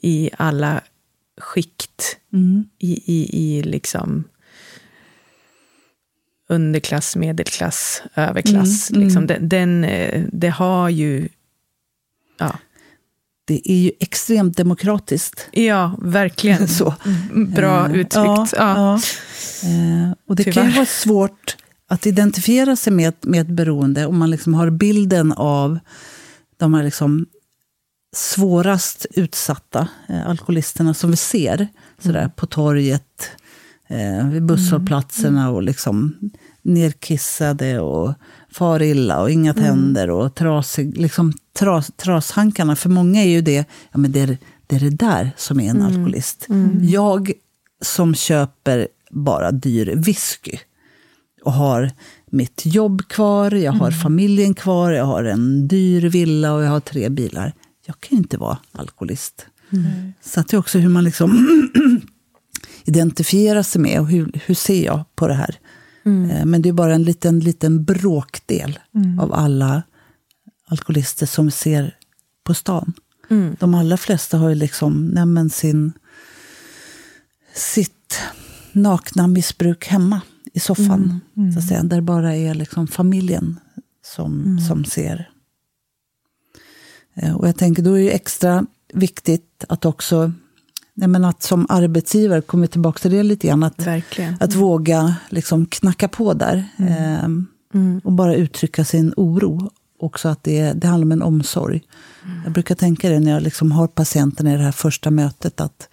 i 0.03 0.31
alla 0.39 0.81
skikt 1.41 2.16
mm. 2.33 2.64
i, 2.78 2.93
i, 2.93 3.28
i 3.33 3.62
liksom 3.62 4.24
underklass, 6.51 7.16
medelklass, 7.16 8.03
överklass. 8.14 8.90
Mm, 8.90 9.03
liksom. 9.03 9.22
mm. 9.22 9.26
Den, 9.26 9.48
den, 9.48 9.84
eh, 9.84 10.24
det 10.32 10.48
har 10.48 10.88
ju... 10.88 11.28
Ja. 12.38 12.59
Det 13.44 13.70
är 13.70 13.76
ju 13.76 13.92
extremt 14.01 14.57
demokratiskt. 14.57 15.48
Ja, 15.53 15.96
verkligen. 16.03 16.68
Så. 16.78 16.94
Mm, 17.05 17.51
bra 17.51 17.88
uh, 17.88 17.94
uttryckt. 17.94 18.14
Ja, 18.16 18.46
ja. 18.57 19.01
Uh, 19.64 20.12
och 20.26 20.36
det 20.36 20.44
Tyvärr. 20.44 20.55
kan 20.55 20.66
ju 20.66 20.72
vara 20.72 20.86
svårt 20.86 21.57
att 21.88 22.07
identifiera 22.07 22.76
sig 22.76 22.92
med, 22.92 23.14
med 23.20 23.40
ett 23.40 23.48
beroende 23.48 24.07
om 24.07 24.18
man 24.18 24.30
liksom 24.30 24.55
har 24.55 24.70
bilden 24.70 25.32
av 25.32 25.78
de 26.57 26.74
här 26.74 26.82
liksom 26.82 27.26
svårast 28.12 29.07
utsatta 29.11 29.88
eh, 30.09 30.28
alkoholisterna 30.28 30.94
som 30.94 31.11
vi 31.11 31.16
ser 31.16 31.68
sådär, 31.98 32.20
mm. 32.20 32.30
på 32.30 32.46
torget, 32.46 33.30
eh, 33.91 34.28
vid 34.28 34.43
busshållplatserna 34.43 35.43
mm. 35.43 35.55
och 35.55 35.62
liksom 35.62 36.16
nerkissade 36.62 37.80
och 37.80 38.14
far 38.51 38.82
illa 38.82 39.20
och 39.20 39.30
inga 39.30 39.53
mm. 39.53 39.64
tänder 39.64 40.11
och 40.11 40.34
trasig, 40.34 40.99
liksom 40.99 41.32
tras, 41.53 41.93
trashankarna. 41.97 42.76
För 42.76 42.88
många 42.88 43.22
är 43.22 43.28
ju 43.28 43.41
det, 43.41 43.64
ja 43.93 43.99
men 43.99 44.12
det 44.12 44.20
är 44.20 44.38
det, 44.66 44.76
är 44.76 44.80
det 44.80 44.91
där 44.91 45.30
som 45.36 45.61
är 45.61 45.70
en 45.70 45.76
mm. 45.76 45.86
alkoholist. 45.86 46.47
Mm. 46.49 46.78
Jag 46.82 47.32
som 47.82 48.14
köper 48.14 48.88
bara 49.11 49.53
dyr 49.53 49.95
whisky 49.97 50.59
och 51.45 51.53
har 51.53 51.91
mitt 52.26 52.62
jobb 52.66 53.09
kvar, 53.09 53.51
jag 53.51 53.72
har 53.72 53.88
mm. 53.88 54.01
familjen 54.01 54.55
kvar, 54.55 54.91
jag 54.91 55.05
har 55.05 55.24
en 55.24 55.68
dyr 55.68 56.09
villa 56.09 56.55
och 56.55 56.62
jag 56.62 56.70
har 56.70 56.80
tre 56.80 57.09
bilar. 57.09 57.53
Jag 57.86 58.01
kan 58.01 58.16
ju 58.16 58.16
inte 58.16 58.36
vara 58.36 58.59
alkoholist. 58.72 59.47
Mm. 59.72 60.12
Så 60.20 60.41
det 60.41 60.53
är 60.53 60.59
också 60.59 60.78
hur 60.78 60.88
man 60.88 61.05
liksom 61.05 61.47
identifiera 62.91 63.62
sig 63.62 63.80
med 63.80 64.01
och 64.01 64.09
hur, 64.09 64.41
hur 64.47 64.55
ser 64.55 64.84
jag 64.84 65.05
på 65.14 65.28
det 65.28 65.34
här. 65.34 65.59
Mm. 66.05 66.30
Eh, 66.30 66.45
men 66.45 66.62
det 66.62 66.68
är 66.68 66.72
bara 66.72 66.95
en 66.95 67.03
liten, 67.03 67.41
liten 67.41 67.84
bråkdel 67.84 68.78
mm. 68.95 69.20
av 69.20 69.34
alla 69.34 69.82
alkoholister 70.66 71.26
som 71.26 71.45
vi 71.45 71.51
ser 71.51 71.97
på 72.45 72.55
stan. 72.55 72.93
Mm. 73.30 73.57
De 73.61 73.74
allra 73.74 73.97
flesta 73.97 74.38
har 74.38 74.49
ju 74.49 74.55
liksom 74.55 75.07
nämen 75.07 75.51
sin, 75.51 75.93
sitt 77.55 78.18
nakna 78.72 79.26
missbruk 79.26 79.86
hemma 79.86 80.20
i 80.53 80.61
soffan. 80.61 81.05
Mm. 81.05 81.20
Mm. 81.36 81.53
Så 81.53 81.59
att 81.59 81.66
säga, 81.66 81.82
där 81.82 81.97
det 81.97 82.03
bara 82.03 82.36
är 82.36 82.55
liksom 82.55 82.86
familjen 82.86 83.61
som, 84.05 84.45
mm. 84.45 84.61
som 84.61 84.84
ser. 84.84 85.30
Eh, 87.14 87.36
och 87.36 87.49
jag 87.49 87.57
tänker 87.57 87.82
då 87.82 87.99
är 87.99 88.03
det 88.03 88.11
extra 88.11 88.66
viktigt 88.93 89.64
att 89.68 89.84
också 89.84 90.32
Nej, 91.01 91.09
men 91.09 91.24
att 91.24 91.42
som 91.42 91.66
arbetsgivare, 91.68 92.40
kommer 92.40 92.66
tillbaka 92.66 92.98
till 92.98 93.11
det 93.11 93.22
lite 93.22 93.46
grann, 93.46 93.62
att, 93.62 93.86
att 94.40 94.55
våga 94.55 95.16
liksom 95.28 95.66
knacka 95.66 96.09
på 96.09 96.34
där. 96.34 96.64
Mm. 96.76 96.92
Eh, 96.92 97.24
mm. 97.74 98.01
Och 98.05 98.12
bara 98.12 98.34
uttrycka 98.34 98.84
sin 98.84 99.14
oro. 99.16 99.70
Också 100.01 100.28
att 100.28 100.44
det, 100.44 100.72
det 100.72 100.86
handlar 100.86 101.07
om 101.07 101.12
en 101.12 101.22
omsorg. 101.22 101.82
Mm. 102.24 102.40
Jag 102.44 102.53
brukar 102.53 102.74
tänka 102.74 103.09
det 103.09 103.20
när 103.20 103.30
jag 103.30 103.42
liksom 103.42 103.72
har 103.72 103.86
patienterna 103.86 104.55
i 104.55 104.57
det 104.57 104.62
här 104.62 104.72
första 104.72 105.11
mötet, 105.11 105.61
att 105.61 105.88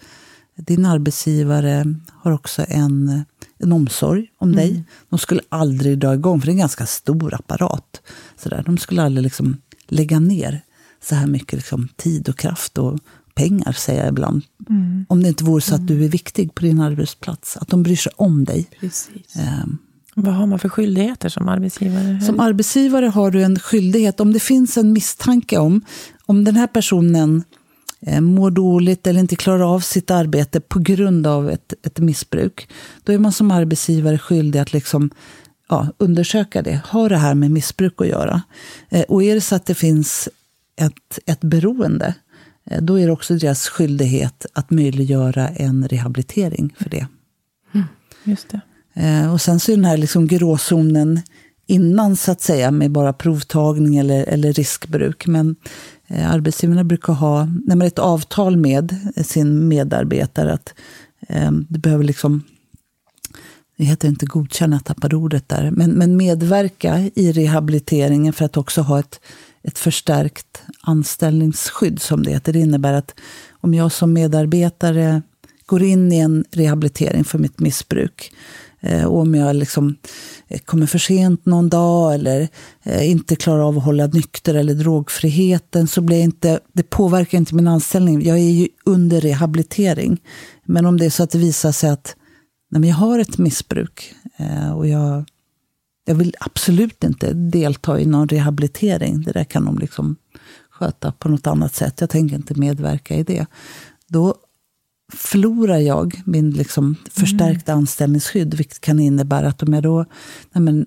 din 0.56 0.86
arbetsgivare 0.86 1.94
har 2.12 2.32
också 2.32 2.64
en, 2.68 3.24
en 3.58 3.72
omsorg 3.72 4.26
om 4.38 4.56
dig. 4.56 4.70
Mm. 4.70 4.84
De 5.08 5.18
skulle 5.18 5.40
aldrig 5.48 5.98
dra 5.98 6.14
igång, 6.14 6.40
för 6.40 6.46
det 6.46 6.50
är 6.50 6.54
en 6.54 6.58
ganska 6.58 6.86
stor 6.86 7.34
apparat. 7.34 8.00
Så 8.36 8.48
där. 8.48 8.62
De 8.66 8.78
skulle 8.78 9.02
aldrig 9.02 9.22
liksom 9.22 9.56
lägga 9.86 10.20
ner 10.20 10.60
så 11.02 11.14
här 11.14 11.26
mycket 11.26 11.52
liksom, 11.52 11.88
tid 11.96 12.28
och 12.28 12.38
kraft 12.38 12.78
och 12.78 12.98
pengar, 13.38 13.72
säger 13.72 14.00
jag 14.00 14.08
ibland. 14.08 14.42
Mm. 14.70 15.06
Om 15.08 15.22
det 15.22 15.28
inte 15.28 15.44
vore 15.44 15.60
så 15.60 15.74
att 15.74 15.86
du 15.86 16.04
är 16.04 16.08
viktig 16.08 16.54
på 16.54 16.62
din 16.62 16.80
arbetsplats. 16.80 17.56
Att 17.56 17.68
de 17.68 17.82
bryr 17.82 17.96
sig 17.96 18.12
om 18.16 18.44
dig. 18.44 18.68
Ehm, 19.34 19.78
Vad 20.14 20.34
har 20.34 20.46
man 20.46 20.58
för 20.58 20.68
skyldigheter 20.68 21.28
som 21.28 21.48
arbetsgivare? 21.48 22.20
Som 22.20 22.40
arbetsgivare 22.40 23.06
har 23.06 23.30
du 23.30 23.42
en 23.42 23.58
skyldighet, 23.58 24.20
om 24.20 24.32
det 24.32 24.40
finns 24.40 24.76
en 24.78 24.92
misstanke 24.92 25.58
om, 25.58 25.80
om 26.26 26.44
den 26.44 26.56
här 26.56 26.66
personen 26.66 27.42
eh, 28.00 28.20
mår 28.20 28.50
dåligt 28.50 29.06
eller 29.06 29.20
inte 29.20 29.36
klarar 29.36 29.74
av 29.74 29.80
sitt 29.80 30.10
arbete 30.10 30.60
på 30.60 30.78
grund 30.78 31.26
av 31.26 31.50
ett, 31.50 31.74
ett 31.86 31.98
missbruk, 31.98 32.68
då 33.04 33.12
är 33.12 33.18
man 33.18 33.32
som 33.32 33.50
arbetsgivare 33.50 34.18
skyldig 34.18 34.58
att 34.58 34.72
liksom, 34.72 35.10
ja, 35.68 35.88
undersöka 35.98 36.62
det. 36.62 36.80
Har 36.84 37.08
det 37.08 37.16
här 37.18 37.34
med 37.34 37.50
missbruk 37.50 38.00
att 38.00 38.08
göra? 38.08 38.42
Eh, 38.88 39.02
och 39.08 39.22
är 39.22 39.34
det 39.34 39.40
så 39.40 39.54
att 39.54 39.66
det 39.66 39.74
finns 39.74 40.28
ett, 40.76 41.18
ett 41.26 41.40
beroende, 41.40 42.14
då 42.80 43.00
är 43.00 43.06
det 43.06 43.12
också 43.12 43.34
deras 43.34 43.68
skyldighet 43.68 44.46
att 44.52 44.70
möjliggöra 44.70 45.48
en 45.48 45.88
rehabilitering 45.88 46.74
för 46.78 46.90
det. 46.90 47.06
Just 48.24 48.48
det. 48.48 48.60
Eh, 48.94 49.32
och 49.32 49.40
sen 49.40 49.60
så 49.60 49.72
är 49.72 49.76
den 49.76 49.84
här 49.84 49.96
liksom 49.96 50.26
gråzonen 50.26 51.20
innan, 51.66 52.16
så 52.16 52.32
att 52.32 52.40
säga, 52.40 52.70
med 52.70 52.90
bara 52.90 53.12
provtagning 53.12 53.96
eller, 53.96 54.24
eller 54.24 54.52
riskbruk. 54.52 55.26
Men 55.26 55.56
eh, 56.06 56.32
arbetsgivarna 56.32 56.84
brukar 56.84 57.12
ha 57.12 57.44
man 57.44 57.82
ett 57.82 57.98
avtal 57.98 58.56
med 58.56 59.12
sin 59.24 59.68
medarbetare 59.68 60.52
att 60.52 60.74
eh, 61.28 61.50
du 61.52 61.78
behöver 61.78 62.04
liksom 62.04 62.42
det 63.76 63.84
heter 63.84 64.08
inte 64.08 64.26
godkänna, 64.26 64.76
jag 64.76 64.84
tappade 64.84 65.16
ordet 65.16 65.48
där, 65.48 65.70
men, 65.70 65.90
men 65.90 66.16
medverka 66.16 67.10
i 67.14 67.32
rehabiliteringen 67.32 68.32
för 68.32 68.44
att 68.44 68.56
också 68.56 68.82
ha 68.82 68.98
ett, 68.98 69.20
ett 69.68 69.78
förstärkt 69.78 70.62
anställningsskydd, 70.80 72.00
som 72.00 72.22
det 72.22 72.30
heter. 72.30 72.52
Det 72.52 72.58
innebär 72.58 72.92
att 72.92 73.14
om 73.60 73.74
jag 73.74 73.92
som 73.92 74.12
medarbetare 74.12 75.22
går 75.66 75.82
in 75.82 76.12
i 76.12 76.18
en 76.18 76.44
rehabilitering 76.50 77.24
för 77.24 77.38
mitt 77.38 77.60
missbruk, 77.60 78.32
eh, 78.80 79.04
och 79.04 79.20
om 79.20 79.34
jag 79.34 79.56
liksom 79.56 79.96
eh, 80.48 80.60
kommer 80.60 80.86
för 80.86 80.98
sent 80.98 81.46
någon 81.46 81.68
dag 81.68 82.14
eller 82.14 82.48
eh, 82.82 83.10
inte 83.10 83.36
klarar 83.36 83.62
av 83.62 83.78
att 83.78 83.84
hålla 83.84 84.06
nykter 84.06 84.54
eller 84.54 84.74
drogfriheten, 84.74 85.88
så 85.88 86.00
blir 86.00 86.16
jag 86.16 86.24
inte, 86.24 86.60
det 86.72 86.90
påverkar 86.90 87.38
inte 87.38 87.54
min 87.54 87.68
anställning. 87.68 88.26
Jag 88.26 88.38
är 88.38 88.50
ju 88.50 88.68
under 88.84 89.20
rehabilitering. 89.20 90.22
Men 90.64 90.86
om 90.86 90.96
det 90.96 91.06
är 91.06 91.10
så 91.10 91.22
att 91.22 91.30
det 91.30 91.38
visar 91.38 91.72
sig 91.72 91.90
att 91.90 92.16
nej, 92.70 92.88
jag 92.88 92.96
har 92.96 93.18
ett 93.18 93.38
missbruk 93.38 94.14
och 94.76 94.88
jag, 94.88 95.24
jag 96.08 96.14
vill 96.14 96.34
absolut 96.40 97.04
inte 97.04 97.32
delta 97.32 98.00
i 98.00 98.06
någon 98.06 98.28
rehabilitering. 98.28 99.22
Det 99.22 99.32
där 99.32 99.44
kan 99.44 99.64
de 99.64 99.78
liksom 99.78 100.16
sköta 100.70 101.12
på 101.12 101.28
något 101.28 101.46
annat 101.46 101.74
sätt. 101.74 102.00
Jag 102.00 102.10
tänker 102.10 102.36
inte 102.36 102.54
medverka 102.54 103.14
i 103.14 103.22
det. 103.22 103.46
Då 104.06 104.34
förlorar 105.12 105.78
jag 105.78 106.22
min 106.24 106.50
liksom 106.50 106.96
förstärkta 107.10 107.72
anställningsskydd, 107.72 108.54
vilket 108.54 108.80
kan 108.80 109.00
innebära 109.00 109.48
att 109.48 109.62
om 109.62 109.72
jag 109.72 109.82
då 109.82 110.04
nej 110.52 110.62
men, 110.62 110.86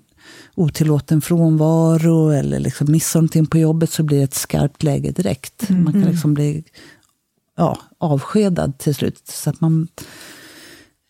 otillåten 0.55 1.21
frånvaro 1.21 2.29
eller 2.29 2.59
liksom 2.59 2.91
missar 2.91 3.19
någonting 3.19 3.45
på 3.45 3.57
jobbet 3.57 3.91
så 3.91 4.03
blir 4.03 4.17
det 4.17 4.23
ett 4.23 4.33
skarpt 4.33 4.83
läge 4.83 5.11
direkt. 5.11 5.69
Man 5.69 5.93
kan 5.93 6.01
liksom 6.01 6.33
bli 6.33 6.63
ja, 7.57 7.79
avskedad 7.97 8.77
till 8.77 8.95
slut. 8.95 9.27
Så 9.27 9.49
att 9.49 9.61
man, 9.61 9.87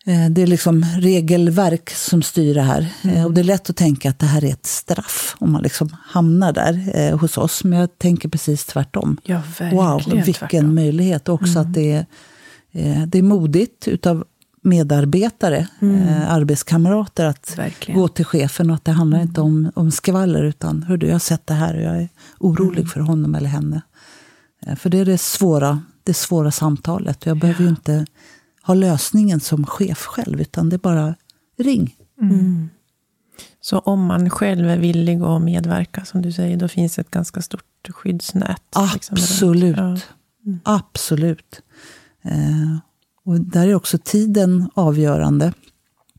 det 0.05 0.41
är 0.41 0.47
liksom 0.47 0.83
regelverk 0.97 1.89
som 1.89 2.21
styr 2.21 2.53
det 2.55 2.61
här. 2.61 2.87
Eh, 3.03 3.25
Och 3.25 3.33
det 3.33 3.41
är 3.41 3.45
lätt 3.45 3.69
att 3.69 3.75
tänka 3.75 4.09
att 4.09 4.19
det 4.19 4.25
här 4.25 4.43
är 4.45 4.51
ett 4.53 4.65
straff 4.65 5.35
om 5.39 5.51
man 5.51 5.61
liksom 5.63 5.95
hamnar 6.05 6.53
där 6.53 6.91
eh, 6.95 7.19
hos 7.19 7.37
oss. 7.37 7.63
Men 7.63 7.79
jag 7.79 7.97
tänker 7.97 8.29
precis 8.29 8.65
tvärtom. 8.65 9.17
Ja, 9.23 9.41
Wow, 9.71 10.01
vilken 10.13 10.33
tvärtom. 10.33 10.75
möjlighet. 10.75 11.29
Och 11.29 11.35
också 11.35 11.59
att 11.59 11.73
det 11.73 11.91
är, 11.91 12.05
eh, 12.71 13.05
det 13.07 13.17
är 13.17 13.23
modigt 13.23 13.87
utav 13.87 14.25
medarbetare, 14.63 15.67
eh, 15.81 16.31
arbetskamrater 16.31 17.25
att 17.25 17.53
Verkligen. 17.57 17.99
gå 18.01 18.07
till 18.07 18.25
chefen 18.25 18.69
och 18.69 18.75
att 18.75 18.85
det 18.85 18.91
handlar 18.91 19.21
inte 19.21 19.41
om, 19.41 19.71
om 19.75 19.91
skvaller 19.91 20.43
utan 20.43 20.83
hör 20.83 20.97
du, 20.97 21.05
jag 21.07 21.13
har 21.13 21.19
sett 21.19 21.47
det 21.47 21.53
här 21.53 21.75
och 21.75 21.81
jag 21.83 21.97
är 22.01 22.09
orolig 22.39 22.89
för 22.89 22.99
honom 22.99 23.35
eller 23.35 23.49
henne. 23.49 23.81
Eh, 24.65 24.75
För 24.75 24.89
det 24.89 24.97
är 24.99 25.05
det 25.05 25.17
svåra, 25.17 25.81
det 26.03 26.13
svåra 26.13 26.51
samtalet. 26.51 27.25
Jag 27.25 27.37
behöver 27.39 27.61
ju 27.63 27.69
inte 27.69 28.05
ha 28.71 28.75
lösningen 28.75 29.39
som 29.39 29.65
chef 29.65 29.99
själv, 29.99 30.41
utan 30.41 30.69
det 30.69 30.75
är 30.75 30.77
bara 30.77 31.15
ring. 31.57 31.95
Så 33.61 33.79
om 33.79 34.05
man 34.05 34.29
själv 34.29 34.69
är 34.69 34.77
villig 34.77 35.21
att 35.21 35.41
medverka, 35.41 36.05
som 36.05 36.21
du 36.21 36.31
säger, 36.31 36.57
då 36.57 36.67
finns 36.67 36.99
ett 36.99 37.11
ganska 37.11 37.41
stort 37.41 37.89
skyddsnät. 37.89 38.61
liksom. 38.93 39.13
Absolut. 39.15 39.77
Ja. 39.77 39.97
Absolut. 40.63 41.61
Eh, 42.23 42.77
och 43.25 43.39
där 43.39 43.67
är 43.67 43.75
också 43.75 43.97
tiden 43.97 44.69
avgörande. 44.73 45.53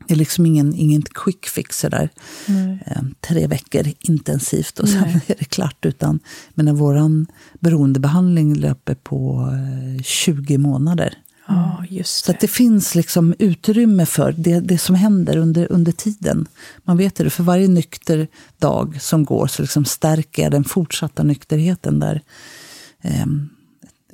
Det 0.09 0.15
är 0.15 0.19
liksom 0.19 0.47
ingen, 0.47 0.75
ingen 0.75 1.03
quick 1.03 1.47
fix 1.47 1.81
där. 1.81 2.09
Nej. 2.49 2.83
Eh, 2.87 3.03
tre 3.21 3.47
veckor 3.47 3.87
intensivt 4.01 4.79
och 4.79 4.89
sen 4.89 5.05
är 5.27 5.35
det 5.39 5.45
klart. 5.45 5.87
Utan, 5.87 6.21
men 6.55 6.77
vår 6.77 7.27
beroendebehandling 7.61 8.55
löper 8.55 8.95
på 8.95 9.49
eh, 9.97 10.03
20 10.03 10.59
månader. 10.59 11.19
Ja, 11.49 11.85
just 11.89 12.25
Så 12.25 12.33
det. 12.33 12.37
att 12.37 12.41
det 12.41 12.49
finns 12.49 12.95
liksom 12.95 13.35
utrymme 13.39 14.07
för 14.07 14.33
det, 14.33 14.61
det 14.61 14.79
som 14.79 14.95
händer 14.95 15.37
under, 15.37 15.73
under 15.73 15.93
tiden. 15.93 16.47
Man 16.85 16.97
vet 16.97 17.15
det, 17.15 17.31
för 17.31 17.43
varje 17.43 17.69
nykter 17.69 18.29
dag 18.59 18.99
som 19.03 19.25
går 19.25 19.47
så 19.47 19.63
liksom 19.63 19.85
stärker 19.85 20.43
jag 20.43 20.53
den 20.53 20.65
fortsatta 20.65 21.23
nykterheten. 21.23 22.01
där 22.01 22.21
ehm, 23.03 23.49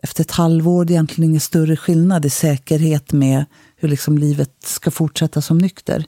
Efter 0.03 0.23
ett 0.23 0.31
halvår 0.31 0.85
det 0.85 0.93
är 0.93 0.95
egentligen 0.95 1.31
ingen 1.31 1.41
större 1.41 1.77
skillnad 1.77 2.25
i 2.25 2.31
säkerhet 2.31 3.13
med 3.13 3.45
hur 3.77 3.89
liksom 3.89 4.19
livet 4.19 4.51
ska 4.65 4.91
fortsätta 4.91 5.43
som 5.43 5.59
nykter. 5.59 6.05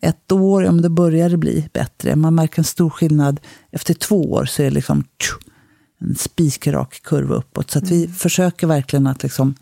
Ett 0.00 0.32
år, 0.32 0.64
ja, 0.64 0.72
men 0.72 0.82
då 0.82 0.88
börjar 0.88 1.28
det 1.28 1.36
bli 1.36 1.68
bättre. 1.72 2.16
Man 2.16 2.34
märker 2.34 2.58
en 2.58 2.64
stor 2.64 2.90
skillnad. 2.90 3.40
Efter 3.72 3.94
två 3.94 4.32
år 4.32 4.44
så 4.44 4.62
är 4.62 4.64
det 4.66 4.70
liksom 4.74 5.04
tju, 5.22 5.43
en 6.08 6.14
spikrak 6.14 7.00
kurva 7.02 7.34
uppåt. 7.34 7.70
Så 7.70 7.80
vi 7.80 8.08
försöker 8.08 8.66
verkligen 8.66 9.06
att 9.06 9.22
liksom 9.22 9.54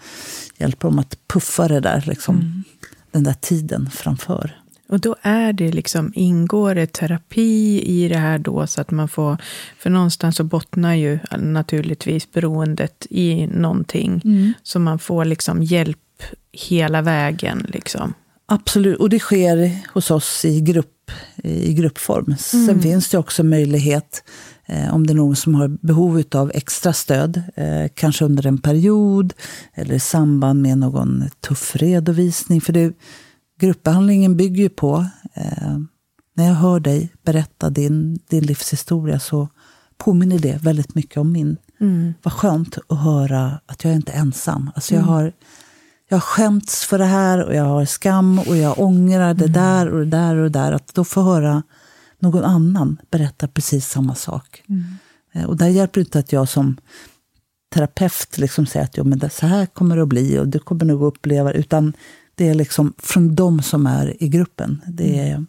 hjälpa 0.58 0.86
dem 0.86 0.98
att 0.98 1.18
puffa 1.26 1.68
det 1.68 1.80
där, 1.80 2.04
liksom, 2.06 2.64
den 3.10 3.24
där 3.24 3.36
tiden 3.40 3.90
framför. 3.90 4.58
Och 4.88 5.00
då 5.00 5.16
är 5.22 5.52
det 5.52 5.72
liksom, 5.72 6.12
ingår 6.14 6.74
det 6.74 6.92
terapi 6.92 7.82
i 7.86 8.08
det 8.08 8.18
här 8.18 8.38
då 8.38 8.66
så 8.66 8.80
att 8.80 8.90
man 8.90 9.08
får, 9.08 9.36
för 9.78 9.90
någonstans 9.90 10.36
så 10.36 10.44
bottnar 10.44 10.94
ju 10.94 11.18
naturligtvis 11.38 12.32
beroendet 12.32 13.06
i 13.10 13.46
någonting. 13.46 14.22
Så 14.62 14.78
man 14.78 14.98
får 14.98 15.24
liksom 15.24 15.62
hjälp 15.62 15.98
hela 16.52 17.02
vägen 17.02 17.66
liksom. 17.68 18.14
Absolut, 18.46 18.98
och 18.98 19.10
det 19.10 19.18
sker 19.18 19.78
hos 19.92 20.10
oss 20.10 20.44
i, 20.44 20.60
grupp, 20.60 21.10
i 21.42 21.74
gruppform. 21.74 22.36
Sen 22.36 22.82
finns 22.82 23.08
det 23.08 23.18
också 23.18 23.42
möjlighet, 23.42 24.24
om 24.92 25.06
det 25.06 25.12
är 25.12 25.14
någon 25.14 25.36
som 25.36 25.54
har 25.54 25.68
behov 25.68 26.22
av 26.34 26.50
extra 26.54 26.92
stöd, 26.92 27.42
eh, 27.56 27.90
kanske 27.94 28.24
under 28.24 28.46
en 28.46 28.58
period 28.58 29.32
eller 29.74 29.94
i 29.94 30.00
samband 30.00 30.62
med 30.62 30.78
någon 30.78 31.24
tuff 31.40 31.76
redovisning. 31.76 32.60
För 32.60 32.72
det, 32.72 32.92
gruppbehandlingen 33.60 34.36
bygger 34.36 34.62
ju 34.62 34.68
på, 34.68 35.06
eh, 35.34 35.78
när 36.34 36.46
jag 36.46 36.54
hör 36.54 36.80
dig 36.80 37.12
berätta 37.24 37.70
din, 37.70 38.18
din 38.28 38.44
livshistoria 38.44 39.20
så 39.20 39.48
påminner 39.98 40.38
det 40.38 40.62
väldigt 40.62 40.94
mycket 40.94 41.16
om 41.16 41.32
min. 41.32 41.56
Vad 42.22 42.32
skönt 42.32 42.78
att 42.88 42.98
höra 42.98 43.60
att 43.66 43.84
jag 43.84 43.94
inte 43.94 44.12
är 44.12 44.18
ensam. 44.18 44.70
Alltså 44.74 44.94
jag 44.94 45.02
har 45.02 45.32
jag 46.08 46.16
har 46.16 46.20
skämts 46.20 46.84
för 46.84 46.98
det 46.98 47.04
här 47.04 47.44
och 47.44 47.54
jag 47.54 47.64
har 47.64 47.84
skam 47.84 48.38
och 48.38 48.56
jag 48.56 48.78
ångrar 48.78 49.34
det 49.34 49.46
där 49.46 49.88
och 49.88 49.98
det 49.98 50.06
där 50.06 50.36
och 50.36 50.42
det 50.42 50.58
där. 50.58 50.72
Att 50.72 50.94
då 50.94 51.04
få 51.04 51.22
höra 51.22 51.62
någon 52.22 52.44
annan 52.44 52.96
berätta 53.10 53.48
precis 53.48 53.88
samma 53.88 54.14
sak. 54.14 54.62
Eh, 55.32 55.44
Och 55.44 55.56
där 55.56 55.68
hjälper 55.68 56.00
det 56.00 56.04
inte 56.04 56.18
att 56.18 56.32
jag 56.32 56.48
som 56.48 56.76
terapeut 57.74 58.38
liksom 58.38 58.66
säger 58.66 58.84
att 58.84 58.96
jo, 58.96 59.04
men 59.04 59.18
det, 59.18 59.30
så 59.30 59.46
här 59.46 59.66
kommer 59.66 59.96
det 59.96 60.02
att 60.02 60.08
bli 60.08 60.38
och 60.38 60.48
du 60.48 60.58
kommer 60.58 60.84
nog 60.84 61.02
att 61.02 61.14
uppleva 61.14 61.52
Utan 61.52 61.92
det 62.34 62.48
är 62.48 62.54
liksom 62.54 62.92
från 62.98 63.34
de 63.34 63.62
som 63.62 63.86
är 63.86 64.22
i 64.22 64.28
gruppen. 64.28 64.82
Det 64.86 65.18
är 65.28 65.44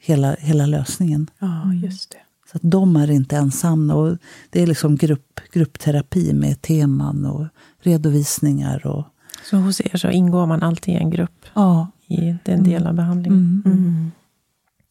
hela, 0.00 0.34
hela 0.38 0.66
lösningen. 0.66 1.30
Ja, 1.38 1.74
just 1.74 2.10
det. 2.10 2.16
Så 2.50 2.56
att 2.56 2.62
de 2.70 2.96
är 2.96 3.10
inte 3.10 3.36
ensamma. 3.36 3.94
Och 3.94 4.16
det 4.50 4.62
är 4.62 4.66
liksom 4.66 4.96
grupp, 4.96 5.40
gruppterapi 5.52 6.32
med 6.32 6.62
teman 6.62 7.24
och 7.26 7.46
redovisningar. 7.82 8.86
Och, 8.86 9.04
Så 9.50 9.56
hos 9.56 9.80
er 9.80 9.96
så 9.96 10.10
ingår 10.10 10.46
man 10.46 10.62
alltid 10.62 10.94
i 10.94 10.96
en 10.96 11.10
grupp 11.10 11.46
ja, 11.54 11.90
i 12.06 12.36
den 12.44 12.64
del 12.64 12.86
av 12.86 12.94
behandlingen. 12.94 13.62
Mm. 13.66 14.10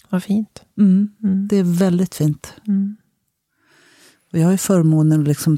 Vad 0.09 0.23
fint. 0.23 0.61
Mm. 0.77 1.09
Det 1.49 1.57
är 1.57 1.63
väldigt 1.63 2.15
fint. 2.15 2.53
Och 4.31 4.39
jag 4.39 4.45
har 4.45 4.51
ju 4.51 4.57
förmånen 4.57 5.21
att 5.21 5.27
liksom, 5.27 5.57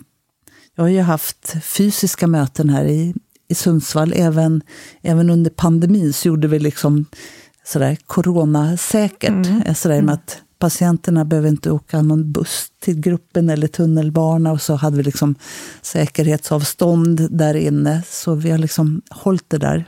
jag 0.75 0.83
har 0.83 0.89
ju 0.89 1.01
haft 1.01 1.55
fysiska 1.63 2.27
möten 2.27 2.69
här 2.69 2.85
i, 2.85 3.13
i 3.47 3.55
Sundsvall. 3.55 4.13
Även, 4.15 4.61
även 5.01 5.29
under 5.29 5.51
pandemin 5.51 6.13
så 6.13 6.27
gjorde 6.27 6.47
vi 6.47 6.59
liksom 6.59 7.05
sådär 7.63 7.97
coronasäkert. 8.05 9.29
Mm. 9.29 9.75
Sådär 9.75 10.01
med 10.01 10.13
att 10.13 10.41
patienterna 10.59 11.25
behöver 11.25 11.49
inte 11.49 11.71
åka 11.71 12.01
någon 12.01 12.31
buss 12.31 12.71
till 12.79 12.99
gruppen 12.99 13.49
eller 13.49 13.67
tunnelbana. 13.67 14.51
Och 14.51 14.61
så 14.61 14.75
hade 14.75 14.97
vi 14.97 15.03
liksom 15.03 15.35
säkerhetsavstånd 15.81 17.37
där 17.37 17.53
inne. 17.53 18.03
Så 18.07 18.35
vi 18.35 18.51
har 18.51 18.57
liksom 18.57 19.01
hållit 19.09 19.49
det 19.49 19.57
där 19.57 19.85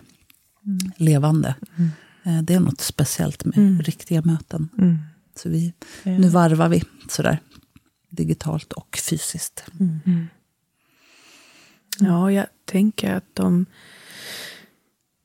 mm. 0.65 0.91
levande. 0.97 1.55
Mm. 1.77 1.91
Eh, 2.23 2.41
det 2.41 2.53
är 2.53 2.59
något 2.59 2.81
speciellt 2.81 3.45
med 3.45 3.57
mm. 3.57 3.81
riktiga 3.81 4.21
möten. 4.21 4.69
Mm. 4.77 4.97
Så 5.35 5.49
vi, 5.49 5.73
nu 6.03 6.29
varvar 6.29 6.69
vi 6.69 6.83
sådär, 7.09 7.39
digitalt 8.09 8.73
och 8.73 8.99
fysiskt. 9.09 9.65
Mm. 9.79 10.27
Ja, 11.99 12.31
jag 12.31 12.45
tänker 12.65 13.13
att 13.13 13.27
de 13.33 13.65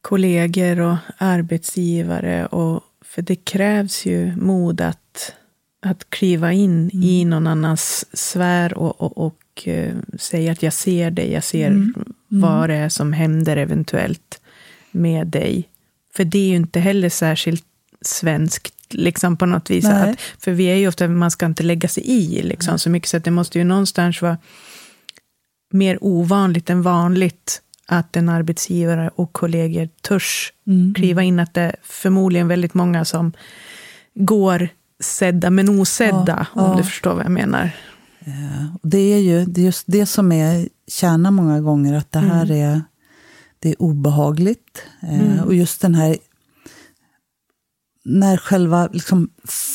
kollegor 0.03 0.81
och 0.81 0.97
arbetsgivare, 1.19 2.47
och, 2.47 2.83
för 3.01 3.23
det 3.23 3.37
krävs 3.37 4.07
ju 4.07 4.37
mod 4.37 4.81
att, 4.81 5.35
att 5.81 6.11
kliva 6.11 6.53
in 6.53 6.91
mm. 6.91 7.03
i 7.03 7.25
någon 7.25 7.47
annans 7.47 8.07
sfär 8.13 8.79
och, 8.79 9.01
och, 9.01 9.19
och 9.27 9.67
uh, 9.67 9.97
säga 10.19 10.53
att 10.53 10.63
jag 10.63 10.73
ser 10.73 11.11
dig, 11.11 11.33
jag 11.33 11.45
ser 11.45 11.67
mm. 11.67 11.95
mm. 11.97 12.13
vad 12.29 12.71
det 12.71 12.75
är 12.75 12.89
som 12.89 13.13
händer 13.13 13.57
eventuellt 13.57 14.41
med 14.91 15.27
dig. 15.27 15.69
För 16.19 16.25
det 16.25 16.39
är 16.39 16.49
ju 16.49 16.57
inte 16.57 16.81
heller 16.81 17.09
särskilt 17.09 17.65
svenskt 18.03 18.75
liksom 18.91 19.37
på 19.37 19.47
något 19.47 19.71
vis. 19.71 19.85
Att, 19.85 20.21
för 20.39 20.53
vi 20.53 20.65
är 20.65 20.75
ju 20.75 20.89
ofta, 20.89 21.09
man 21.09 21.31
ska 21.31 21.47
inte 21.47 21.63
lägga 21.63 21.89
sig 21.89 22.03
i 22.07 22.43
liksom, 22.43 22.71
mm. 22.71 22.79
så 22.79 22.91
mycket, 22.91 23.09
så 23.09 23.19
det 23.19 23.31
måste 23.31 23.59
ju 23.59 23.65
någonstans 23.65 24.23
vara 24.23 24.39
mer 25.73 25.99
ovanligt 26.01 26.71
än 26.71 26.83
vanligt 26.83 27.63
att 27.87 28.17
en 28.17 28.29
arbetsgivare 28.29 29.11
och 29.15 29.33
kollegor 29.33 29.89
törs 30.01 30.53
mm. 30.67 30.95
kliva 30.95 31.23
in. 31.23 31.41
Att 31.41 31.55
det 31.55 31.61
är 31.61 31.77
förmodligen 31.83 32.49
väldigt 32.49 32.75
många 32.75 33.05
som 33.05 33.33
går 34.15 34.69
sedda 35.01 35.51
men 35.51 35.69
osedda, 35.69 36.47
ja, 36.55 36.63
om 36.63 36.71
ja. 36.71 36.77
du 36.77 36.83
förstår 36.83 37.15
vad 37.15 37.25
jag 37.25 37.33
menar. 37.33 37.71
Ja, 38.25 38.79
det 38.83 39.15
är 39.15 39.19
ju 39.19 39.45
det 39.45 39.61
är 39.61 39.65
just 39.65 39.85
det 39.87 40.07
som 40.07 40.33
är 40.33 40.69
kärnan 40.89 41.35
många 41.35 41.61
gånger, 41.61 41.95
att 41.95 42.13
det 42.13 42.19
här 42.19 42.45
mm. 42.45 42.71
är, 42.71 42.83
det 43.59 43.71
är 43.71 43.83
obehagligt. 43.83 44.83
Eh, 45.03 45.21
mm. 45.21 45.45
Och 45.45 45.55
just 45.55 45.81
den 45.81 45.95
här 45.95 46.17
när 48.05 48.37
själva 48.37 48.89
liksom, 48.93 49.31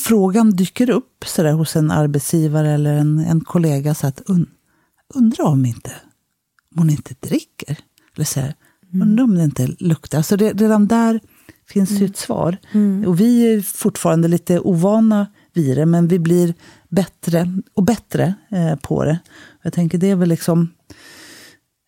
frågan 0.05 0.51
dyker 0.51 0.89
upp 0.89 1.25
så 1.25 1.43
där, 1.43 1.53
hos 1.53 1.75
en 1.75 1.91
arbetsgivare 1.91 2.71
eller 2.71 2.93
en, 2.93 3.19
en 3.19 3.41
kollega, 3.41 3.93
så 3.93 4.07
att 4.07 4.21
un, 4.25 4.49
undrar 5.13 5.45
om 5.45 5.65
inte 5.65 5.91
om 6.75 6.79
hon 6.79 6.89
inte 6.89 7.15
dricker. 7.19 7.77
Eller 8.15 8.25
så 8.25 8.39
här, 8.39 8.55
mm. 8.93 9.07
undrar 9.07 9.23
om 9.23 9.35
det 9.35 9.43
inte 9.43 9.67
luktar. 9.79 10.17
Alltså 10.17 10.37
det, 10.37 10.53
redan 10.53 10.87
där 10.87 11.19
finns 11.67 11.89
mm. 11.89 12.01
ju 12.01 12.07
ett 12.07 12.17
svar. 12.17 12.57
Mm. 12.71 13.07
Och 13.07 13.19
vi 13.19 13.53
är 13.53 13.61
fortfarande 13.61 14.27
lite 14.27 14.59
ovana 14.59 15.27
vid 15.53 15.77
det, 15.77 15.85
men 15.85 16.07
vi 16.07 16.19
blir 16.19 16.53
bättre 16.89 17.53
och 17.73 17.83
bättre 17.83 18.33
eh, 18.51 18.75
på 18.75 19.03
det. 19.03 19.19
Jag 19.61 19.73
tänker 19.73 19.97
det 19.97 20.09
är 20.09 20.15
väl 20.15 20.29
liksom 20.29 20.69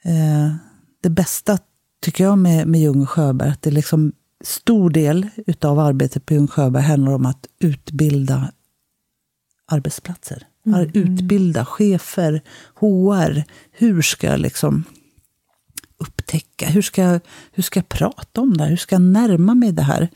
eh, 0.03 0.55
det 1.03 1.09
bästa, 1.09 1.57
tycker 2.05 2.23
jag, 2.23 2.37
med, 2.37 2.67
med 2.67 2.81
Jung 2.81 3.01
och 3.01 3.09
Sjöberg. 3.09 3.49
Att 3.49 3.61
det 3.61 3.71
liksom 3.71 4.13
stor 4.43 4.89
del 4.89 5.29
av 5.61 5.79
arbetet 5.79 6.25
på 6.25 6.33
Jung 6.33 6.47
Sjöberg 6.47 6.83
handlar 6.83 7.11
om 7.11 7.25
att 7.25 7.47
utbilda 7.59 8.51
arbetsplatser. 9.71 10.47
Mm. 10.65 10.89
Utbilda 10.93 11.65
chefer, 11.65 12.41
HR. 12.75 13.43
Hur 13.71 14.01
ska 14.01 14.27
jag 14.27 14.39
liksom 14.39 14.83
upptäcka? 15.97 16.65
Hur 16.65 16.81
ska, 16.81 17.01
jag, 17.01 17.19
hur 17.51 17.63
ska 17.63 17.79
jag 17.79 17.89
prata 17.89 18.41
om 18.41 18.57
det 18.57 18.63
här? 18.63 18.69
Hur 18.69 18.77
ska 18.77 18.95
jag 18.95 19.01
närma 19.01 19.55
mig 19.55 19.71
det 19.71 19.83
här? 19.83 20.09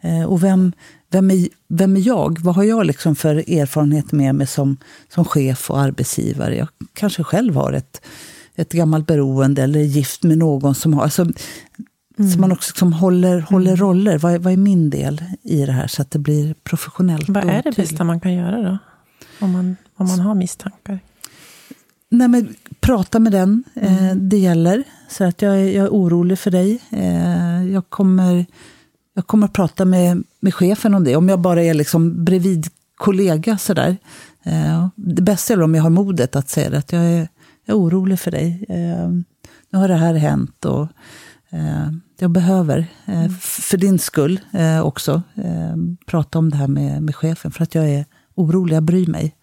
Eh, 0.00 0.24
och 0.24 0.42
vem, 0.42 0.72
vem, 1.10 1.30
är, 1.30 1.48
vem 1.68 1.96
är 1.96 2.00
jag? 2.00 2.38
Vad 2.40 2.54
har 2.54 2.64
jag 2.64 2.86
liksom 2.86 3.16
för 3.16 3.34
erfarenhet 3.36 4.12
med 4.12 4.34
mig 4.34 4.46
som, 4.46 4.76
som 5.08 5.24
chef 5.24 5.70
och 5.70 5.80
arbetsgivare? 5.80 6.56
Jag 6.56 6.68
kanske 6.92 7.24
själv 7.24 7.54
har 7.54 7.72
ett, 7.72 8.00
ett 8.56 8.72
gammalt 8.72 9.06
beroende 9.06 9.62
eller 9.62 9.80
är 9.80 9.84
gift 9.84 10.22
med 10.22 10.38
någon 10.38 10.74
som 10.74 10.94
har... 10.94 11.02
Alltså, 11.02 11.22
mm. 11.22 12.30
Så 12.30 12.40
man 12.40 12.52
också 12.52 12.70
liksom 12.70 12.92
håller, 12.92 13.40
håller 13.40 13.70
mm. 13.70 13.80
roller. 13.80 14.18
Vad 14.18 14.34
är, 14.34 14.38
vad 14.38 14.52
är 14.52 14.56
min 14.56 14.90
del 14.90 15.24
i 15.42 15.66
det 15.66 15.72
här 15.72 15.86
så 15.86 16.02
att 16.02 16.10
det 16.10 16.18
blir 16.18 16.54
professionellt? 16.54 17.28
Vad 17.28 17.44
är 17.44 17.62
det 17.62 17.76
bästa 17.76 18.04
man 18.04 18.20
kan 18.20 18.32
göra 18.32 18.62
då? 18.62 18.78
Om 19.40 19.52
man, 19.52 19.76
om 19.96 20.08
man 20.08 20.20
har 20.20 20.34
misstankar? 20.34 20.98
Nej, 22.08 22.28
men, 22.28 22.54
prata 22.80 23.18
med 23.18 23.32
den 23.32 23.64
eh, 23.74 24.04
mm. 24.04 24.28
det 24.28 24.38
gäller. 24.38 24.84
Så 25.08 25.24
att 25.24 25.42
jag, 25.42 25.60
är, 25.60 25.64
jag 25.64 25.84
är 25.84 25.90
orolig 25.90 26.38
för 26.38 26.50
dig. 26.50 26.82
Eh, 26.90 27.64
jag, 27.72 27.90
kommer, 27.90 28.46
jag 29.14 29.26
kommer 29.26 29.48
prata 29.48 29.84
med, 29.84 30.24
med 30.40 30.54
chefen 30.54 30.94
om 30.94 31.04
det. 31.04 31.16
Om 31.16 31.28
jag 31.28 31.40
bara 31.40 31.62
är 31.62 31.74
liksom 31.74 32.24
bredvid 32.24 32.66
kollega 32.96 33.58
sådär. 33.58 33.96
Eh, 34.42 34.88
det 34.94 35.22
bästa 35.22 35.52
är 35.52 35.62
om 35.62 35.74
jag 35.74 35.82
har 35.82 35.90
modet 35.90 36.36
att 36.36 36.48
säga 36.48 36.70
det, 36.70 36.78
att 36.78 36.92
jag 36.92 37.02
är, 37.02 37.28
jag 37.64 37.74
är 37.74 37.78
orolig 37.78 38.18
för 38.18 38.30
dig. 38.30 38.64
Eh, 38.68 39.08
nu 39.70 39.78
har 39.78 39.88
det 39.88 39.94
här 39.94 40.14
hänt 40.14 40.64
och 40.64 40.88
eh, 41.50 41.90
jag 42.18 42.30
behöver, 42.30 42.78
eh, 43.04 43.18
mm. 43.18 43.34
för 43.40 43.76
din 43.76 43.98
skull 43.98 44.40
också, 44.82 45.22
prata 46.06 46.38
om 46.38 46.50
det 46.50 46.56
här 46.56 46.68
med, 46.68 47.02
med 47.02 47.16
chefen. 47.16 47.50
För 47.50 47.62
att 47.62 47.74
jag 47.74 47.90
är 47.90 48.04
orolig, 48.34 48.76
jag 48.76 48.82
bryr 48.82 49.06
mig. 49.06 49.36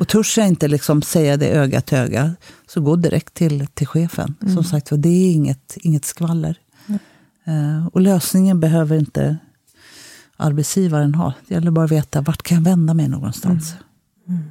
Och 0.00 0.08
törs 0.08 0.38
jag 0.38 0.48
inte 0.48 0.68
liksom 0.68 1.02
säga 1.02 1.36
det 1.36 1.48
öga 1.48 1.80
till 1.80 1.98
öga, 1.98 2.34
så 2.66 2.80
gå 2.80 2.96
direkt 2.96 3.34
till, 3.34 3.66
till 3.66 3.86
chefen. 3.86 4.34
Mm. 4.42 4.54
Som 4.54 4.64
sagt 4.64 4.88
det 4.90 5.08
är 5.08 5.32
inget, 5.32 5.76
inget 5.80 6.04
skvaller. 6.04 6.58
Mm. 6.86 6.98
Uh, 7.48 7.86
och 7.86 8.00
lösningen 8.00 8.60
behöver 8.60 8.98
inte 8.98 9.38
arbetsgivaren 10.36 11.14
ha. 11.14 11.34
Det 11.48 11.54
gäller 11.54 11.70
bara 11.70 11.84
att 11.84 11.92
veta 11.92 12.20
vart 12.20 12.42
kan 12.42 12.56
jag 12.56 12.64
vända 12.64 12.94
mig 12.94 13.08
någonstans. 13.08 13.74
Mm. 14.28 14.42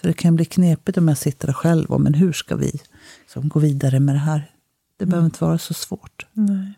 För 0.00 0.08
det 0.08 0.14
kan 0.14 0.36
bli 0.36 0.44
knepigt 0.44 0.98
om 0.98 1.08
jag 1.08 1.18
sitter 1.18 1.46
där 1.46 1.54
själv 1.54 1.90
och 1.90 2.00
men 2.00 2.14
hur 2.14 2.32
ska 2.32 2.56
vi 2.56 2.80
liksom, 3.20 3.48
gå 3.48 3.60
vidare 3.60 4.00
med 4.00 4.14
det 4.14 4.18
här? 4.18 4.50
Det 4.96 5.04
mm. 5.04 5.10
behöver 5.10 5.26
inte 5.26 5.44
vara 5.44 5.58
så 5.58 5.74
svårt. 5.74 6.26
Nej. 6.32 6.72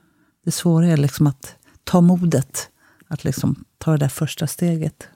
Det 0.44 0.50
svåra 0.50 0.86
är 0.86 0.96
liksom 0.96 1.26
att 1.26 1.54
ta 1.84 2.00
modet, 2.00 2.68
att 3.08 3.24
liksom 3.24 3.64
ta 3.78 3.90
det 3.90 3.96
där 3.96 4.08
första 4.08 4.46
steget. 4.46 5.08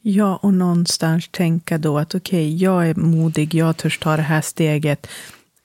Ja, 0.00 0.36
och 0.36 0.54
någonstans 0.54 1.28
tänka 1.30 1.78
då 1.78 1.98
att 1.98 2.14
okej, 2.14 2.46
okay, 2.46 2.56
jag 2.56 2.88
är 2.88 2.94
modig, 2.94 3.54
jag 3.54 3.76
törs 3.76 3.98
ta 3.98 4.16
det 4.16 4.22
här 4.22 4.40
steget 4.40 5.06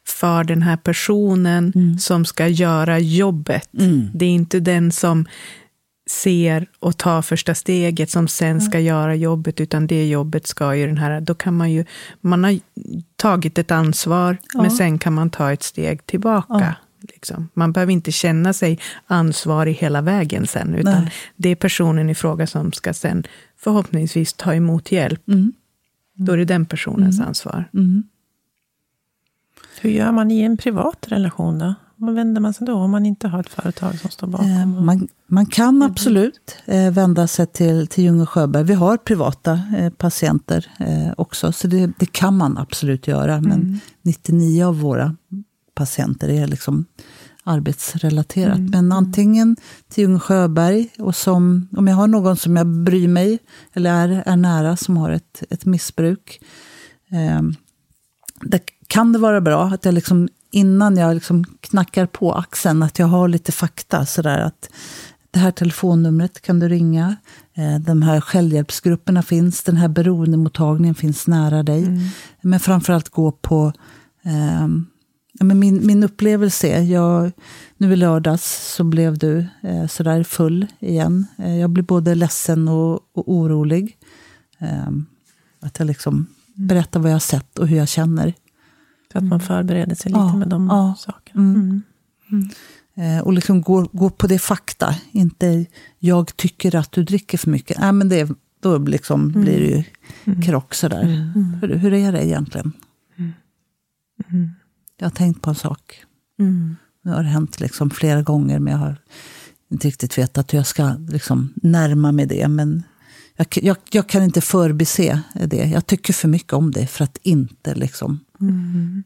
för 0.07 0.43
den 0.43 0.61
här 0.61 0.77
personen 0.77 1.71
mm. 1.75 1.99
som 1.99 2.25
ska 2.25 2.47
göra 2.47 2.99
jobbet. 2.99 3.69
Mm. 3.73 4.09
Det 4.13 4.25
är 4.25 4.29
inte 4.29 4.59
den 4.59 4.91
som 4.91 5.25
ser 6.11 6.67
och 6.79 6.97
tar 6.97 7.21
första 7.21 7.55
steget 7.55 8.09
som 8.09 8.27
sen 8.27 8.61
ska 8.61 8.77
mm. 8.77 8.87
göra 8.87 9.15
jobbet, 9.15 9.61
utan 9.61 9.87
det 9.87 10.07
jobbet 10.07 10.47
ska 10.47 10.75
ju 10.75 10.87
den 10.87 10.97
här... 10.97 11.21
Då 11.21 11.35
kan 11.35 11.57
man 11.57 11.71
ju... 11.71 11.85
Man 12.21 12.43
har 12.43 12.59
tagit 13.15 13.57
ett 13.57 13.71
ansvar, 13.71 14.37
ja. 14.53 14.61
men 14.61 14.71
sen 14.71 14.99
kan 14.99 15.13
man 15.13 15.29
ta 15.29 15.51
ett 15.51 15.63
steg 15.63 16.05
tillbaka. 16.05 16.59
Ja. 16.59 16.73
Liksom. 17.13 17.49
Man 17.53 17.71
behöver 17.71 17.93
inte 17.93 18.11
känna 18.11 18.53
sig 18.53 18.79
ansvarig 19.07 19.73
hela 19.73 20.01
vägen 20.01 20.47
sen, 20.47 20.75
utan 20.75 21.01
Nej. 21.01 21.13
det 21.35 21.49
är 21.49 21.55
personen 21.55 22.09
i 22.09 22.15
fråga 22.15 22.47
som 22.47 22.71
ska 22.71 22.93
sen 22.93 23.23
förhoppningsvis 23.57 24.33
ta 24.33 24.53
emot 24.53 24.91
hjälp. 24.91 25.27
Mm. 25.27 25.53
Då 26.13 26.31
är 26.31 26.37
det 26.37 26.45
den 26.45 26.65
personens 26.65 27.17
mm. 27.17 27.27
ansvar. 27.27 27.69
Mm. 27.73 28.03
Hur 29.81 29.89
gör 29.89 30.11
man 30.11 30.31
i 30.31 30.41
en 30.41 30.57
privat 30.57 31.05
relation 31.07 31.59
då? 31.59 31.73
Vad 32.01 32.15
vänder 32.15 32.41
man 32.41 32.53
sig 32.53 32.67
då 32.67 32.73
om 32.73 32.91
man 32.91 33.05
inte 33.05 33.27
har 33.27 33.39
ett 33.39 33.49
företag 33.49 33.99
som 33.99 34.09
står 34.09 34.27
bakom? 34.27 34.51
Eh, 34.51 34.65
man, 34.67 35.07
man, 35.27 35.45
kan 35.45 35.83
absolut 35.83 36.57
eh, 36.65 36.91
vända 36.91 37.27
sig 37.27 37.47
till, 37.47 37.87
till 37.87 38.03
Ljung 38.03 38.21
och 38.21 38.29
Sjöberg. 38.29 38.63
Vi 38.63 38.73
har 38.73 38.97
privata 38.97 39.61
eh, 39.77 39.89
patienter 39.89 40.71
också, 41.17 41.51
så 41.51 41.67
det, 41.67 41.91
det, 41.99 42.05
kan 42.05 42.37
man 42.37 42.57
absolut 42.57 43.07
göra. 43.07 43.41
Men 43.41 43.79
99 44.01 44.55
mm. 44.55 44.67
av 44.67 44.79
våra 44.79 45.15
patienter 45.73 46.29
är 46.29 46.47
liksom 46.47 46.85
arbetsrelaterat. 47.43 48.57
Mm. 48.57 48.71
Men 48.71 48.91
antingen 48.91 49.55
till 49.89 50.05
Ung 50.05 50.19
Sjöberg, 50.19 50.89
och 50.99 51.15
som, 51.15 51.67
om 51.77 51.87
jag 51.87 51.95
har 51.95 52.07
någon 52.07 52.37
som 52.37 52.55
jag 52.55 52.67
bryr 52.67 53.07
mig, 53.07 53.39
eller 53.73 53.91
är, 53.93 54.23
är 54.25 54.37
nära, 54.37 54.77
som 54.77 54.97
har 54.97 55.11
ett, 55.11 55.43
ett 55.49 55.65
missbruk. 55.65 56.41
Eh, 57.11 57.41
det 58.41 58.59
kan 58.87 59.13
det 59.13 59.19
vara 59.19 59.41
bra 59.41 59.63
att 59.63 59.85
jag 59.85 59.93
liksom, 59.93 60.29
innan 60.51 60.97
jag 60.97 61.13
liksom 61.13 61.43
knackar 61.59 62.05
på 62.05 62.33
axeln, 62.33 62.83
att 62.83 62.99
jag 62.99 63.07
har 63.07 63.27
lite 63.27 63.51
fakta. 63.51 64.05
Sådär 64.05 64.39
att 64.39 64.69
det 65.31 65.39
här 65.39 65.51
telefonnumret 65.51 66.41
kan 66.41 66.59
du 66.59 66.69
ringa. 66.69 67.15
Eh, 67.53 67.79
de 67.79 68.01
här 68.01 68.21
självhjälpsgrupperna 68.21 69.23
finns. 69.23 69.63
Den 69.63 69.77
här 69.77 69.87
beroendemottagningen 69.87 70.95
finns 70.95 71.27
nära 71.27 71.63
dig. 71.63 71.83
Mm. 71.83 71.99
Men 72.41 72.59
framförallt 72.59 73.09
gå 73.09 73.31
på 73.31 73.73
eh, 74.23 74.67
men 75.39 75.59
min, 75.59 75.85
min 75.85 76.03
upplevelse 76.03 76.67
är, 76.67 76.81
jag, 76.81 77.31
nu 77.77 77.93
i 77.93 77.95
lördags 77.95 78.73
så 78.75 78.83
blev 78.83 79.17
du 79.17 79.45
eh, 79.61 79.87
sådär 79.87 80.23
full 80.23 80.67
igen. 80.79 81.25
Eh, 81.37 81.57
jag 81.57 81.69
blev 81.69 81.85
både 81.85 82.15
ledsen 82.15 82.67
och, 82.67 82.93
och 83.13 83.31
orolig. 83.31 83.97
Eh, 84.59 84.89
att 85.59 85.79
jag 85.79 85.85
liksom 85.85 86.27
berättar 86.53 86.99
vad 86.99 87.09
jag 87.11 87.15
har 87.15 87.19
sett 87.19 87.59
och 87.59 87.67
hur 87.67 87.77
jag 87.77 87.87
känner. 87.87 88.33
Så 89.11 89.17
att 89.17 89.23
man 89.23 89.39
förbereder 89.39 89.95
sig 89.95 90.11
lite 90.11 90.19
ja, 90.19 90.35
med 90.35 90.47
de 90.47 90.67
ja, 90.67 90.95
sakerna. 90.97 91.41
Mm. 91.41 91.61
Mm. 92.31 92.49
Mm. 92.95 93.17
Eh, 93.17 93.23
och 93.23 93.33
liksom 93.33 93.61
går, 93.61 93.87
går 93.91 94.09
på 94.09 94.27
det 94.27 94.39
fakta. 94.39 94.95
Inte 95.11 95.65
jag 95.99 96.37
tycker 96.37 96.75
att 96.75 96.91
du 96.91 97.03
dricker 97.03 97.37
för 97.37 97.49
mycket. 97.49 97.79
Nej, 97.79 97.91
men 97.91 98.09
det 98.09 98.29
då 98.61 98.77
liksom 98.77 99.21
Mm. 99.21 99.41
blir 99.41 99.59
det 99.59 99.67
ju 100.25 100.41
krock 100.41 100.73
sådär. 100.73 101.03
Hur, 101.61 101.75
hur 101.75 101.93
är 101.93 102.11
det 102.11 102.25
egentligen? 102.27 102.71
Mm. 104.29 104.49
Jag 104.97 105.05
har 105.05 105.11
tänkt 105.11 105.41
på 105.41 105.49
en 105.49 105.55
sak. 105.55 106.03
Mm. 106.39 106.75
Nu 107.03 107.11
har 107.11 107.23
det 107.23 107.29
hänt 107.29 107.59
liksom 107.59 107.89
flera 107.89 108.21
gånger, 108.21 108.59
men 108.59 108.71
jag 108.73 108.79
har 108.79 108.97
inte 109.71 109.87
riktigt 109.87 110.17
vetat 110.17 110.53
hur 110.53 110.59
jag 110.59 110.67
ska 110.67 110.93
liksom 111.09 111.53
närma 111.55 112.11
mig 112.11 112.25
det. 112.25 112.47
Men 112.47 112.83
jag, 113.41 113.63
jag, 113.63 113.77
jag 113.91 114.07
kan 114.07 114.23
inte 114.23 114.41
förbise 114.41 115.21
det. 115.33 115.65
Jag 115.65 115.85
tycker 115.85 116.13
för 116.13 116.27
mycket 116.27 116.53
om 116.53 116.71
det 116.71 116.87
för 116.87 117.03
att 117.03 117.17
inte 117.21 117.75
liksom 117.75 118.19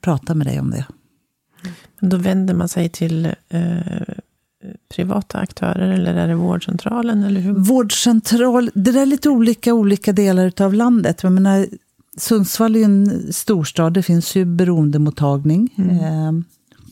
prata 0.01 0.35
med 0.35 0.47
dig 0.47 0.59
om 0.59 0.69
det. 0.69 0.85
Men 1.99 2.09
Då 2.09 2.17
vänder 2.17 2.53
man 2.53 2.69
sig 2.69 2.89
till 2.89 3.25
eh, 3.49 4.15
privata 4.95 5.37
aktörer 5.37 5.91
eller 5.91 6.13
är 6.13 6.27
det 6.27 6.35
vårdcentralen? 6.35 7.23
Eller 7.23 7.41
hur? 7.41 7.53
Vårdcentral, 7.53 8.71
det 8.73 8.91
där 8.91 9.01
är 9.01 9.05
lite 9.05 9.29
olika 9.29 9.73
olika 9.73 10.13
delar 10.13 10.51
av 10.61 10.73
landet. 10.73 11.23
Jag 11.23 11.31
menar, 11.31 11.67
Sundsvall 12.17 12.75
är 12.75 12.79
ju 12.79 12.85
en 12.85 13.33
storstad, 13.33 13.93
det 13.93 14.03
finns 14.03 14.35
ju 14.35 14.45
beroendemottagning. 14.45 15.73
Eh, 15.77 16.31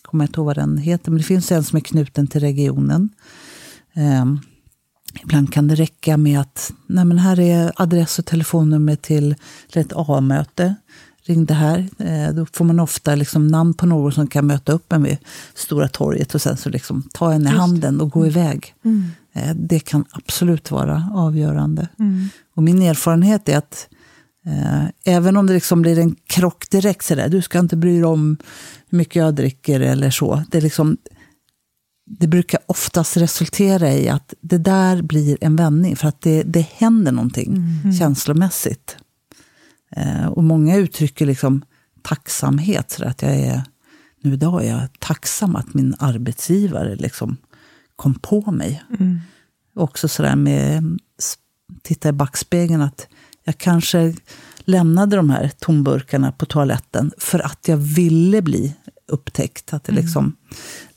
kommer 0.01 0.23
jag 0.23 0.29
inte 0.29 0.39
ihåg 0.39 0.45
vad 0.45 0.55
den 0.55 0.77
heter, 0.77 1.11
men 1.11 1.17
det 1.17 1.23
finns 1.23 1.51
en 1.51 1.63
som 1.63 1.77
är 1.77 1.81
knuten 1.81 2.27
till 2.27 2.41
regionen. 2.41 3.09
Eh, 3.93 4.25
ibland 5.21 5.53
kan 5.53 5.67
det 5.67 5.75
räcka 5.75 6.17
med 6.17 6.39
att 6.39 6.73
nej 6.87 7.05
men 7.05 7.17
här 7.17 7.39
är 7.39 7.71
adress 7.75 8.19
och 8.19 8.25
telefonnummer 8.25 8.95
till, 8.95 9.35
ett 9.73 9.93
A-möte. 9.95 10.75
Ring 11.25 11.45
det 11.45 11.53
här. 11.53 11.89
Eh, 11.97 12.33
då 12.33 12.45
får 12.53 12.65
man 12.65 12.79
ofta 12.79 13.15
liksom 13.15 13.47
namn 13.47 13.73
på 13.73 13.85
någon 13.85 14.11
som 14.11 14.27
kan 14.27 14.47
möta 14.47 14.71
upp 14.71 14.93
en 14.93 15.03
vid 15.03 15.17
Stora 15.53 15.87
torget 15.87 16.35
och 16.35 16.41
sen 16.41 16.57
så 16.57 16.69
liksom 16.69 17.03
ta 17.13 17.33
en 17.33 17.47
i 17.47 17.49
handen 17.49 18.01
och 18.01 18.11
gå 18.11 18.27
iväg. 18.27 18.75
Eh, 19.33 19.55
det 19.55 19.79
kan 19.79 20.05
absolut 20.11 20.71
vara 20.71 21.09
avgörande. 21.13 21.87
Och 22.55 22.63
min 22.63 22.81
erfarenhet 22.81 23.49
är 23.49 23.57
att 23.57 23.87
eh, 24.45 24.83
även 25.03 25.37
om 25.37 25.47
det 25.47 25.53
liksom 25.53 25.81
blir 25.81 25.99
en 25.99 26.15
krock 26.27 26.69
direkt, 26.69 27.05
så 27.05 27.15
där, 27.15 27.29
du 27.29 27.41
ska 27.41 27.59
inte 27.59 27.75
bry 27.75 27.93
dig 27.93 28.05
om 28.05 28.37
hur 28.89 28.97
mycket 28.97 29.15
jag 29.15 29.35
dricker 29.35 29.79
eller 29.79 30.09
så. 30.09 30.43
Det, 30.51 30.57
är 30.57 30.61
liksom, 30.61 30.97
det 32.19 32.27
brukar 32.27 32.59
oftast 32.65 33.17
resultera 33.17 33.93
i 33.93 34.09
att 34.09 34.33
det 34.41 34.57
där 34.57 35.01
blir 35.01 35.37
en 35.41 35.55
vändning, 35.55 35.95
för 35.95 36.07
att 36.07 36.21
det, 36.21 36.43
det 36.43 36.61
händer 36.61 37.11
någonting 37.11 37.55
känslomässigt. 37.99 38.97
Eh, 39.95 40.25
och 40.25 40.43
många 40.43 40.75
uttrycker 40.75 41.25
liksom 41.25 41.61
tacksamhet, 42.01 42.91
så 42.91 43.05
att 43.05 43.21
jag 43.21 43.35
är, 43.35 43.63
nu 44.21 44.33
idag 44.33 44.65
är 44.65 44.69
jag 44.69 44.99
tacksam 44.99 45.55
att 45.55 45.73
min 45.73 45.95
arbetsgivare 45.99 46.95
liksom 46.95 47.37
kom 47.95 48.13
på 48.13 48.51
mig. 48.51 48.83
Också 49.75 50.07
sådär 50.07 50.35
med, 50.35 50.99
titta 51.81 52.09
i 52.09 52.11
backspegeln, 52.11 52.81
att 52.81 53.07
jag 53.43 53.57
kanske 53.57 54.15
lämnade 54.59 55.15
de 55.15 55.29
här 55.29 55.51
tomburkarna 55.59 56.31
på 56.31 56.45
toaletten 56.45 57.11
för 57.17 57.39
att 57.39 57.67
jag 57.67 57.77
ville 57.77 58.41
bli 58.41 58.75
upptäckt. 59.07 59.73
Att 59.73 59.83
det, 59.83 59.91
liksom, 59.91 60.35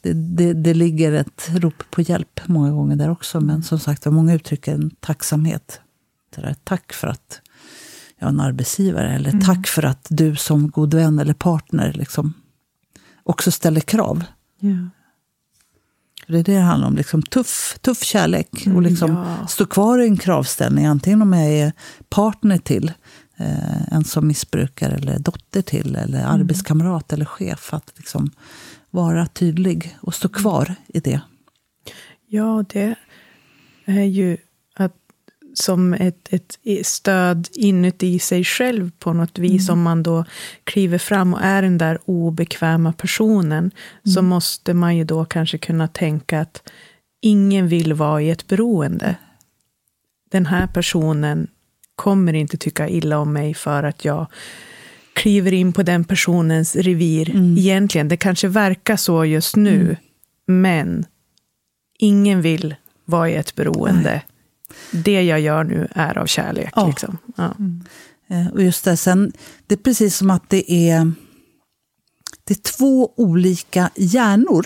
det, 0.00 0.12
det, 0.12 0.52
det 0.52 0.74
ligger 0.74 1.12
ett 1.12 1.48
rop 1.54 1.90
på 1.90 2.02
hjälp 2.02 2.40
många 2.46 2.70
gånger 2.70 2.96
där 2.96 3.10
också. 3.10 3.40
Men 3.40 3.62
som 3.62 3.78
sagt, 3.78 4.06
många 4.06 4.34
uttrycker 4.34 4.74
en 4.74 4.90
tacksamhet. 4.90 5.80
Det 6.34 6.40
där, 6.40 6.56
tack 6.64 6.92
för 6.92 7.08
att 7.08 7.40
jag 8.18 8.26
är 8.26 8.30
en 8.30 8.40
arbetsgivare. 8.40 9.14
Eller 9.14 9.40
tack 9.40 9.66
för 9.66 9.82
att 9.82 10.06
du 10.10 10.36
som 10.36 10.70
god 10.70 10.94
vän 10.94 11.18
eller 11.18 11.34
partner 11.34 11.92
liksom, 11.92 12.34
också 13.22 13.50
ställer 13.50 13.80
krav. 13.80 14.24
För 16.26 16.32
Det 16.32 16.38
är 16.38 16.42
det 16.42 16.52
det 16.52 16.60
handlar 16.60 16.88
om. 16.88 16.96
Liksom 16.96 17.22
tuff, 17.22 17.78
tuff 17.80 18.02
kärlek. 18.02 18.66
och 18.74 18.82
liksom 18.82 19.10
ja. 19.10 19.46
stå 19.46 19.66
kvar 19.66 19.98
i 19.98 20.06
en 20.06 20.16
kravställning. 20.16 20.86
Antingen 20.86 21.22
om 21.22 21.32
jag 21.32 21.52
är 21.52 21.72
partner 22.08 22.58
till 22.58 22.92
eh, 23.36 23.92
en 23.92 24.04
som 24.04 24.26
missbrukar, 24.26 24.90
eller 24.90 25.18
dotter 25.18 25.62
till, 25.62 25.96
eller 25.96 26.24
arbetskamrat 26.24 27.12
eller 27.12 27.24
chef. 27.24 27.74
Att 27.74 27.92
liksom 27.96 28.30
vara 28.90 29.26
tydlig 29.26 29.96
och 30.00 30.14
stå 30.14 30.28
kvar 30.28 30.74
i 30.86 31.00
det. 31.00 31.20
Ja, 32.28 32.64
det 32.72 32.94
är 33.84 34.04
ju 34.04 34.36
att 34.74 34.92
som 35.54 35.94
ett, 35.94 36.28
ett 36.30 36.58
stöd 36.86 37.48
inuti 37.52 38.18
sig 38.18 38.44
själv 38.44 38.90
på 38.98 39.12
något 39.12 39.38
vis. 39.38 39.68
Om 39.68 39.82
man 39.82 40.02
då 40.02 40.24
kliver 40.64 40.98
fram 40.98 41.34
och 41.34 41.40
är 41.42 41.62
den 41.62 41.78
där 41.78 41.98
obekväma 42.04 42.92
personen. 42.92 43.70
Så 44.14 44.22
måste 44.22 44.74
man 44.74 44.96
ju 44.96 45.04
då 45.04 45.24
kanske 45.24 45.58
kunna 45.58 45.88
tänka 45.88 46.40
att 46.40 46.62
ingen 47.20 47.68
vill 47.68 47.92
vara 47.92 48.22
i 48.22 48.30
ett 48.30 48.46
beroende. 48.46 49.16
Den 50.30 50.46
här 50.46 50.66
personen 50.66 51.48
kommer 51.96 52.32
inte 52.32 52.56
tycka 52.56 52.88
illa 52.88 53.18
om 53.18 53.32
mig 53.32 53.54
för 53.54 53.82
att 53.82 54.04
jag 54.04 54.26
kliver 55.12 55.52
in 55.52 55.72
på 55.72 55.82
den 55.82 56.04
personens 56.04 56.76
revir. 56.76 57.30
Egentligen, 57.58 58.08
det 58.08 58.16
kanske 58.16 58.48
verkar 58.48 58.96
så 58.96 59.24
just 59.24 59.56
nu. 59.56 59.96
Men 60.46 61.04
ingen 61.98 62.42
vill 62.42 62.74
vara 63.04 63.30
i 63.30 63.34
ett 63.34 63.54
beroende. 63.54 64.22
Det 64.90 65.22
jag 65.22 65.40
gör 65.40 65.64
nu 65.64 65.88
är 65.90 66.18
av 66.18 66.26
kärlek. 66.26 66.72
Ja. 66.76 66.86
Liksom. 66.88 67.18
Ja. 67.36 67.54
Eh, 68.30 68.46
Och 68.52 68.62
just 68.62 68.84
det, 68.84 68.96
sen, 68.96 69.32
det 69.66 69.74
är 69.74 69.78
precis 69.78 70.16
som 70.16 70.30
att 70.30 70.50
det 70.50 70.72
är, 70.72 71.12
det 72.44 72.54
är 72.54 72.76
två 72.76 73.12
olika 73.16 73.90
hjärnor 73.96 74.64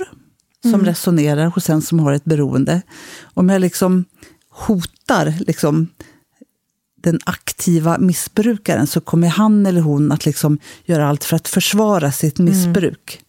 som 0.71 0.85
resonerar 0.85 1.47
hos 1.47 1.71
en 1.71 1.83
som 1.83 2.01
har 2.01 2.13
ett 2.13 2.25
beroende. 2.25 2.83
Om 3.23 3.49
jag 3.49 3.61
liksom 3.61 4.05
hotar 4.51 5.35
liksom, 5.47 5.89
den 7.01 7.19
aktiva 7.25 7.99
missbrukaren 7.99 8.87
så 8.87 9.01
kommer 9.01 9.29
han 9.29 9.67
eller 9.67 9.81
hon 9.81 10.13
att 10.13 10.27
liksom 10.27 10.59
göra 10.85 11.09
allt 11.09 11.25
för 11.25 11.37
att 11.37 11.49
försvara 11.49 12.13
sitt 12.13 12.39
missbruk. 12.39 13.21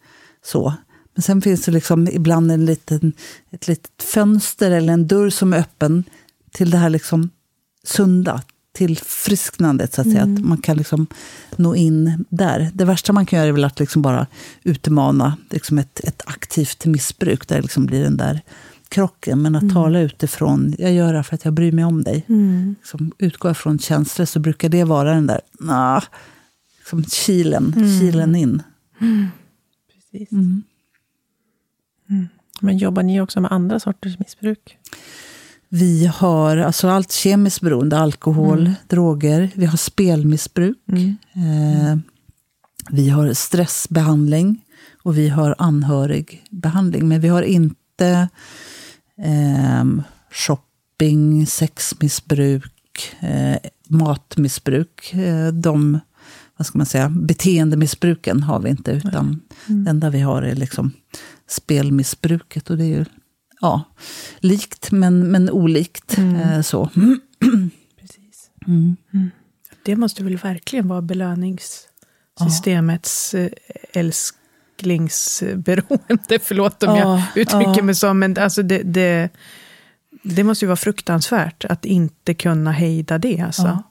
Så. 0.46 0.74
Men 1.16 1.22
sen 1.22 1.42
finns 1.42 1.66
det 1.66 1.72
liksom 1.72 2.08
ibland 2.08 2.52
en 2.52 2.66
liten, 2.66 3.14
ett 3.52 3.68
litet 3.68 4.04
fönster 4.04 4.72
eller 4.72 4.94
en 4.94 5.08
dörr 5.08 5.30
som 5.30 5.54
är 5.54 5.58
öppen 5.58 6.04
till 6.52 6.72
det 6.72 6.78
här 6.78 6.90
liksom 6.90 7.30
sunda, 7.84 8.42
till 8.74 8.98
frisknandet, 8.98 9.94
så 9.94 10.02
att 10.02 10.12
säga. 10.12 10.24
Att 10.24 10.46
man 10.46 10.58
kan 10.58 10.78
liksom 10.78 11.08
nå 11.56 11.76
in 11.76 12.26
där. 12.30 12.72
Det 12.74 12.86
värsta 12.86 13.14
man 13.14 13.26
kan 13.26 13.40
göra 13.40 13.48
är 13.48 13.52
väl 13.52 13.66
att 13.66 13.80
liksom 13.80 14.02
bara 14.02 14.28
utmana 14.64 15.38
liksom 15.50 15.78
ett, 15.78 16.00
ett 16.00 16.22
aktivt 16.26 16.86
missbruk, 16.86 17.48
där 17.48 17.56
det 17.56 17.62
liksom 17.62 17.86
blir 17.86 18.04
den 18.04 18.18
där 18.18 18.42
krocken. 18.92 19.42
Men 19.42 19.56
att 19.56 19.74
tala 19.74 20.00
utifrån, 20.00 20.76
jag 20.78 20.94
gör 20.94 21.14
det 21.14 21.24
för 21.24 21.36
att 21.36 21.46
jag 21.46 21.54
bryr 21.54 21.72
mig 21.72 21.86
om 21.86 22.04
dig. 22.04 22.26
Liksom 22.78 23.12
utgå 23.18 23.52
ifrån 23.52 23.80
känslor, 23.80 24.26
så 24.26 24.40
brukar 24.40 24.70
det 24.70 24.84
vara 24.84 25.14
den 25.14 25.28
där 25.28 25.42
nah, 25.60 26.04
liksom 26.78 27.04
kilen, 27.04 27.74
kilen 28.00 28.36
in. 28.36 28.64
Precis. 29.94 30.32
Mm. 30.32 30.64
Men 32.62 32.78
jobbar 32.78 33.04
ni 33.04 33.22
också 33.22 33.42
med 33.42 33.52
andra 33.52 33.80
sorters 33.80 34.20
missbruk? 34.20 34.78
Vi 35.70 36.06
har 36.06 36.58
alltså 36.58 36.88
allt 36.88 37.12
kemiskt 37.12 37.62
beroende, 37.62 37.98
alkohol, 37.98 38.72
droger. 38.88 39.50
Vi 39.56 39.66
har 39.66 39.78
spelmissbruk. 39.78 40.78
Eh, 41.34 41.98
vi 42.90 43.10
har 43.10 43.34
stressbehandling 43.34 44.66
och 45.04 45.18
vi 45.18 45.30
har 45.30 45.56
anhörigbehandling. 45.58 47.08
Men 47.08 47.22
vi 47.22 47.28
har 47.28 47.42
inte 47.42 48.30
eh, 49.24 49.86
shopping, 50.32 51.48
sexmissbruk, 51.48 53.16
eh, 53.20 53.58
matmissbruk. 53.88 55.14
Eh, 55.14 55.48
de 55.48 56.00
vad 56.58 56.66
ska 56.66 56.78
man 56.78 56.86
säga, 56.86 57.10
beteendemissbruken 57.10 58.44
har 58.44 58.60
vi 58.60 58.70
inte. 58.70 58.92
Utan 58.92 59.42
det 59.66 59.90
enda 59.90 60.10
vi 60.10 60.20
har 60.20 60.42
är 60.42 60.56
liksom 60.56 60.92
spelmissbruket. 61.48 62.70
Och 62.70 62.78
det 62.78 62.84
är 62.84 62.98
ju 62.98 63.06
ja, 63.62 63.84
likt 64.40 64.92
men, 64.92 65.32
men 65.32 65.50
olikt. 65.50 66.18
Eh, 66.18 66.62
så. 66.62 66.90
Precis. 68.00 68.50
Det 69.84 69.96
måste 69.96 70.24
väl 70.24 70.38
verkligen 70.38 70.88
vara 70.88 71.02
belöningssystemets 71.02 73.34
ja. 73.34 73.50
Älsklingsberoende. 74.82 76.40
Förlåt 76.42 76.84
om 76.84 76.96
Ja, 76.96 77.24
jag 77.36 77.42
uttrycker 77.42 77.82
mig 77.82 77.96
så, 77.96 78.14
men 78.14 78.38
alltså 78.38 78.64
det, 78.64 78.82
det, 78.84 79.30
det 80.24 80.44
måste 80.44 80.66
ju 80.66 80.68
vara 80.68 80.76
fruktansvärt 80.76 81.66
att 81.66 81.86
inte 81.86 82.34
kunna 82.34 82.72
hejda 82.72 83.18
det. 83.18 83.40
Alltså. 83.40 83.84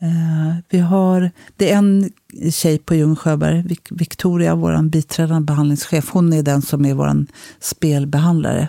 Eh, 0.00 0.56
vi 0.70 0.78
har, 0.78 1.30
det 1.56 1.70
är 1.72 1.76
en 1.78 2.10
tjej 2.52 2.78
på 2.78 2.94
Ljung 2.94 3.16
Sjöberg, 3.16 3.62
Vic- 3.62 3.88
Victoria, 3.90 4.54
vår 4.54 4.82
biträdande 4.82 5.46
behandlingschef. 5.46 6.10
Hon 6.10 6.32
är 6.32 6.42
den 6.42 6.62
som 6.62 6.84
är 6.84 6.94
vår 6.94 7.26
spelbehandlare. 7.60 8.68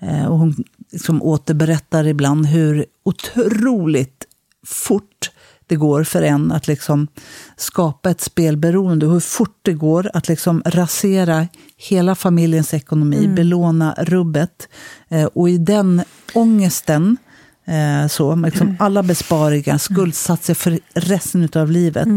Eh, 0.00 0.26
och 0.26 0.38
hon 0.38 0.64
liksom 0.92 1.22
återberättar 1.22 2.06
ibland 2.06 2.46
hur 2.46 2.84
otroligt 3.02 4.24
fort 4.66 5.30
det 5.70 5.76
går 5.76 6.04
för 6.04 6.22
en 6.22 6.52
att 6.52 6.68
liksom 6.68 7.08
skapa 7.56 8.10
ett 8.10 8.20
spelberoende. 8.20 9.06
Hur 9.06 9.20
fort 9.20 9.58
det 9.62 9.72
går 9.72 10.10
att 10.14 10.28
liksom 10.28 10.62
rasera 10.66 11.48
hela 11.76 12.14
familjens 12.14 12.74
ekonomi, 12.74 13.28
belåna 13.28 13.94
rubbet. 13.98 14.68
Eh, 15.08 15.24
och 15.24 15.50
i 15.50 15.58
den 15.58 16.02
ångesten 16.34 17.16
Eh, 17.64 18.08
så, 18.08 18.34
liksom 18.34 18.76
alla 18.78 19.02
besparingar, 19.02 19.78
skuldsatt 19.78 20.44
sig 20.44 20.54
för 20.54 20.80
resten 20.94 21.48
av 21.54 21.70
livet. 21.70 22.08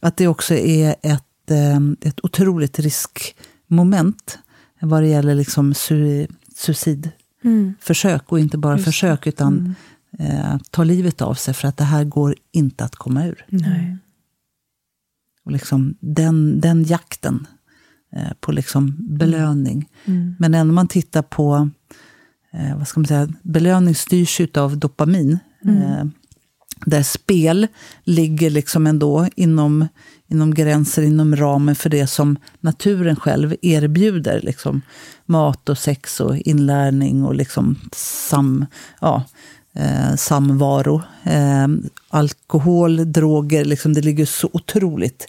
Att 0.00 0.16
det 0.16 0.28
också 0.28 0.54
är 0.54 0.94
ett, 1.02 1.50
eh, 1.50 2.08
ett 2.08 2.24
otroligt 2.24 2.78
riskmoment 2.78 4.38
vad 4.80 5.02
det 5.02 5.08
gäller 5.08 5.34
liksom 5.34 5.74
su 5.74 6.26
suicidförsök. 6.56 8.22
Och 8.32 8.40
inte 8.40 8.58
bara 8.58 8.78
försök, 8.78 9.26
utan 9.26 9.74
eh, 10.18 10.56
ta 10.70 10.84
livet 10.84 11.22
av 11.22 11.34
sig. 11.34 11.54
För 11.54 11.68
att 11.68 11.76
det 11.76 11.84
här 11.84 12.04
går 12.04 12.34
inte 12.52 12.84
att 12.84 12.96
komma 12.96 13.26
ur. 13.26 13.44
Nej. 13.48 13.96
Och 15.44 15.52
liksom 15.52 15.94
den, 16.00 16.60
den 16.60 16.84
jakten 16.84 17.46
eh, 18.12 18.32
på 18.40 18.52
liksom 18.52 18.96
belöning. 18.98 19.88
Men 20.38 20.50
när 20.50 20.64
man 20.64 20.88
tittar 20.88 21.22
på, 21.22 21.70
eh, 22.52 22.76
vad 22.78 22.88
ska 22.88 23.00
man 23.00 23.06
säga, 23.06 23.28
belöning 23.42 23.94
styrs 23.94 24.40
av 24.54 24.78
dopamin. 24.78 25.38
Eh, 25.64 26.04
där 26.86 27.02
spel 27.02 27.66
ligger 28.04 28.50
liksom 28.50 28.86
ändå 28.86 29.28
inom, 29.36 29.88
inom 30.26 30.54
gränser, 30.54 31.02
inom 31.02 31.36
ramen 31.36 31.74
för 31.74 31.90
det 31.90 32.06
som 32.06 32.36
naturen 32.60 33.16
själv 33.16 33.56
erbjuder. 33.62 34.40
Liksom 34.40 34.82
mat 35.26 35.68
och 35.68 35.78
sex 35.78 36.20
och 36.20 36.36
inlärning 36.36 37.24
och 37.24 37.34
liksom 37.34 37.76
sam, 37.92 38.66
ja, 39.00 39.24
eh, 39.74 40.16
samvaro. 40.16 41.02
Eh, 41.24 41.66
alkohol, 42.08 43.12
droger, 43.12 43.64
liksom 43.64 43.92
det 43.94 44.00
ligger 44.02 44.26
så 44.26 44.50
otroligt 44.52 45.26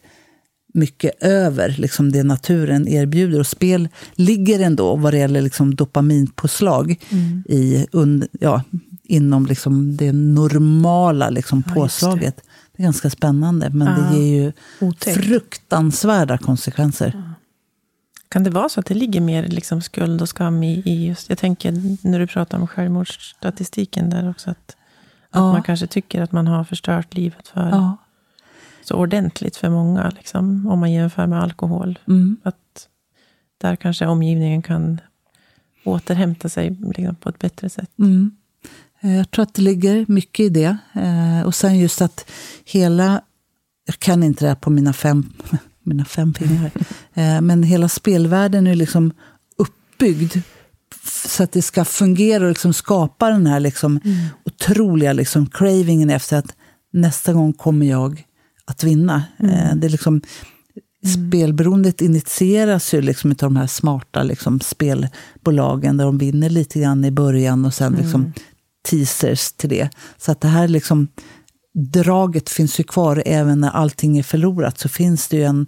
mycket 0.74 1.24
över 1.24 1.76
liksom 1.78 2.12
det 2.12 2.24
naturen 2.24 2.88
erbjuder. 2.88 3.40
Och 3.40 3.48
spel 3.48 3.88
ligger 4.16 4.60
ändå, 4.60 4.96
vad 4.96 5.14
det 5.14 5.18
gäller 5.18 5.42
liksom 5.42 5.76
dopaminpåslag, 5.76 6.96
i, 7.46 7.88
und, 7.92 8.28
ja, 8.40 8.62
inom 9.04 9.46
liksom 9.46 9.98
det 9.98 10.12
normala 10.12 11.30
liksom 11.30 11.64
Ja, 11.68 11.74
påslaget. 11.74 12.36
Det. 12.78 12.82
är 12.82 12.84
ganska 12.84 13.10
spännande, 13.10 13.70
men 13.70 13.88
Ja, 13.88 13.94
det 14.12 14.20
ger 14.26 14.44
ju 14.44 14.52
otäckt. 14.82 15.18
fruktansvärda 15.26 16.38
konsekvenser. 16.38 17.35
Kan 18.30 18.44
det 18.44 18.50
vara 18.50 18.70
så 18.70 18.80
att 18.80 18.86
det 18.86 18.94
ligger 18.94 19.22
mer 19.22 19.44
liksom 19.48 19.82
skuld 19.82 20.22
och 20.22 20.30
skam 20.30 20.64
i, 20.64 20.82
i 20.86 21.06
just... 21.08 21.30
Jag 21.30 21.38
tänker 21.38 21.74
när 22.08 22.20
du 22.20 22.28
pratar 22.28 22.58
om 22.60 22.68
självmordsstatistiken 22.68 24.10
där 24.10 24.30
också. 24.30 24.50
Att, 24.50 24.58
att 24.70 24.76
Ja. 25.32 25.52
man 25.52 25.64
kanske 25.64 25.88
tycker 25.88 26.22
att 26.22 26.32
man 26.32 26.48
har 26.48 26.64
förstört 26.64 27.14
livet 27.14 27.48
för, 27.48 27.70
Ja. 27.70 27.98
så 28.84 28.96
ordentligt 28.96 29.56
för 29.56 29.70
många. 29.70 30.10
Liksom, 30.18 30.68
om 30.68 30.80
man 30.80 30.92
jämför 30.92 31.28
med 31.28 31.42
alkohol. 31.44 32.00
Mm. 32.08 32.38
Att 32.44 32.88
där 33.58 33.76
kanske 33.76 34.06
omgivningen 34.08 34.62
kan 34.62 35.02
återhämta 35.84 36.50
sig 36.50 36.78
liksom, 36.96 37.16
på 37.16 37.30
ett 37.30 37.40
bättre 37.40 37.70
sätt. 37.70 37.90
Mm. 38.00 38.32
Jag 39.00 39.32
tror 39.32 39.44
att 39.44 39.54
det 39.54 39.62
ligger 39.62 40.06
mycket 40.08 40.40
i 40.46 40.50
det. 40.50 40.78
Eh, 40.94 41.42
Och 41.46 41.56
sen 41.56 41.80
just 41.80 42.02
att 42.02 42.32
hela, 42.66 43.22
jag 43.86 44.00
kan 44.00 44.24
inte 44.24 44.46
det 44.46 44.50
här 44.50 44.56
på 44.56 44.70
mina 44.70 44.94
fem, 44.94 45.34
mina 45.84 46.06
fem 46.06 46.34
fingrar, 46.34 46.72
men 47.42 47.64
hela 47.64 47.90
spelvärlden 47.90 48.68
är 48.68 48.76
liksom 48.76 49.12
uppbyggd 49.58 50.38
så 51.28 51.44
att 51.44 51.52
det 51.52 51.62
ska 51.62 51.86
fungera 51.86 52.44
och 52.44 52.50
liksom 52.50 52.74
skapa 52.74 53.30
den 53.30 53.48
här 53.48 53.60
liksom 53.60 54.00
otroliga 54.46 55.14
liksom 55.14 55.48
cravingen 55.48 56.10
efter 56.10 56.38
att 56.38 56.56
nästa 56.94 57.34
gång 57.34 57.54
kommer 57.54 57.86
jag 57.86 58.24
att 58.66 58.84
vinna. 58.84 59.24
Eh, 59.40 59.76
Det 59.76 59.88
är 59.88 59.90
liksom, 59.90 60.22
Spelberoendet 61.14 62.02
initieras 62.02 62.94
ju 62.94 63.02
liksom 63.02 63.32
av 63.32 63.36
de 63.38 63.56
här 63.56 63.68
smarta 63.68 64.24
liksom 64.24 64.60
spelbolagen 64.60 65.98
där 65.98 66.06
de 66.06 66.18
vinner 66.18 66.50
lite 66.50 66.80
grann 66.80 67.06
i 67.06 67.12
början 67.12 67.66
och 67.66 67.74
sen 67.74 67.94
liksom 67.94 68.34
teasers 68.90 69.52
till 69.52 69.70
det. 69.70 69.90
Så 70.18 70.32
att 70.32 70.42
det 70.42 70.48
här 70.48 70.68
liksom, 70.68 71.08
draget 71.74 72.50
finns 72.50 72.80
ju 72.80 72.84
kvar 72.84 73.24
även 73.26 73.60
när 73.60 73.70
allting 73.70 74.18
är 74.18 74.24
förlorat. 74.24 74.80
Så 74.80 74.90
finns 74.90 75.28
det 75.28 75.38
ju 75.38 75.44
en, 75.44 75.68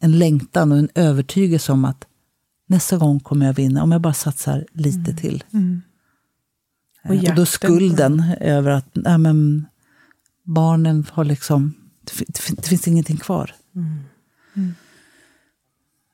en 0.00 0.18
längtan 0.18 0.72
och 0.72 0.78
en 0.78 0.88
övertygelse 0.94 1.72
om 1.72 1.84
att 1.84 2.04
nästa 2.66 2.96
gång 2.98 3.20
kommer 3.20 3.46
jag 3.46 3.52
vinna 3.54 3.82
om 3.82 3.92
jag 3.92 4.00
bara 4.00 4.12
satsar 4.14 4.66
lite 4.72 5.14
till. 5.16 5.44
Och 7.04 7.04
Och, 7.04 7.10
och 7.10 7.16
jakten 7.16 7.36
då 7.36 7.46
skulden 7.46 8.24
över 8.40 8.70
att 8.70 8.86
nej, 8.92 9.18
men, 9.18 9.66
barnen 10.44 11.06
har 11.12 11.24
liksom, 11.24 11.74
det, 12.04 12.12
fin- 12.12 12.26
det, 12.28 12.38
fin- 12.40 12.56
det 12.62 12.68
finns 12.68 12.88
ingenting 12.88 13.16
kvar. 13.16 13.54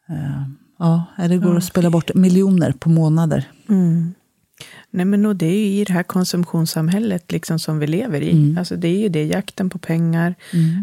Eh, 0.08 0.42
Ja, 0.78 1.04
det 1.16 1.38
går 1.38 1.56
att 1.56 1.64
spela 1.64 1.90
bort 1.90 2.14
miljoner 2.14 2.72
på 2.72 2.88
månader. 2.88 3.50
Mm. 4.92 5.10
Nej, 5.10 5.18
men 5.18 5.26
och 5.26 5.36
det 5.36 5.46
är 5.46 5.68
ju 5.68 5.80
i 5.80 5.84
det 5.84 5.92
här 5.92 6.02
konsumtionssamhället 6.02 7.32
liksom 7.32 7.58
som 7.58 7.78
vi 7.78 7.86
lever 7.86 8.20
i. 8.22 8.56
Alltså 8.58 8.76
det 8.76 8.88
är 8.88 8.98
ju 8.98 9.08
det, 9.08 9.24
jakten 9.24 9.70
på 9.70 9.78
pengar. 9.78 10.34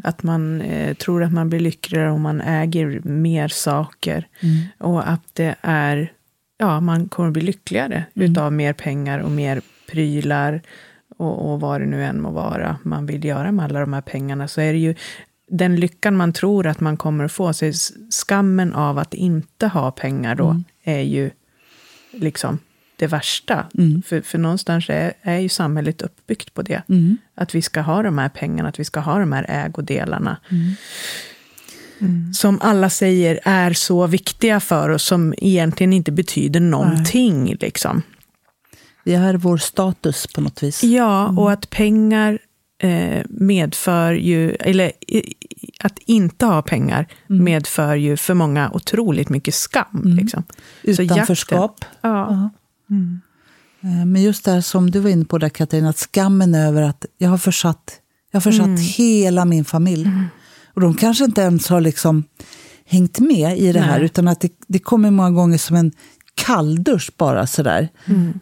Att 0.04 0.24
man 0.24 0.62
eh, 0.62 0.94
tror 0.94 1.24
att 1.24 1.34
man 1.34 1.50
blir 1.50 1.60
lyckligare 1.60 2.12
om 2.12 2.22
man 2.22 2.42
äger 2.42 3.02
mer 3.04 3.48
saker. 3.48 4.28
Och 4.78 5.10
att 5.10 5.24
det 5.34 5.56
är, 5.62 6.12
ja, 6.58 6.80
man 6.80 7.10
kommer 7.10 7.32
bli 7.32 7.42
lyckligare 7.42 8.06
utav 8.14 8.54
mer 8.54 8.74
pengar 8.74 9.20
och 9.20 9.32
mer 9.32 9.62
prylar. 9.92 10.62
Och, 11.18 11.52
och 11.52 11.60
vad 11.60 11.82
det 11.82 11.88
nu 11.88 12.04
än 12.04 12.22
må 12.22 12.32
vara 12.32 12.78
man 12.84 13.06
vill 13.06 13.26
göra 13.26 13.52
med 13.52 13.66
alla 13.66 13.80
de 13.80 13.94
här 13.94 14.02
pengarna. 14.02 14.48
Så 14.48 14.62
är 14.62 14.74
det 14.74 14.80
ju 14.80 14.96
den 15.48 15.76
lyckan 15.76 16.16
man 16.16 16.34
tror 16.34 16.68
att 16.68 16.80
man 16.80 16.98
kommer 16.98 17.24
att 17.24 17.32
få. 17.32 17.54
Så 17.54 17.72
skammen 18.10 18.74
av 18.74 18.98
att 18.98 19.14
inte 19.14 19.68
ha 19.68 19.92
pengar 19.92 20.36
då 20.36 20.62
är 20.84 21.02
ju 21.02 21.32
liksom 22.12 22.60
det 22.96 23.08
värsta. 23.08 23.66
För, 24.06 24.22
för 24.22 24.38
någonstans 24.38 24.90
är, 24.90 25.14
är 25.22 25.40
ju 25.40 25.50
samhället 25.50 26.02
uppbyggt 26.02 26.54
på 26.54 26.62
det. 26.62 26.82
Att 27.36 27.56
vi 27.56 27.62
ska 27.62 27.82
ha 27.82 28.04
de 28.04 28.18
här 28.18 28.30
pengarna, 28.30 28.70
att 28.70 28.80
vi 28.80 28.86
ska 28.86 29.00
ha 29.00 29.20
de 29.20 29.32
här 29.32 29.46
ägodelarna. 29.50 30.38
Som 32.34 32.60
alla 32.62 32.90
säger 32.90 33.40
är 33.44 33.74
så 33.74 34.08
viktiga 34.08 34.60
för 34.60 34.90
oss, 34.90 35.04
som 35.04 35.34
egentligen 35.38 35.94
inte 35.94 36.12
betyder 36.12 36.60
någonting. 36.60 37.56
Liksom. 37.60 38.02
Det 39.06 39.14
är 39.16 39.34
vår 39.34 39.58
status 39.58 40.28
på 40.28 40.42
något 40.42 40.64
vis. 40.64 40.84
Ja, 40.84 41.28
och 41.28 41.52
att 41.52 41.70
pengar 41.70 42.40
eh, 42.84 43.24
medför 43.30 44.14
ju, 44.14 44.52
eller 44.52 44.92
att 45.80 46.00
inte 46.06 46.46
ha 46.46 46.62
pengar 46.62 47.08
medför 47.28 47.96
ju 47.96 48.18
för 48.18 48.34
många 48.34 48.72
otroligt 48.74 49.30
mycket 49.30 49.54
skam. 49.56 50.02
Liksom. 50.22 50.44
Så 50.84 50.90
jakten- 50.92 51.06
Utanförskap. 51.16 51.86
Ja. 52.02 52.50
Eh, 53.84 54.06
Men 54.06 54.22
just 54.22 54.46
det 54.46 54.52
här 54.52 54.62
som 54.62 54.92
du 54.92 55.00
var 55.00 55.10
inne 55.10 55.26
på 55.26 55.38
där 55.38 55.50
Katarina, 55.50 55.90
att 55.90 55.98
skammen 55.98 56.56
över 56.56 56.82
att 56.82 57.06
jag 57.18 57.30
har 57.30 57.38
försatt, 57.38 58.00
jag 58.32 58.36
har 58.36 58.42
försatt 58.42 58.80
hela 58.80 59.46
min 59.46 59.66
familj. 59.66 60.10
Och 60.74 60.82
de 60.82 60.96
kanske 60.96 61.24
inte 61.26 61.42
ens 61.42 61.68
har 61.70 61.82
liksom 61.82 62.24
hängt 62.86 63.20
med 63.20 63.58
i 63.60 63.72
det 63.72 63.80
här, 63.80 63.96
Nej. 63.98 64.06
utan 64.06 64.28
att 64.28 64.40
det, 64.42 64.52
det 64.68 64.80
kommer 64.80 65.12
många 65.12 65.32
gånger 65.32 65.58
som 65.58 65.76
en 65.76 65.92
kalldusch 66.36 67.12
bara 67.18 67.48
sådär. 67.48 67.90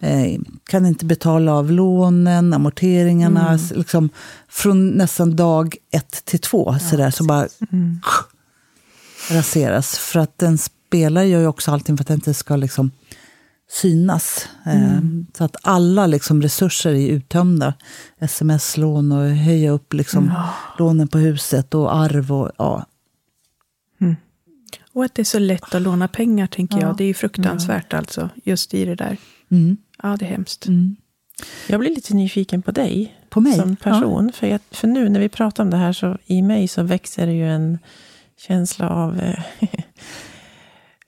Eh, 0.02 0.40
kan 0.70 0.86
inte 0.86 1.06
betala 1.06 1.54
av 1.54 1.72
lånen, 1.72 2.54
amorteringarna, 2.54 3.54
s- 3.56 3.74
liksom, 3.76 4.10
från 4.50 4.90
nästan 4.90 5.36
dag 5.36 5.76
ett 5.92 6.26
till 6.26 6.40
två, 6.40 6.76
sådär, 6.80 7.12
så 7.12 7.24
bara 7.24 7.48
raseras. 9.30 9.98
För 9.98 10.20
att 10.20 10.44
en 10.44 10.58
spelare 10.58 11.28
gör 11.28 11.40
ju 11.40 11.48
också 11.48 11.72
allting 11.72 11.98
för 11.98 12.04
att 12.04 12.08
det 12.08 12.14
inte 12.14 12.34
ska 12.34 12.56
liksom 12.56 12.92
synas. 13.72 14.50
Eh, 14.66 15.00
Så 15.34 15.44
att 15.44 15.56
alla 15.62 16.08
liksom 16.08 16.42
resurser 16.42 16.94
är 16.94 17.08
uttömda. 17.10 17.74
Sms-lån 18.20 19.12
och 19.12 19.30
höja 19.30 19.72
upp 19.72 19.94
liksom 19.94 20.34
lånen 20.80 21.08
på 21.08 21.18
huset 21.18 21.74
och 21.74 21.96
arv. 21.96 22.32
Och, 22.32 22.52
ja. 22.58 22.86
Och 24.94 25.06
att 25.06 25.16
det 25.16 25.22
är 25.22 25.24
så 25.24 25.40
lätt 25.40 25.76
att 25.76 25.82
låna 25.82 26.08
pengar, 26.08 26.48
tänker 26.48 26.80
jag. 26.80 26.98
Det 26.98 27.04
är 27.04 27.08
ju 27.08 27.14
fruktansvärt 27.14 27.94
alltså, 27.94 28.30
just 28.44 28.74
i 28.74 28.86
det 28.86 28.96
där. 28.96 29.18
Mm. 29.52 29.78
Ja, 30.04 30.18
det 30.20 30.26
är 30.26 30.30
hemskt. 30.30 30.68
Jag 31.68 31.80
blir 31.80 31.90
lite 31.90 32.14
nyfiken 32.14 32.62
på 32.62 32.72
dig 32.72 33.16
På 33.30 33.42
mig? 33.42 33.54
som 33.54 33.76
person. 33.76 34.32
För, 34.34 34.48
jag, 34.48 34.60
för 34.72 34.88
nu 34.88 35.10
när 35.10 35.20
vi 35.20 35.30
pratar 35.30 35.64
om 35.64 35.70
det 35.70 35.78
här 35.78 35.94
så 35.94 36.18
i 36.26 36.42
mig 36.42 36.68
så 36.68 36.84
växer 36.84 37.26
det 37.26 37.34
ju 37.34 37.50
en 37.50 37.80
känsla 38.48 38.90
av 38.90 39.20
eh, 39.20 39.40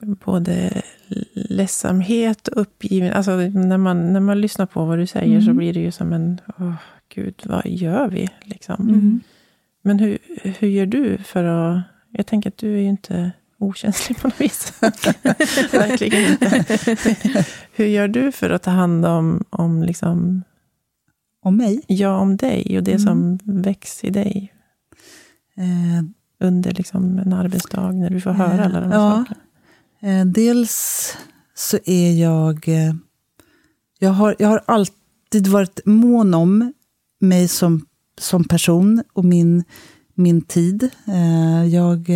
både 0.06 0.82
ledsamhet 1.34 2.48
och 2.48 2.62
uppgiven. 2.62 3.14
Alltså 3.14 3.36
när 3.36 3.78
man, 3.78 4.14
när 4.14 4.20
man 4.20 4.42
lyssnar 4.42 4.66
på 4.66 4.86
vad 4.86 4.98
du 4.98 5.08
säger 5.08 5.42
så 5.42 5.54
blir 5.54 5.74
det 5.74 5.80
ju 5.80 5.92
som 5.92 6.14
en, 6.14 6.42
åh 6.60 6.74
gud, 7.10 7.44
vad 7.46 7.66
gör 7.66 8.08
vi? 8.08 8.30
Liksom. 8.44 9.22
Men 9.82 10.00
hur, 10.00 10.18
hur 10.60 10.68
gör 10.68 10.86
du 10.86 11.18
för 11.18 11.44
att, 11.44 11.84
jag 12.12 12.26
tänker 12.26 12.50
att 12.50 12.58
du 12.58 12.74
är 12.74 12.82
ju 12.82 12.88
inte 12.88 13.32
okänslig 13.60 14.18
på 14.18 14.28
något 14.28 14.42
vis. 14.42 14.74
Verkligen 15.72 16.32
inte. 16.32 16.66
hur 17.76 17.86
gör 17.86 18.08
du 18.08 18.32
för 18.32 18.50
att 18.50 18.64
ta 18.64 18.72
hand 18.72 19.06
om, 19.06 19.44
om 19.50 19.84
liksom, 19.84 20.44
Och 21.44 21.54
mig? 21.54 21.82
ja, 21.88 22.18
om 22.18 22.38
dig 22.38 22.78
och 22.78 22.84
det 22.84 23.00
som 23.00 23.40
väcks 23.44 24.04
i 24.04 24.10
dig 24.10 24.54
Eh, 25.56 26.04
under 26.40 26.74
liksom 26.74 27.20
en 27.20 27.34
arbetsdag 27.34 27.92
när 27.92 28.10
du 28.10 28.22
får 28.22 28.32
höra 28.32 28.66
alla 28.66 28.80
de 28.80 28.92
här 28.92 29.00
ja. 29.00 29.12
sakerna? 29.18 29.40
Eh, 30.04 30.26
dels 30.26 31.18
så 31.56 31.80
är 31.86 32.12
jag... 32.12 32.68
Eh, 32.68 32.94
jag, 34.00 34.10
har, 34.10 34.36
jag 34.40 34.48
har 34.48 34.62
alltid 34.66 35.48
varit 35.48 35.80
mån 35.86 36.34
om 36.34 36.74
mig 37.20 37.48
som, 37.48 37.86
som 38.20 38.44
person 38.44 39.04
och 39.14 39.26
min, 39.26 39.64
min 40.14 40.42
tid. 40.42 40.90
Eh, 41.08 41.66
jag, 41.66 42.10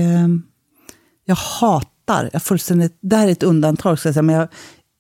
jag 1.25 1.35
hatar, 1.35 2.29
jag 2.33 2.43
fullständigt, 2.43 2.97
det 3.01 3.15
här 3.15 3.27
är 3.27 3.31
ett 3.31 3.43
undantag, 3.43 3.99
ska 3.99 4.09
jag 4.09 4.13
säga, 4.13 4.23
men 4.23 4.35
jag, 4.35 4.47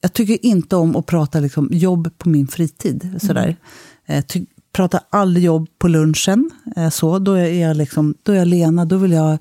jag 0.01 0.13
tycker 0.13 0.45
inte 0.45 0.75
om 0.75 0.95
att 0.95 1.05
prata 1.05 1.39
liksom, 1.39 1.69
jobb 1.71 2.17
på 2.17 2.29
min 2.29 2.47
fritid. 2.47 3.19
Sådär. 3.21 3.57
Mm. 4.05 4.23
Ty, 4.23 4.45
pratar 4.71 5.01
aldrig 5.09 5.45
jobb 5.45 5.67
på 5.79 5.87
lunchen. 5.87 6.51
Så, 6.91 7.19
då, 7.19 7.33
är 7.33 7.67
jag 7.67 7.77
liksom, 7.77 8.15
då 8.23 8.31
är 8.31 8.37
jag 8.37 8.47
Lena, 8.47 8.85
då 8.85 8.97
vill 8.97 9.11
jag 9.11 9.37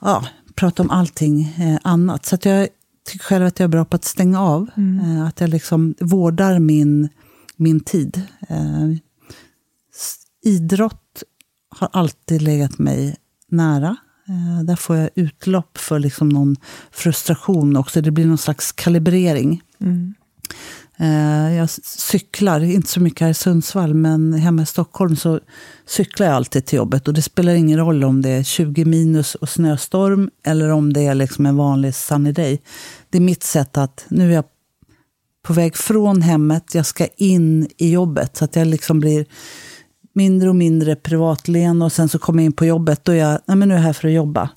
ja, 0.00 0.24
prata 0.58 0.82
om 0.82 0.90
allting 0.90 1.54
eh, 1.58 1.78
annat. 1.84 2.26
Så 2.26 2.34
att 2.34 2.44
jag 2.44 2.68
tycker 3.06 3.24
själv 3.24 3.46
att 3.46 3.58
jag 3.58 3.64
är 3.64 3.68
bra 3.68 3.84
på 3.84 3.96
att 3.96 4.04
stänga 4.04 4.40
av. 4.40 4.70
Mm. 4.76 5.16
Eh, 5.16 5.26
att 5.26 5.40
jag 5.40 5.50
liksom 5.50 5.94
vårdar 6.00 6.58
min, 6.58 7.08
min 7.56 7.80
tid. 7.80 8.22
Eh, 8.48 8.88
idrott 10.44 11.22
har 11.70 11.88
alltid 11.92 12.42
legat 12.42 12.78
mig 12.78 13.16
nära. 13.48 13.96
Där 14.64 14.76
får 14.76 14.96
jag 14.96 15.10
utlopp 15.14 15.78
för 15.78 15.98
liksom 15.98 16.28
någon 16.28 16.56
frustration 16.90 17.76
också. 17.76 18.00
Det 18.00 18.10
blir 18.10 18.26
någon 18.26 18.38
slags 18.38 18.72
kalibrering. 18.72 19.62
Mm. 19.80 20.14
Eh, 21.00 21.54
jag 21.56 21.70
cyklar, 21.70 22.60
inte 22.60 22.88
så 22.88 23.00
mycket 23.00 23.20
här 23.20 23.30
i 23.30 23.34
Sundsvall, 23.34 23.94
men 23.94 24.32
hemma 24.32 24.62
i 24.62 24.66
Stockholm 24.66 25.16
så 25.16 25.40
cyklar 25.86 26.26
jag 26.26 26.36
alltid 26.36 26.66
till 26.66 26.76
jobbet. 26.76 27.08
Och 27.08 27.14
det 27.14 27.22
spelar 27.22 27.54
ingen 27.54 27.78
roll 27.78 28.04
om 28.04 28.22
det 28.22 28.30
är 28.30 28.42
20 28.42 28.84
minus 28.84 29.34
och 29.34 29.48
snöstorm 29.48 30.30
eller 30.44 30.68
om 30.68 30.92
det 30.92 31.06
är 31.06 31.14
liksom 31.14 31.46
en 31.46 31.56
vanlig 31.56 31.94
sunny 31.94 32.32
day. 32.32 32.62
Det 33.10 33.18
är 33.18 33.22
mitt 33.22 33.42
sätt 33.42 33.78
att, 33.78 34.04
nu 34.08 34.30
är 34.30 34.34
jag 34.34 34.44
på 35.42 35.52
väg 35.52 35.76
från 35.76 36.22
hemmet, 36.22 36.74
jag 36.74 36.86
ska 36.86 37.06
in 37.16 37.68
i 37.76 37.92
jobbet. 37.92 38.36
Så 38.36 38.44
att 38.44 38.56
jag 38.56 38.66
liksom 38.66 39.00
blir 39.00 39.26
mindre 40.12 40.48
och 40.48 40.56
mindre 40.56 40.96
privatlen 40.96 41.82
och 41.82 41.92
sen 41.92 42.08
så 42.08 42.18
kommer 42.18 42.42
jag 42.42 42.46
in 42.46 42.52
på 42.52 42.66
jobbet, 42.66 43.04
då 43.04 43.12
är 43.12 43.16
jag, 43.16 43.40
nej 43.46 43.56
men 43.56 43.68
nu 43.68 43.74
är 43.74 43.78
jag 43.78 43.84
här 43.84 43.92
för 43.92 44.08
att 44.08 44.14
jobba. 44.14 44.50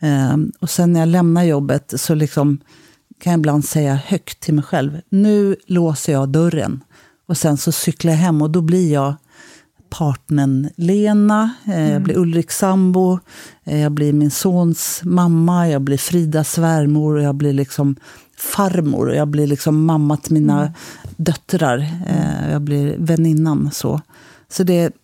Eh, 0.00 0.36
och 0.60 0.70
sen 0.70 0.92
när 0.92 1.00
jag 1.00 1.08
lämnar 1.08 1.44
jobbet 1.44 1.94
så 1.96 2.14
liksom 2.14 2.60
kan 3.22 3.32
jag 3.32 3.38
ibland 3.38 3.64
säga 3.64 3.94
högt 3.94 4.40
till 4.40 4.54
mig 4.54 4.64
själv, 4.64 5.00
nu 5.08 5.56
låser 5.66 6.12
jag 6.12 6.28
dörren. 6.28 6.84
Och 7.26 7.36
sen 7.36 7.56
så 7.56 7.72
cyklar 7.72 8.12
jag 8.12 8.18
hem 8.18 8.42
och 8.42 8.50
då 8.50 8.60
blir 8.60 8.92
jag 8.92 9.14
partnern 9.90 10.68
Lena, 10.76 11.54
eh, 11.66 11.78
mm. 11.78 11.92
jag 11.92 12.02
blir 12.02 12.18
Ulriks 12.18 12.58
sambo, 12.58 13.18
eh, 13.64 13.80
jag 13.80 13.92
blir 13.92 14.12
min 14.12 14.30
sons 14.30 15.00
mamma, 15.04 15.68
jag 15.68 15.82
blir 15.82 15.98
Fridas 15.98 16.52
svärmor, 16.52 17.20
jag 17.20 17.34
blir 17.34 17.52
liksom 17.52 17.96
farmor, 18.36 19.14
jag 19.14 19.28
blir 19.28 19.46
liksom 19.46 19.84
mamma 19.84 20.16
till 20.16 20.32
mina 20.32 20.60
mm. 20.60 20.72
döttrar, 21.16 21.78
eh, 22.06 22.50
jag 22.52 22.62
blir 22.62 22.96
väninnan. 22.98 23.70
Så, 23.72 24.00
så 24.48 24.62
det, 24.62 24.94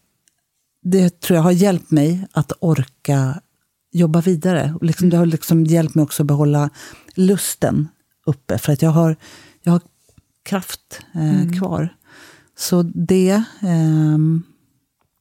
det 0.83 1.21
tror 1.21 1.37
jag 1.37 1.43
har 1.43 1.51
hjälpt 1.51 1.91
mig 1.91 2.27
att 2.33 2.53
orka 2.61 3.41
jobba 3.93 4.21
vidare. 4.21 4.75
Liksom, 4.81 5.11
det 5.11 5.16
har 5.16 5.27
liksom 5.27 5.64
hjälpt 5.64 5.95
mig 5.95 6.03
också 6.03 6.23
att 6.23 6.27
behålla 6.27 6.71
lusten 7.14 7.89
uppe. 8.29 8.59
För 8.59 8.72
att 8.72 8.83
jag 8.83 8.91
har, 8.91 9.16
jag 9.62 9.72
har 9.72 9.81
kraft 10.43 11.01
eh, 11.14 11.41
mm. 11.41 11.59
kvar. 11.59 11.89
Så 12.57 12.83
det... 12.83 13.43
Eh, 13.61 14.18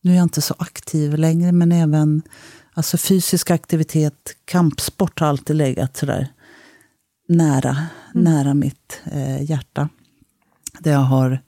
nu 0.02 0.14
är 0.14 0.16
jag 0.16 0.24
inte 0.24 0.42
så 0.42 0.56
aktiv 0.58 1.18
längre, 1.18 1.52
men 1.52 1.72
även 1.72 2.22
alltså 2.74 2.98
fysisk 2.98 3.52
aktivitet, 3.52 4.36
kampsport 4.46 5.20
har 5.20 5.28
alltid 5.28 5.56
legat 5.56 5.98
sådär 5.98 6.28
nära, 7.28 7.78
mm. 8.16 8.24
nära 8.24 8.54
mitt 8.54 9.02
eh, 9.12 9.44
hjärta. 9.50 9.90
Det 10.80 10.90
jag 10.90 11.00
har 11.00 11.42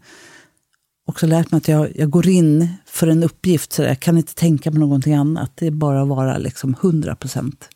också 1.05 1.27
lärt 1.27 1.51
mig 1.51 1.57
att 1.57 1.67
jag, 1.67 1.97
jag 1.97 2.09
går 2.09 2.27
in 2.27 2.67
för 2.85 3.07
en 3.07 3.23
uppgift, 3.23 3.73
så 3.73 3.81
jag 3.81 3.99
kan 3.99 4.17
inte 4.17 4.35
tänka 4.35 4.71
på 4.71 4.77
någonting 4.77 5.13
annat. 5.13 5.51
Det 5.55 5.67
är 5.67 5.71
bara 5.71 6.01
att 6.01 6.07
vara 6.07 6.37
liksom 6.37 6.75
100 6.81 7.15
procent 7.15 7.69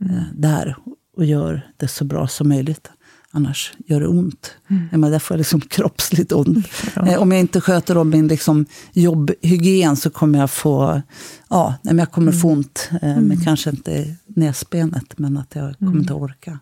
mm. 0.00 0.16
eh, 0.16 0.22
där 0.34 0.76
och 1.16 1.24
gör 1.24 1.70
det 1.76 1.88
så 1.88 2.04
bra 2.04 2.28
som 2.28 2.48
möjligt. 2.48 2.90
Annars 3.34 3.72
gör 3.86 4.00
det 4.00 4.06
ont. 4.06 4.54
Mm. 4.68 4.88
Men 4.90 5.10
där 5.10 5.18
får 5.18 5.34
jag 5.34 5.38
liksom 5.38 5.60
kroppsligt 5.68 6.32
ont. 6.32 6.66
Ja. 6.96 7.06
Eh, 7.06 7.22
om 7.22 7.32
jag 7.32 7.40
inte 7.40 7.60
sköter 7.60 7.96
om 7.96 8.10
min 8.10 8.28
liksom 8.28 8.66
jobbhygien 8.92 9.96
så 9.96 10.10
kommer 10.10 10.38
jag 10.38 10.50
få, 10.50 11.02
ja, 11.48 11.74
jag 11.82 12.10
kommer 12.10 12.32
få 12.32 12.48
mm. 12.48 12.58
ont. 12.58 12.90
Eh, 13.02 13.12
mm. 13.12 13.24
Men 13.24 13.40
kanske 13.40 13.70
inte 13.70 14.16
näsbenet, 14.26 15.18
men 15.18 15.36
att 15.36 15.54
jag 15.54 15.78
kommer 15.78 15.90
mm. 15.90 16.00
inte 16.00 16.14
orka. 16.14 16.58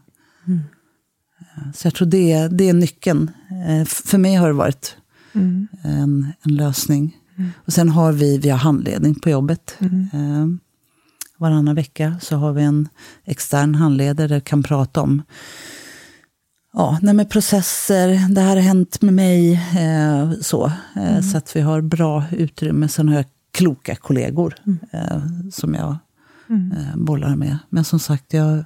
Mm. 0.47 0.61
Eh, 1.41 1.73
så 1.75 1.87
jag 1.87 1.95
tror 1.95 2.09
det, 2.09 2.49
det 2.49 2.69
är 2.69 2.73
nyckeln. 2.73 3.31
För 3.87 4.19
mig 4.19 4.35
har 4.35 4.47
det 4.47 4.55
varit 4.55 4.97
mm. 5.33 5.69
en, 5.83 6.33
en 6.43 6.55
lösning. 6.57 7.17
Och 7.55 7.73
sen 7.73 7.89
har 7.89 8.13
vi, 8.13 8.39
vi 8.39 8.49
har 8.49 8.59
handledning 8.59 9.15
på 9.15 9.31
jobbet. 9.31 9.79
Varannan 11.39 11.75
vecka 11.75 12.17
så 12.21 12.37
har 12.37 12.53
vi 12.53 12.63
en 12.63 12.89
extern 13.25 13.75
handledare 13.75 14.27
där 14.27 14.35
vi 14.35 14.41
kan 14.41 14.63
prata 14.63 15.01
om 15.01 15.23
ja, 16.73 16.99
nej 17.03 17.15
med 17.15 17.31
processer, 17.31 18.35
det 18.35 18.41
här 18.41 18.57
har 18.57 18.63
hänt 18.63 19.03
med 19.03 19.15
mig. 19.15 19.53
Eh, 19.53 20.31
så 20.41 20.67
eh, 20.97 21.11
mm. 21.11 21.23
så 21.23 21.39
att 21.39 21.57
vi 21.57 21.61
har 21.61 21.81
bra 21.81 22.25
utrymme. 22.33 22.89
Sen 22.89 23.09
har 23.09 23.17
jag 23.17 23.25
kloka 23.53 23.97
kollegor 23.97 24.55
mm. 24.67 24.79
eh, 24.93 25.23
som 25.53 25.75
jag 25.75 25.97
mm. 26.49 26.73
Eh, 26.73 26.97
bollar 26.97 27.37
med. 27.37 27.59
Men 27.69 27.85
som 27.85 27.99
sagt, 27.99 28.33
jag, 28.33 28.65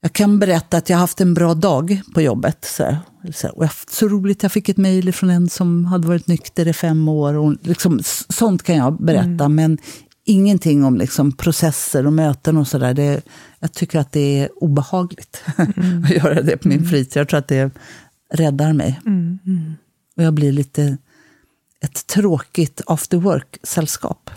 jag 0.00 0.12
kan 0.12 0.38
berätta 0.38 0.76
att 0.76 0.90
jag 0.90 0.96
har 0.96 1.00
haft 1.00 1.20
en 1.20 1.34
bra 1.34 1.54
dag 1.54 2.00
på 2.14 2.20
jobbet. 2.20 2.64
Så, 2.64 2.96
så, 3.34 3.48
och 3.48 3.64
jag, 3.64 3.70
så 3.90 4.08
roligt, 4.08 4.42
jag 4.42 4.52
fick 4.52 4.68
ett 4.68 4.76
mejl 4.76 5.12
från 5.12 5.30
en 5.30 5.48
som 5.48 5.84
hade 5.84 6.08
varit 6.08 6.26
nykter 6.26 6.68
i 6.68 6.72
fem 6.72 7.08
år. 7.08 7.34
Och 7.34 7.54
liksom, 7.62 8.00
sånt 8.28 8.62
kan 8.62 8.76
jag 8.76 9.02
berätta, 9.02 9.44
mm. 9.44 9.54
men 9.54 9.78
ingenting 10.24 10.84
om 10.84 10.96
liksom 10.96 11.32
processer 11.32 12.06
och 12.06 12.12
möten 12.12 12.56
och 12.56 12.68
sådär. 12.68 13.22
Jag 13.60 13.72
tycker 13.72 13.98
att 13.98 14.12
det 14.12 14.40
är 14.40 14.62
obehagligt 14.62 15.42
mm. 15.76 16.04
att 16.04 16.10
göra 16.10 16.42
det 16.42 16.56
på 16.56 16.68
min 16.68 16.78
mm. 16.78 16.90
fritid. 16.90 17.20
Jag 17.20 17.28
tror 17.28 17.38
att 17.38 17.48
det 17.48 17.70
räddar 18.32 18.72
mig. 18.72 19.00
Mm. 19.06 19.38
mm. 19.46 19.74
Och 20.16 20.22
jag 20.22 20.34
blir 20.34 20.52
lite 20.52 20.96
ett 21.84 22.06
tråkigt 22.06 22.80
after 22.86 23.16
work-sällskap. 23.16 24.30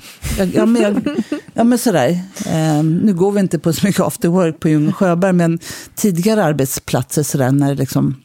Ja, 0.53 0.65
men, 0.65 0.81
jag, 0.81 1.17
ja, 1.53 1.63
men 1.63 1.77
sådär. 1.77 2.09
Eh, 2.45 2.84
nu 2.84 3.13
går 3.13 3.31
vi 3.31 3.39
inte 3.39 3.59
på 3.59 3.73
så 3.73 3.86
mycket 3.88 4.01
after 4.01 4.29
work 4.29 4.59
på 4.59 4.69
Ljung 4.69 4.91
Sjöberg, 4.91 5.34
men 5.34 5.59
tidigare 5.95 6.43
arbetsplatser 6.43 7.23
sådär, 7.23 7.51
när 7.51 7.69
det 7.69 7.75
liksom 7.75 8.15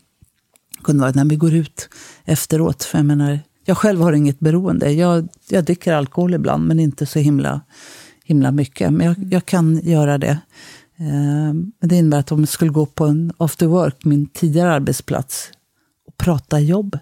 kunde 0.84 1.00
vara 1.00 1.12
när 1.14 1.24
vi 1.24 1.36
går 1.36 1.54
ut 1.54 1.88
efteråt. 2.24 2.84
För 2.84 2.98
jag 2.98 3.06
menar, 3.06 3.40
jag 3.68 3.78
själv 3.78 4.00
har 4.00 4.12
inget 4.12 4.40
beroende. 4.40 4.92
Jag, 4.92 5.28
jag 5.48 5.64
dricker 5.64 5.92
alkohol 5.92 6.34
ibland, 6.34 6.68
men 6.68 6.80
inte 6.80 7.06
så 7.06 7.18
himla, 7.18 7.60
himla 8.24 8.52
mycket. 8.52 8.92
Men 8.92 9.06
jag, 9.06 9.32
jag 9.32 9.46
kan 9.46 9.80
göra 9.82 10.18
det. 10.18 10.38
Eh, 10.96 11.52
men 11.52 11.72
det 11.88 11.96
innebär 11.96 12.18
att 12.18 12.32
om 12.32 12.40
jag 12.40 12.48
skulle 12.48 12.70
gå 12.70 12.86
på 12.86 13.06
en 13.06 13.32
after 13.36 13.66
work, 13.66 14.04
min 14.04 14.26
tidigare 14.26 14.72
arbetsplats, 14.72 15.50
och 16.06 16.16
prata 16.16 16.60
jobb. 16.60 16.98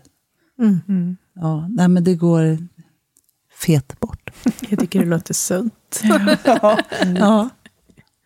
Mm. 0.59 0.81
mm. 0.89 1.17
Ja, 1.35 1.69
nej, 1.69 1.89
men 1.89 2.05
det 2.05 2.15
går 2.15 2.59
fet 3.63 4.01
bort. 4.01 4.31
Jag 4.69 4.79
tycker 4.81 5.01
det 5.01 5.07
låter 5.07 5.35
sunt. 5.35 6.03
ja. 6.45 6.79
ja. 7.19 7.49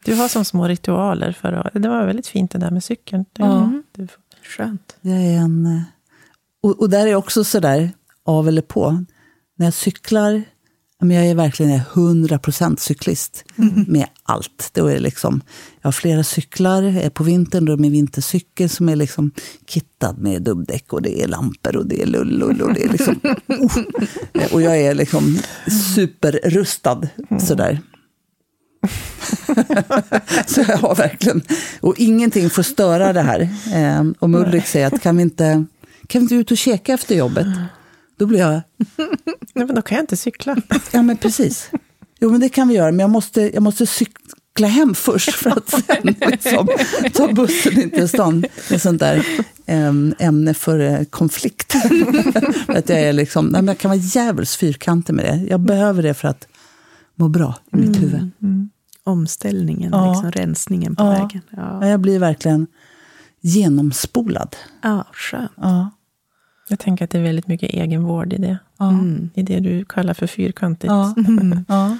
Du 0.04 0.14
har 0.14 0.28
som 0.28 0.44
små 0.44 0.68
ritualer. 0.68 1.32
för 1.32 1.52
att, 1.52 1.82
Det 1.82 1.88
var 1.88 2.06
väldigt 2.06 2.26
fint 2.26 2.50
det 2.50 2.58
där 2.58 2.70
med 2.70 2.84
cykeln. 2.84 3.24
Det, 3.32 3.42
ja. 3.42 3.72
det, 3.92 4.08
skönt. 4.42 4.96
Det 5.00 5.10
är 5.10 5.36
en, 5.36 5.66
eh, 5.66 5.82
och, 6.62 6.80
och 6.80 6.90
där 6.90 7.06
är 7.06 7.14
också 7.14 7.44
sådär, 7.44 7.90
av 8.26 8.48
eller 8.48 8.62
på. 8.62 9.04
När 9.56 9.66
jag 9.66 9.74
cyklar, 9.74 10.42
jag 11.00 11.26
är 11.26 11.34
verkligen 11.34 11.80
100% 11.80 12.76
cyklist 12.76 13.44
mm. 13.56 13.84
med 13.88 14.06
allt. 14.22 14.70
Då 14.72 14.86
är 14.86 14.98
liksom, 15.00 15.40
jag 15.80 15.86
har 15.86 15.92
flera 15.92 16.24
cyklar. 16.24 17.10
På 17.10 17.24
vintern 17.24 17.64
då 17.64 17.72
är 17.72 17.76
det 17.76 17.82
min 17.82 17.92
vintercykel 17.92 18.68
som 18.68 18.88
är 18.88 18.96
liksom 18.96 19.30
kittad 19.66 20.18
med 20.18 20.42
dubbdäck 20.42 20.92
och 20.92 21.02
det 21.02 21.22
är 21.22 21.28
lampor 21.28 21.76
och 21.76 21.86
det 21.86 22.02
är 22.02 22.06
lull 22.06 22.42
och 22.42 22.74
det 22.74 22.84
är 22.84 22.88
liksom... 22.88 23.20
oh. 23.46 23.78
Och 24.52 24.62
jag 24.62 24.78
är 24.78 24.94
liksom 24.94 25.38
superrustad 25.94 27.08
mm. 27.30 27.40
sådär. 27.40 27.80
så 30.46 30.60
jag 30.68 30.78
har 30.78 30.94
verkligen... 30.94 31.42
Och 31.80 31.94
ingenting 31.98 32.50
får 32.50 32.62
störa 32.62 33.12
det 33.12 33.22
här. 33.22 33.48
Ehm, 33.72 34.14
och 34.18 34.30
Mulrik 34.30 34.66
säger 34.66 34.86
att 34.86 35.02
kan 35.02 35.16
vi 35.16 35.22
inte, 35.22 35.64
kan 36.06 36.20
vi 36.20 36.22
inte 36.22 36.34
ut 36.34 36.50
och 36.50 36.56
käka 36.56 36.94
efter 36.94 37.14
jobbet? 37.14 37.46
Då 38.20 38.26
blir 38.26 38.38
jag... 38.38 38.52
Nej, 39.54 39.66
men 39.66 39.74
då 39.74 39.82
kan 39.82 39.96
jag 39.96 40.02
inte 40.02 40.16
cykla. 40.16 40.56
Ja, 40.92 41.02
men 41.02 41.16
precis. 41.16 41.70
Jo, 42.20 42.30
men 42.30 42.40
det 42.40 42.48
kan 42.48 42.68
vi 42.68 42.74
göra, 42.74 42.90
men 42.90 43.00
jag 43.00 43.10
måste, 43.10 43.54
jag 43.54 43.62
måste 43.62 43.86
cykla 43.86 44.66
hem 44.66 44.94
först 44.94 45.34
för 45.34 45.50
att 45.50 45.68
sen 45.86 46.14
liksom, 46.30 46.68
ta 47.14 47.32
bussen 47.32 47.80
in 47.80 47.90
till 47.90 48.08
stan. 48.08 48.40
Det 48.40 48.74
är 48.74 48.78
sånt 48.78 49.00
där 49.00 49.26
äm, 49.66 50.14
ämne 50.18 50.54
för 50.54 50.78
äh, 50.78 51.04
konflikt. 51.04 51.74
att 52.68 52.88
jag, 52.88 53.00
är 53.00 53.12
liksom, 53.12 53.46
nej, 53.46 53.62
men 53.62 53.68
jag 53.68 53.78
kan 53.78 53.88
vara 53.88 54.00
djävulskt 54.00 54.60
fyrkantig 54.60 55.12
med 55.12 55.24
det. 55.24 55.46
Jag 55.50 55.60
behöver 55.60 56.02
det 56.02 56.14
för 56.14 56.28
att 56.28 56.48
må 57.14 57.28
bra 57.28 57.58
i 57.72 57.76
mitt 57.76 57.96
mm, 57.96 58.00
huvud. 58.00 58.30
Mm. 58.42 58.70
Omställningen, 59.04 59.90
ja. 59.92 60.12
liksom, 60.12 60.32
rensningen 60.32 60.96
på 60.96 61.02
ja. 61.02 61.10
vägen. 61.10 61.42
Ja. 61.50 61.86
Jag 61.86 62.00
blir 62.00 62.18
verkligen 62.18 62.66
genomspolad. 63.40 64.56
Ja, 64.82 65.06
skönt. 65.12 65.52
Ja. 65.56 65.90
Jag 66.70 66.78
tänker 66.78 67.04
att 67.04 67.10
det 67.10 67.18
är 67.18 67.22
väldigt 67.22 67.46
mycket 67.46 67.70
egenvård 67.70 68.32
i 68.32 68.36
det. 68.38 68.58
Ja. 68.78 68.90
Mm. 68.90 69.30
I 69.34 69.42
det 69.42 69.60
du 69.60 69.84
kallar 69.84 70.14
för 70.14 70.26
fyrkantigt. 70.26 70.90
Ja. 70.90 71.14
Mm. 71.16 71.64
Ja. 71.68 71.98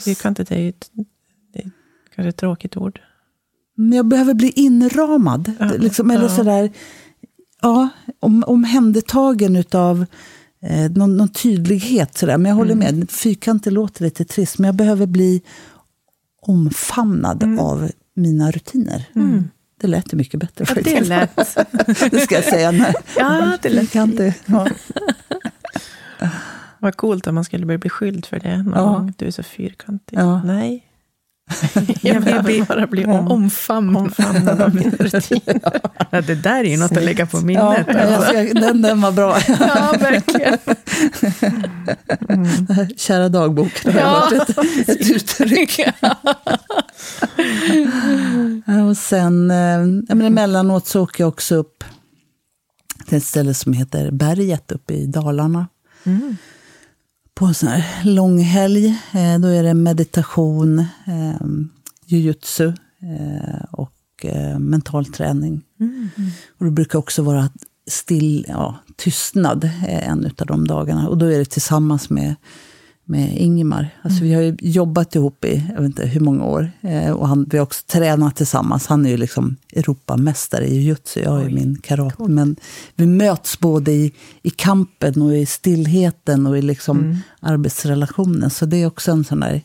Fyrkantigt 0.00 0.50
är 0.50 0.58
ju 0.58 0.68
ett, 0.68 0.90
är 1.54 1.70
kanske 2.14 2.28
ett 2.28 2.36
tråkigt 2.36 2.76
ord. 2.76 3.00
Men 3.74 3.92
jag 3.92 4.06
behöver 4.06 4.34
bli 4.34 4.48
inramad. 4.50 5.52
Ja, 5.60 5.70
liksom, 5.78 6.10
eller 6.10 6.22
ja. 6.22 6.28
sådär, 6.36 6.70
ja, 7.62 7.88
om, 8.20 8.44
omhändertagen 8.46 9.56
utav 9.56 10.06
eh, 10.62 10.90
någon, 10.90 11.16
någon 11.16 11.28
tydlighet. 11.28 12.18
Sådär. 12.18 12.38
Men 12.38 12.48
jag 12.50 12.56
håller 12.56 12.72
Mm. 12.74 12.98
med, 12.98 13.10
fyrkantigt 13.10 13.72
låter 13.74 14.04
lite 14.04 14.24
trist. 14.24 14.58
Men 14.58 14.68
jag 14.68 14.74
behöver 14.74 15.06
bli 15.06 15.42
omfamnad 16.42 17.42
Mm. 17.42 17.58
av 17.58 17.90
mina 18.14 18.50
rutiner. 18.50 19.04
Det 19.82 19.88
lät 19.88 20.12
ju 20.12 20.16
mycket 20.16 20.40
bättre 20.40 20.64
Ja, 20.68 20.82
det 20.82 21.00
lät... 21.00 21.36
det 22.10 22.20
ska 22.20 22.34
jag 22.34 22.44
säga. 22.44 22.70
Nej. 22.70 22.94
Ja, 23.18 23.58
det 23.62 23.68
lät 23.68 23.90
Fyrkantigt, 23.90 24.42
ja. 24.46 24.66
Vad 26.78 26.96
coolt 26.96 27.26
om 27.26 27.34
man 27.34 27.44
skulle 27.44 27.66
bli 27.66 27.78
beskylld 27.78 28.26
för 28.26 28.38
det 28.40 28.56
någon 28.62 28.72
Ja. 28.76 28.82
gång. 28.84 29.12
Du 29.16 29.26
är 29.26 29.30
så 29.30 29.42
fyrkantig. 29.42 30.18
Ja. 30.18 30.42
Nej. 30.42 30.86
Jag 32.00 32.14
Jag 32.16 32.20
vill 32.20 32.42
bli 32.42 32.62
bara 32.68 32.86
bli 32.86 33.02
Ja. 33.02 33.18
om, 33.18 33.28
omfamnad. 33.28 34.02
omfamnad 34.02 34.60
av 34.60 34.74
mina 34.74 34.90
rutiner. 34.90 35.60
Ja, 36.10 36.20
det 36.20 36.34
där 36.34 36.60
är 36.64 36.68
ju 36.70 36.76
något 36.76 36.96
att 36.96 37.02
lägga 37.02 37.26
på 37.26 37.36
Ja, 37.38 37.42
minnet. 37.42 37.86
jag 37.86 37.96
alltså. 37.96 38.28
ska, 38.30 38.42
den, 38.60 38.82
den 38.82 39.00
var 39.00 39.12
bra. 39.12 39.38
Ja, 39.48 39.94
verkligen. 40.00 40.58
Kära 42.96 43.28
dagbok, 43.28 43.72
det 43.84 43.92
har 43.92 44.00
Ja. 44.00 44.28
varit 44.30 44.48
ett, 44.50 44.88
ett 44.88 45.10
uttryck. 45.10 45.80
Ja, 48.66 48.84
Och 48.90 48.96
sen, 48.96 49.50
eh, 49.50 49.56
ja, 50.08 50.14
men 50.14 50.22
emellanåt 50.22 50.86
så 50.86 51.02
åker 51.02 51.24
jag 51.24 51.28
också 51.28 51.54
upp 51.54 51.84
till 53.08 53.18
ett 53.18 53.24
ställe 53.24 53.54
som 53.54 53.72
heter 53.72 54.10
Berget 54.10 54.72
uppe 54.72 54.94
i 54.94 55.06
Dalarna. 55.06 55.66
Mm. 56.04 56.36
På 57.42 57.46
en 57.46 57.54
sån 57.54 57.68
här 57.68 58.04
lång 58.04 58.38
helg. 58.38 58.86
Eh, 59.12 59.38
då 59.38 59.48
är 59.48 59.62
det 59.62 59.74
meditation, 59.74 60.78
eh, 60.78 61.46
jujutsu 62.06 62.66
eh, 62.66 63.64
och 63.70 64.26
mental 64.58 65.06
träning. 65.06 65.62
Och 66.58 66.64
det 66.64 66.70
brukar 66.70 66.98
också 66.98 67.22
vara 67.22 67.50
still, 67.90 68.46
ja, 68.48 68.78
tystnad 68.96 69.70
en 69.88 70.30
av 70.38 70.46
de 70.46 70.66
dagarna. 70.66 71.08
Och 71.08 71.18
då 71.18 71.26
är 71.26 71.38
det 71.38 71.44
tillsammans 71.44 72.10
med, 72.10 72.34
med 73.04 73.36
Ingemar. 73.38 73.88
Alltså 74.02 74.24
vi 74.24 74.34
har 74.34 74.42
ju 74.42 74.56
jobbat 74.60 75.14
ihop 75.14 75.44
i, 75.44 75.64
jag 75.68 75.82
vet 75.82 75.86
inte 75.86 76.06
hur 76.06 76.20
många 76.20 76.44
år. 76.44 76.72
Eh, 76.80 77.10
och 77.10 77.28
han, 77.28 77.46
vi 77.50 77.58
har 77.58 77.62
också 77.62 77.84
tränat 77.86 78.36
tillsammans. 78.36 78.86
Han 78.86 79.06
är 79.06 79.10
ju 79.10 79.16
liksom 79.16 79.56
Europamästare 79.72 80.66
i 80.66 80.74
jujutsu. 80.74 81.20
Jag 81.20 81.42
ju 81.44 81.54
min 81.54 81.78
karate. 81.78 82.22
Men 82.28 82.56
vi 82.94 83.06
möts 83.06 83.60
både 83.60 83.92
i, 83.92 84.12
i 84.42 84.50
kampen 84.50 85.22
och 85.22 85.36
i 85.36 85.46
stillheten 85.46 86.46
och 86.46 86.58
i 86.58 86.62
liksom 86.62 87.22
arbetsrelationen. 87.40 88.50
Så 88.50 88.66
det 88.66 88.76
är 88.76 88.86
också 88.86 89.10
en 89.10 89.24
sån 89.24 89.40
där 89.40 89.62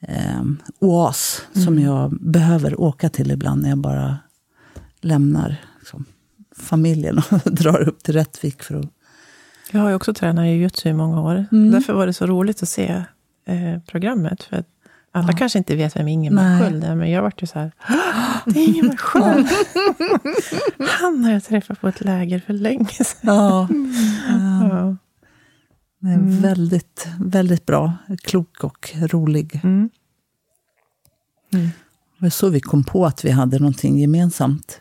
eh, 0.00 0.42
oas 0.78 1.42
som 1.52 1.78
jag 1.78 2.18
behöver 2.20 2.80
åka 2.80 3.08
till 3.08 3.30
ibland 3.30 3.62
när 3.62 3.68
jag 3.68 3.78
bara 3.78 4.16
lämnar 5.00 5.56
liksom, 5.78 6.04
familjen 6.56 7.18
och 7.18 7.40
drar 7.52 7.88
upp 7.88 8.02
till 8.02 8.14
Rättvik 8.14 8.62
för 8.62 8.74
att... 8.74 8.86
Jag 9.70 9.80
har 9.80 9.88
ju 9.88 9.94
också 9.94 10.14
tränat 10.14 10.46
jujutsu 10.46 10.88
i 10.88 10.92
många 10.92 11.20
år. 11.20 11.46
Mm. 11.52 11.70
Därför 11.70 11.92
var 11.92 12.06
det 12.06 12.12
så 12.12 12.26
roligt 12.26 12.62
att 12.62 12.68
se 12.68 13.04
eh, 13.46 13.78
programmet. 13.86 14.42
För 14.42 14.64
alla 15.12 15.32
Ja. 15.32 15.36
kanske 15.38 15.58
inte 15.58 15.76
vet 15.76 15.96
vem 15.96 16.08
Ingemar. 16.08 16.60
Sköld 16.60 16.84
är, 16.84 16.94
men 16.94 17.10
jag 17.10 17.22
vart 17.22 17.42
ju 17.42 17.46
så 17.46 17.58
här, 17.58 17.72
"Ah, 17.86 18.40
det 18.46 18.60
är 18.60 18.68
Ingemar 18.68 18.96
Sköld! 18.98 19.46
Han 21.00 21.24
har 21.24 21.32
jag 21.32 21.44
träffat 21.44 21.80
på 21.80 21.88
ett 21.88 22.00
läger 22.00 22.38
för 22.40 22.52
länge 22.52 22.88
sedan. 22.88 23.18
Ja, 23.22 23.68
Ja. 24.70 24.96
det 26.00 26.08
är 26.08 26.40
väldigt, 26.42 27.08
väldigt 27.20 27.66
bra. 27.66 27.92
Klok 28.22 28.64
och 28.64 28.90
rolig. 29.00 29.60
Mm. 29.64 29.90
Det 31.50 31.70
var 32.18 32.30
så 32.30 32.48
vi 32.48 32.60
kom 32.60 32.84
på 32.84 33.06
att 33.06 33.24
vi 33.24 33.30
hade 33.30 33.58
någonting 33.58 33.98
gemensamt. 33.98 34.80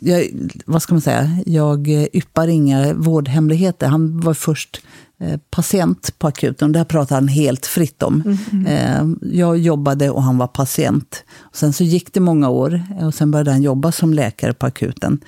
Jag, 0.00 0.26
vad 0.66 0.82
ska 0.82 0.94
man 0.94 1.00
säga? 1.00 1.38
Jag 1.46 1.88
eh, 1.88 2.06
yppar 2.12 2.48
inga 2.48 2.94
vårdhemligheter. 2.94 3.86
Han 3.86 4.20
var 4.20 4.34
först 4.34 4.82
eh, 5.18 5.40
patient 5.50 6.18
på 6.18 6.26
akuten. 6.26 6.74
här 6.74 6.84
pratade 6.84 7.14
han 7.14 7.28
helt 7.28 7.66
fritt 7.66 8.02
om. 8.02 8.38
Eh, 8.66 9.06
jag 9.22 9.58
jobbade 9.58 10.10
och 10.10 10.22
han 10.22 10.38
var 10.38 10.46
patient. 10.46 11.24
Och 11.38 11.56
sen 11.56 11.72
så 11.72 11.84
gick 11.84 12.12
det 12.12 12.20
många 12.20 12.48
år 12.48 12.82
och 13.00 13.14
sen 13.14 13.30
började 13.30 13.50
han 13.50 13.62
jobba 13.62 13.92
som 13.92 14.14
läkare 14.14 14.54
på 14.54 14.66
akuten. 14.66 15.20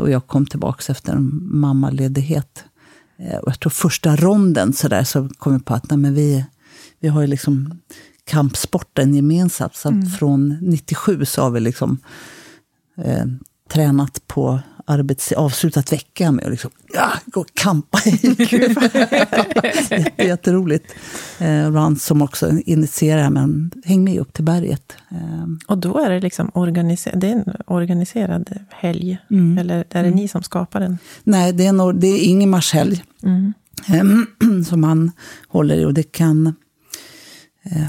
Och 0.00 0.10
jag 0.10 0.26
kom 0.26 0.46
tillbaka 0.46 0.92
efter 0.92 1.12
en 1.12 1.40
mammaledighet. 1.42 2.64
Och 3.18 3.48
jag 3.48 3.60
tror 3.60 3.70
första 3.70 4.16
ronden 4.16 4.72
så, 4.72 4.88
där, 4.88 5.04
så 5.04 5.28
kom 5.28 5.52
jag 5.52 5.64
på 5.64 5.74
att 5.74 5.90
nej, 5.90 5.98
men 5.98 6.14
vi, 6.14 6.44
vi 7.00 7.08
har 7.08 7.20
ju 7.20 7.26
liksom 7.26 7.80
kampsporten 8.24 9.14
gemensamt. 9.14 9.76
Så 9.76 9.88
att 9.88 10.18
från 10.18 10.58
97 10.60 11.24
så 11.24 11.42
har 11.42 11.50
vi 11.50 11.60
liksom 11.60 11.98
eh, 13.04 13.24
tränat 13.68 14.22
på 14.26 14.60
arbets, 14.88 15.32
avslutat 15.32 15.92
veckan 15.92 16.34
med 16.34 16.44
att 16.44 16.50
liksom, 16.50 16.70
ja, 16.94 17.08
gå 17.26 17.40
och 17.40 17.46
kampa 17.54 17.98
i 18.06 18.10
Jätte, 19.90 20.12
Jätteroligt. 20.24 20.94
Eh, 21.38 21.70
han 21.82 21.96
som 21.96 22.22
också 22.22 22.50
här, 23.18 23.30
men 23.30 23.70
häng 23.84 24.04
med 24.04 24.18
upp 24.18 24.32
till 24.32 24.44
berget. 24.44 24.92
Eh, 25.10 25.46
Och 25.66 25.78
då 25.78 25.98
är 25.98 26.10
det 26.10 26.20
liksom 26.20 26.48
organiser- 26.54 27.16
det 27.16 27.26
är 27.28 27.32
en 27.32 27.56
organiserad 27.66 28.50
helg. 28.70 29.18
Mm. 29.30 29.58
Eller 29.58 29.84
är 29.90 30.02
det 30.02 30.10
ni 30.10 30.28
som 30.28 30.42
skapar 30.42 30.80
den? 30.80 30.98
nej, 31.24 31.52
det 31.52 31.64
är, 31.66 31.68
en, 31.68 32.00
det 32.00 32.06
är 32.06 32.24
Ingemars 32.24 32.72
helg. 32.72 33.02
Mm. 33.22 33.52
eh, 33.88 34.62
som 34.68 34.84
han 34.84 35.10
håller 35.48 35.76
i. 35.76 35.84
Och 35.84 35.94
det 35.94 36.12
kan, 36.12 36.54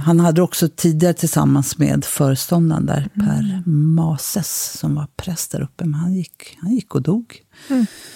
han 0.03 0.19
hade 0.19 0.41
också 0.41 0.69
tidigare 0.75 1.13
tillsammans 1.13 1.77
med 1.77 2.05
föreståndaren 2.05 2.85
där, 2.85 3.09
Per 3.13 3.63
Mases, 3.69 4.77
som 4.79 4.95
var 4.95 5.07
präst 5.15 5.51
där 5.51 5.61
uppe, 5.61 5.85
men 5.85 5.93
han 5.93 6.13
gick, 6.13 6.57
han 6.61 6.71
gick 6.71 6.95
och 6.95 7.01
dog. 7.01 7.41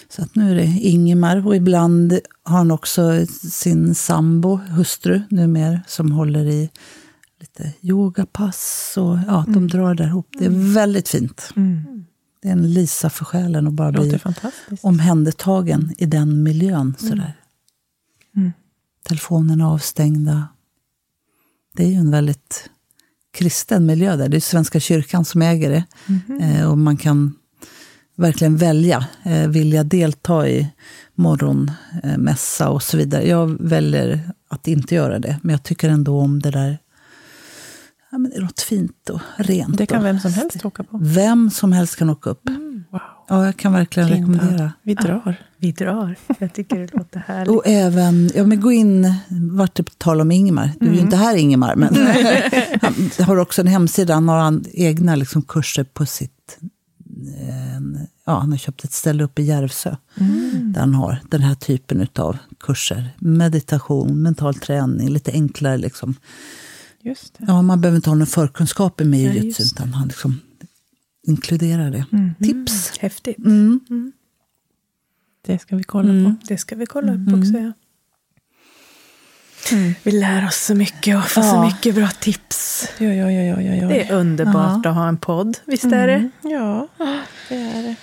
Så 0.10 0.22
att 0.22 0.36
nu 0.36 0.52
är 0.52 0.56
det 0.56 0.66
Ingemar, 0.66 1.48
och 1.48 1.56
ibland 1.56 2.20
har 2.44 2.58
han 2.58 2.72
också 2.72 3.26
sin 3.52 3.96
sambo, 3.96 4.56
hustru 4.56 5.22
numera, 5.30 5.80
som 5.88 6.12
håller 6.12 6.46
i 6.46 6.70
lite 7.40 7.74
yogapass. 7.82 8.94
Och, 8.98 9.18
ja, 9.28 9.46
de 9.48 9.68
drar 9.68 9.96
där 9.96 10.08
ihop. 10.08 10.28
Det 10.40 10.46
är 10.46 10.74
väldigt 10.74 11.10
fint. 11.10 11.50
Det 12.42 12.48
är 12.48 12.52
en 12.52 12.74
Lisa 12.74 13.10
för 13.10 13.26
själen 13.26 13.68
att 13.68 13.74
bara 13.74 13.92
bli 13.92 14.20
omhändertagen 14.82 15.94
i 15.98 16.06
den 16.06 16.44
miljön. 16.44 16.96
Sådär. 17.00 17.38
Mm. 18.36 18.52
Telefonerna 19.04 19.70
avstängda. 19.70 20.48
Det 21.76 21.84
är 21.84 21.88
ju 21.88 21.96
en 21.96 22.12
väldigt 22.12 22.70
kristen 23.34 23.86
miljö 23.86 24.16
där. 24.16 24.30
Det 24.30 24.38
är 24.38 24.42
Svenska 24.42 24.80
kyrkan 24.80 25.26
som 25.26 25.42
äger 25.42 25.70
det. 25.70 25.84
Eh, 26.46 26.72
och 26.72 26.78
man 26.78 26.98
kan 26.98 27.36
verkligen 28.16 28.58
välja, 28.58 29.06
eh, 29.24 29.48
vilja 29.48 29.84
delta 29.84 30.48
i 30.48 30.68
morgonmässa 31.16 32.70
och 32.70 32.84
så 32.84 32.98
vidare. 32.98 33.28
Jag 33.28 33.58
väljer 33.60 34.32
att 34.50 34.68
inte 34.68 34.96
göra 34.96 35.20
det, 35.20 35.40
men 35.44 35.52
jag 35.52 35.64
tycker 35.64 35.90
ändå 35.90 36.20
om 36.20 36.40
det 36.40 36.52
där. 36.52 36.78
Ja, 38.12 38.18
men 38.18 38.32
det 38.32 38.38
är 38.38 38.42
något 38.42 38.62
fint 38.62 39.10
och 39.10 39.22
rent. 39.36 39.78
Det 39.78 39.86
kan 39.86 40.04
vem 40.04 40.20
som 40.20 40.34
helst 40.34 40.66
åka 40.66 40.84
på. 40.84 41.00
Vem 41.02 41.50
som 41.50 41.72
helst 41.72 41.96
kan 41.96 42.10
åka 42.10 42.30
upp. 42.30 42.50
Wow. 42.92 43.02
Ja, 43.32 43.46
jag 43.46 43.58
kan 43.58 43.74
verkligen 43.74 44.10
Linda, 44.10 44.34
rekommendera. 44.34 44.72
Vi 44.84 44.94
drar. 44.94 45.36
Vi 45.58 45.72
drar. 45.72 46.16
Jag 46.40 46.54
tycker 46.54 46.80
det 46.80 46.94
låter 46.94 47.20
härligt. 47.28 47.56
Och 47.56 47.68
även, 47.68 48.32
ja 48.36 48.44
men 48.44 48.62
gå 48.62 48.72
in, 48.72 49.14
vart 49.30 49.76
det 49.76 49.84
på 49.84 49.92
tal 49.98 50.22
om 50.22 50.32
Ingemar, 50.32 50.72
du 50.80 50.90
är 50.90 50.94
ju 50.94 51.00
inte 51.00 51.16
här 51.16 51.36
Ingemar, 51.36 51.76
men 51.76 51.96
han 53.18 53.26
har 53.28 53.38
också 53.38 53.62
en 53.62 53.68
hemsida, 53.68 54.14
han 54.14 54.30
har 54.30 54.62
egna 54.74 55.16
liksom 55.16 55.42
kurser 55.42 55.84
på 55.84 56.06
sitt, 56.06 56.58
eh, 57.40 58.06
ja 58.26 58.40
han 58.40 58.52
har 58.52 58.58
köpt 58.58 58.84
ett 58.84 58.94
ställe 58.94 59.24
uppe 59.24 59.42
i 59.42 59.46
Järvsö, 59.46 59.96
där 60.64 60.80
han 60.80 60.96
har 60.96 61.20
den 61.30 61.42
här 61.42 61.56
typen 61.56 62.08
av 62.16 62.38
kurser. 62.60 63.10
Meditation, 63.20 64.22
mental 64.22 64.56
träning, 64.56 65.10
lite 65.10 65.32
enklare 65.32 65.78
liksom. 65.78 66.16
Just 67.04 67.38
det. 67.38 67.46
Ja, 67.48 67.62
man 67.62 67.82
behöver 67.82 67.96
inte 67.96 68.10
ha 68.10 68.16
någon 68.16 68.28
förkunskaper 68.28 69.06
med 69.06 69.20
Ja, 69.20 69.34
jujutsu, 69.34 69.64
just 69.64 69.74
utan 69.74 69.94
han 69.94 70.08
liksom 70.08 70.40
inkluderar 71.28 71.92
det. 71.92 72.06
Tips! 72.46 72.98
Häftigt. 73.00 73.38
Mm. 73.38 74.12
Det 75.42 75.60
ska 75.60 75.76
vi 75.76 75.84
kolla 75.84 76.10
Mm. 76.10 76.36
på. 76.36 76.46
Det 76.48 76.58
ska 76.58 76.76
vi 76.76 76.86
kolla 76.86 77.14
upp 77.14 77.34
också. 77.40 77.58
Ja. 77.58 77.72
Vi 80.04 80.12
lär 80.12 80.46
oss 80.48 80.56
så 80.66 80.76
mycket 80.76 81.18
och 81.18 81.24
får 81.30 81.42
så 81.42 81.48
Ja. 81.48 81.66
mycket 81.66 81.96
bra 81.96 82.08
tips. 82.10 82.88
Ja, 83.00 83.06
ja, 83.14 83.32
ja, 83.32 83.42
ja, 83.42 83.62
ja, 83.62 83.76
ja. 83.76 83.88
Det 83.88 84.02
är 84.04 84.14
underbart 84.16 84.86
att 84.86 84.96
ha 84.96 85.08
en 85.08 85.18
podd, 85.18 85.58
visst 85.66 85.84
är 85.84 86.08
det? 86.08 86.14
Mm, 86.14 86.32
Ja, 86.44 86.88
det 87.50 87.56
är 87.56 87.84
det. 87.84 87.96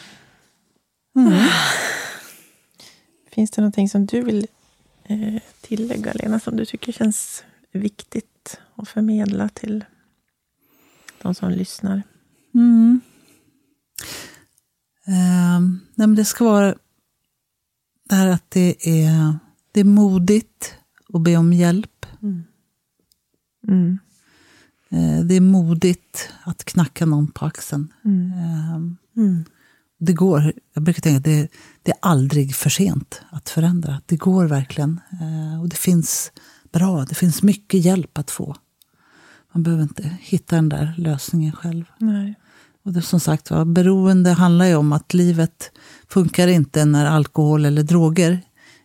Finns 3.32 3.50
det 3.50 3.60
någonting 3.62 3.88
som 3.88 4.06
du 4.06 4.20
vill 4.22 4.46
eh, 5.04 5.42
tillägga, 5.60 6.12
Lena, 6.12 6.40
som 6.40 6.56
du 6.56 6.64
tycker 6.64 6.92
känns 6.92 7.44
viktigt 7.72 8.60
att 8.74 8.88
förmedla 8.88 9.48
till 9.48 9.84
de 11.22 11.34
som 11.34 11.50
lyssnar? 11.50 12.02
Mm. 12.54 13.00
Ehm, 15.06 15.80
nej, 15.94 16.06
men 16.08 16.14
det 16.14 16.24
ska 16.24 16.44
vara 16.44 16.74
det 18.08 18.14
här 18.14 18.26
att 18.28 18.50
det 18.50 18.88
är, 19.00 19.38
det 19.72 19.80
är 19.80 19.84
modigt 19.84 20.74
att 21.14 21.22
be 21.22 21.36
om 21.36 21.52
hjälp. 21.52 22.06
Mm. 22.22 23.98
Eh, 24.90 25.24
Det 25.24 25.34
är 25.34 25.40
modigt 25.40 26.28
att 26.44 26.64
knacka 26.64 27.06
någon 27.06 27.26
på 27.30 27.44
axeln. 27.44 27.92
Mm. 28.04 28.96
Mm. 29.16 29.44
Det 30.00 30.12
går, 30.12 30.52
jag 30.74 30.82
brukar 30.82 31.02
tänka 31.02 31.16
att 31.18 31.24
det, 31.24 31.48
det 31.82 31.90
är 31.90 31.98
aldrig 32.02 32.54
för 32.54 32.70
sent 32.70 33.22
att 33.30 33.48
förändra. 33.48 34.00
Det 34.06 34.16
går 34.16 34.44
verkligen. 34.44 35.00
Eh, 35.20 35.60
Och 35.60 35.68
det 35.68 35.76
finns 35.76 36.32
bra, 36.72 37.04
det 37.04 37.14
finns 37.14 37.42
mycket 37.42 37.84
hjälp 37.84 38.18
att 38.18 38.30
få. 38.30 38.56
Man 39.58 39.62
behöver 39.62 39.82
inte 39.82 40.16
hitta 40.20 40.56
den 40.56 40.68
där 40.68 40.94
lösningen 40.98 41.52
själv. 41.52 41.84
Nej. 41.98 42.34
Och 42.84 42.92
det, 42.92 43.02
som 43.02 43.20
sagt 43.20 43.50
var, 43.50 43.64
beroende 43.64 44.30
handlar 44.30 44.64
ju 44.64 44.74
om 44.74 44.92
att 44.92 45.14
livet 45.14 45.70
funkar 46.08 46.48
inte 46.48 46.84
när 46.84 47.06
alkohol 47.06 47.64
eller 47.64 47.82
droger 47.82 48.40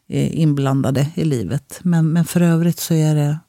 är 0.08 0.30
inblandade 0.30 1.08
i 1.16 1.24
livet. 1.24 1.80
Men, 1.84 2.14
men 2.14 2.26
för 2.26 2.42
övrigt 2.42 2.80
så 2.80 2.94
är 2.94 3.16
det 3.16 3.40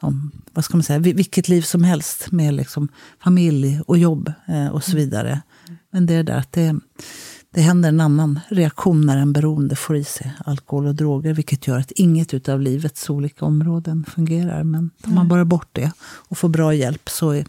som, 0.00 0.30
vad 0.52 0.64
ska 0.64 0.76
man 0.76 0.84
säga, 0.84 0.98
vi- 0.98 1.12
vilket 1.12 1.48
liv 1.48 1.62
som 1.62 1.84
helst 1.84 2.32
med 2.32 2.54
liksom 2.54 2.88
familj 3.22 3.80
och 3.86 3.98
jobb 3.98 4.32
eh, 4.48 4.68
och 4.68 4.84
så 4.84 4.96
vidare. 4.96 5.42
Men 5.90 6.06
det 6.06 6.14
är 6.14 6.22
där 6.22 6.38
att 6.38 6.52
det, 6.52 6.76
det 7.56 7.62
händer 7.62 7.88
en 7.88 8.00
annan 8.00 8.40
reaktion 8.48 9.06
när 9.06 9.16
en 9.16 9.32
beroende 9.32 9.76
får 9.76 9.96
i 9.96 10.04
sig 10.04 10.32
alkohol 10.44 10.86
och 10.86 10.94
droger. 10.94 11.34
Vilket 11.34 11.66
gör 11.66 11.78
att 11.78 11.90
inget 11.90 12.34
utav 12.34 12.60
livets 12.60 13.10
olika 13.10 13.44
områden 13.44 14.04
fungerar. 14.14 14.64
Men 14.64 14.90
tar 15.02 15.10
man 15.10 15.28
bara 15.28 15.44
bort 15.44 15.68
det 15.72 15.92
och 16.00 16.38
får 16.38 16.48
bra 16.48 16.74
hjälp 16.74 17.08
så 17.08 17.30
är, 17.30 17.46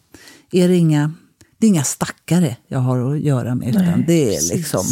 är 0.52 0.68
det 0.68 0.76
inga 0.76 1.14
det 1.58 1.68
är 1.68 1.70
inga 1.70 1.84
stackare 1.84 2.58
jag 2.68 2.80
har 2.80 3.14
att 3.14 3.20
göra 3.20 3.56
med. 3.56 3.70
Utan 3.70 3.86
Nej, 3.86 4.04
det 4.08 4.24
är 4.24 4.36
precis. 4.36 4.54
liksom 4.54 4.86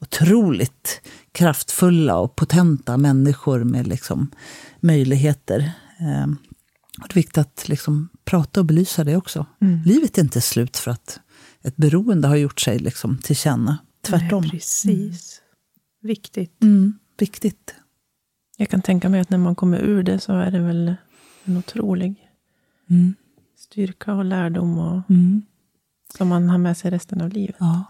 otroligt 0.00 1.00
kraftfulla 1.32 2.18
och 2.18 2.36
potenta 2.36 2.96
människor 2.96 3.64
med 3.64 3.86
liksom 3.86 4.30
möjligheter. 4.80 5.72
Eh, 6.00 6.26
och 7.02 7.08
det 7.08 7.12
är 7.12 7.14
viktigt 7.14 7.38
att 7.38 7.68
liksom 7.68 8.08
prata 8.24 8.60
och 8.60 8.66
belysa 8.66 9.04
det 9.04 9.16
också. 9.16 9.46
Mm. 9.60 9.82
Livet 9.84 10.18
är 10.18 10.22
inte 10.22 10.40
slut 10.40 10.76
för 10.76 10.90
att 10.90 11.20
ett 11.62 11.76
beroende 11.76 12.28
har 12.28 12.36
gjort 12.36 12.60
sig 12.60 12.78
liksom 12.78 13.18
till 13.18 13.36
känna. 13.36 13.78
Tvärtom. 14.08 14.42
Nej, 14.42 14.50
precis. 14.50 15.42
Viktigt. 16.02 16.62
Mm, 16.62 16.98
viktigt. 17.18 17.74
Jag 18.56 18.68
kan 18.70 18.82
tänka 18.82 19.08
mig 19.08 19.20
att 19.20 19.30
när 19.30 19.38
man 19.38 19.54
kommer 19.54 19.78
ur 19.78 20.02
det 20.02 20.20
så 20.20 20.32
är 20.32 20.50
det 20.50 20.60
väl 20.60 20.94
en 21.44 21.56
otrolig 21.56 22.24
Mm, 22.90 23.14
styrka 23.56 24.14
och 24.14 24.24
lärdom 24.24 24.78
och, 24.78 25.10
mm, 25.10 25.42
som 26.16 26.28
man 26.28 26.48
har 26.48 26.58
med 26.58 26.76
sig 26.76 26.90
resten 26.90 27.20
av 27.20 27.28
livet. 27.28 27.56
ja. 27.58 27.84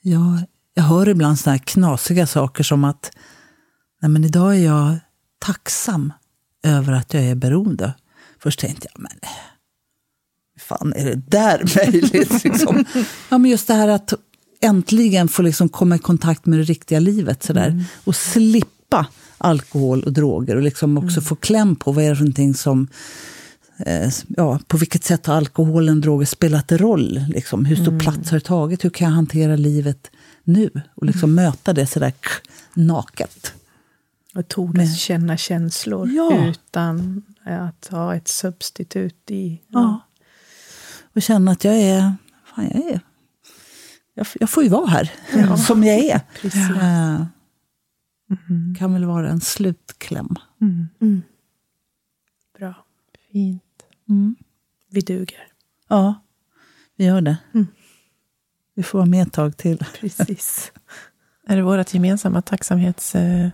jag. 0.00 0.42
Jag, 0.74 0.82
hör 0.82 1.08
ibland 1.08 1.38
såna 1.38 1.52
här 1.52 1.58
knasiga 1.64 2.26
saker 2.26 2.64
som 2.64 2.84
att 2.84 3.10
Nej, 4.02 4.08
men 4.10 4.24
idag 4.24 4.56
är 4.56 4.64
jag 4.64 4.98
tacksam 5.38 6.12
över 6.62 6.92
att 6.92 7.14
jag 7.14 7.22
är 7.24 7.34
beroende. 7.34 7.94
Först 8.38 8.60
tänkte 8.60 8.88
jag, 8.94 9.02
men 9.02 9.12
fan 10.58 10.92
är 10.96 11.04
det 11.04 11.14
där 11.14 11.62
möjligt? 11.86 12.44
liksom. 12.44 12.84
ja, 13.30 13.38
men 13.38 13.50
just 13.50 13.66
det 13.66 13.74
här 13.74 13.88
att 13.88 14.12
äntligen 14.66 15.28
få 15.28 15.42
liksom 15.42 15.68
komma 15.68 15.96
i 15.96 15.98
kontakt 15.98 16.46
med 16.46 16.58
det 16.58 16.62
riktiga 16.62 17.00
livet 17.00 17.42
sådär. 17.42 17.84
och 18.04 18.16
slippa 18.16 19.06
alkohol 19.38 20.02
och 20.02 20.12
droger 20.12 20.56
och 20.56 20.62
liksom 20.62 20.98
också 20.98 21.20
få 21.20 21.34
kläm 21.34 21.76
på 21.76 21.92
vad 21.92 22.04
är 22.04 22.10
det 22.10 22.16
för 22.16 22.24
någonting 22.24 22.54
som 22.54 22.88
eh, 23.86 24.10
ja, 24.28 24.58
på 24.66 24.76
vilket 24.76 25.04
sätt 25.04 25.26
har 25.26 25.34
alkoholen 25.34 25.96
och 25.96 26.02
droger 26.02 26.26
spelat 26.26 26.72
roll? 26.72 27.24
Liksom? 27.28 27.64
Hur 27.64 27.76
stor 27.76 27.98
plats 28.00 28.30
har 28.30 28.38
det 28.38 28.44
tagit? 28.44 28.84
Hur 28.84 28.90
kan 28.90 29.08
jag 29.08 29.14
hantera 29.14 29.56
livet 29.56 30.10
nu? 30.44 30.70
Och 30.94 31.06
liksom 31.06 31.34
möta 31.34 31.72
det 31.72 31.86
sådär 31.86 32.12
naket. 32.74 33.52
Och 34.34 34.48
tordas 34.48 34.98
känna 34.98 35.36
känslor 35.36 36.10
Ja. 36.12 36.46
utan 36.48 37.22
att 37.44 37.88
ha 37.90 38.14
ett 38.14 38.28
substitut 38.28 39.30
i. 39.30 39.60
Ja. 39.68 40.00
Och 41.14 41.22
känna 41.22 41.50
att 41.52 41.64
jag 41.64 41.74
är... 41.74 42.14
Fan, 42.54 42.70
jag, 42.74 42.92
är 42.92 43.00
jag, 44.16 44.26
jag 44.40 44.50
får 44.50 44.62
ju 44.62 44.68
vara 44.68 44.86
här, 44.86 45.10
som 45.56 45.84
jag 45.84 45.96
är. 45.98 46.20
Precis. 46.40 46.70
Eh, 46.70 47.26
kan 48.78 48.92
väl 48.92 49.04
vara 49.04 49.30
en 49.30 49.40
slutkläm. 49.40 50.34
Mm. 50.60 50.86
Mm. 51.00 51.22
Bra. 52.58 52.74
Fint. 53.32 53.62
Vi 54.90 55.00
duger. 55.00 55.46
Ja, 55.88 56.14
vi 56.96 57.04
gör 57.04 57.20
det. 57.20 57.36
Mm. 57.54 57.66
Vi 58.74 58.82
får 58.82 58.98
vara 58.98 59.06
med 59.06 59.26
ett 59.26 59.32
tag 59.32 59.56
till. 59.56 59.78
Precis. 60.00 60.72
Är 61.46 61.56
det 61.56 61.62
vårt 61.62 61.94
gemensamma 61.94 62.42
tacksamhets... 62.42 63.14
Eh, 63.14 63.48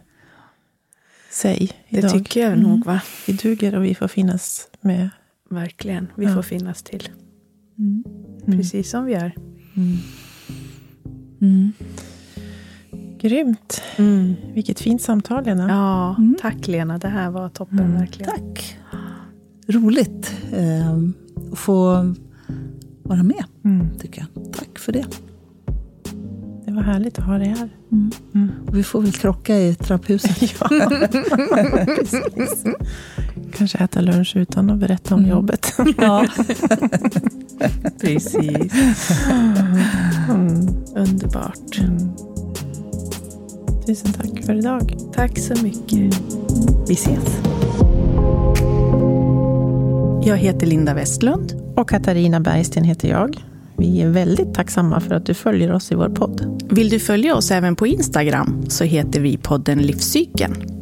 säg 1.31 1.73
Det 1.89 1.99
idag? 1.99 2.13
tycker 2.13 2.41
jag 2.41 2.53
Mm. 2.53 2.63
nog, 2.63 2.85
va? 2.85 3.01
Vi 3.27 3.33
duger 3.33 3.75
och 3.75 3.85
vi 3.85 3.95
får 3.95 4.09
finnas 4.09 4.69
med. 4.81 5.11
Verkligen. 5.51 6.09
Vi 6.17 6.25
Ja. 6.25 6.35
får 6.35 6.43
finnas 6.43 6.83
till. 6.83 7.09
Mm. 7.79 8.05
Precis 8.47 8.91
som 8.91 9.05
vi 9.05 9.15
är. 9.15 9.35
Mm. 11.43 11.73
Grymt. 13.21 13.83
Vilket 14.55 14.81
fint 14.81 15.03
samtal, 15.03 15.45
Lena. 15.45 15.69
Ja, 15.69 16.15
Mm. 16.19 16.37
tack 16.41 16.69
Lena. 16.69 16.99
Det 16.99 17.09
här 17.09 17.31
var 17.31 17.49
toppen 17.49 17.79
Mm. 17.79 17.93
verkligen. 17.95 18.31
Tack. 18.33 18.79
Roligt 19.67 20.35
eh, 20.53 20.93
att 21.53 21.59
få 21.59 22.15
vara 23.03 23.23
med, 23.23 23.45
Mm. 23.65 23.87
tycker 23.99 24.27
jag. 24.35 24.53
Tack 24.53 24.79
för 24.79 24.93
det. 24.93 25.05
Det 26.67 26.73
var 26.73 26.83
härligt 26.83 27.19
att 27.19 27.25
ha 27.25 27.39
dig 27.39 27.49
här. 27.49 27.69
Och 28.67 28.77
vi 28.77 28.83
får 28.83 29.01
väl 29.03 29.13
krocka 29.13 29.57
i 29.59 29.75
trapphuset. 29.75 30.41
Ja, 30.61 30.69
precis. 31.97 32.65
Kanske 33.57 33.79
äta 33.79 34.01
lunch 34.01 34.33
utan 34.37 34.71
att 34.71 34.79
berätta 34.79 35.15
om 35.15 35.21
Mm. 35.21 35.31
jobbet. 35.31 35.73
Ja. 35.99 36.27
Precis. 38.01 38.73
Mm. 41.03 41.15
Underbart. 41.15 41.81
Tusen 43.87 44.13
tack 44.13 44.45
för 44.47 44.55
idag. 44.55 44.97
Tack 45.15 45.39
så 45.39 45.63
mycket. 45.63 46.21
Vi 46.89 46.95
ses. 46.95 47.41
Jag 50.25 50.37
heter 50.37 50.67
Linda 50.67 50.95
Westlund. 50.95 51.73
Och 51.77 51.89
Katarina 51.89 52.41
Bergsten 52.41 52.85
heter 52.85 53.09
jag. 53.09 53.37
Vi 53.77 54.03
är 54.03 54.09
väldigt 54.09 54.55
tacksamma 54.55 55.01
för 55.01 55.15
att 55.15 55.27
du 55.27 55.35
följer 55.35 55.73
oss 55.73 55.93
i 55.93 55.95
vår 55.95 56.09
podd. 56.09 56.63
Vill 56.71 56.89
du 56.89 56.99
följa 56.99 57.37
oss 57.37 57.51
även 57.51 57.77
på 57.77 57.87
Instagram 57.87 58.65
så 58.69 58.85
heter 58.85 59.21
vi 59.21 59.37
podden 59.37 59.79
Livscykeln. 59.79 60.82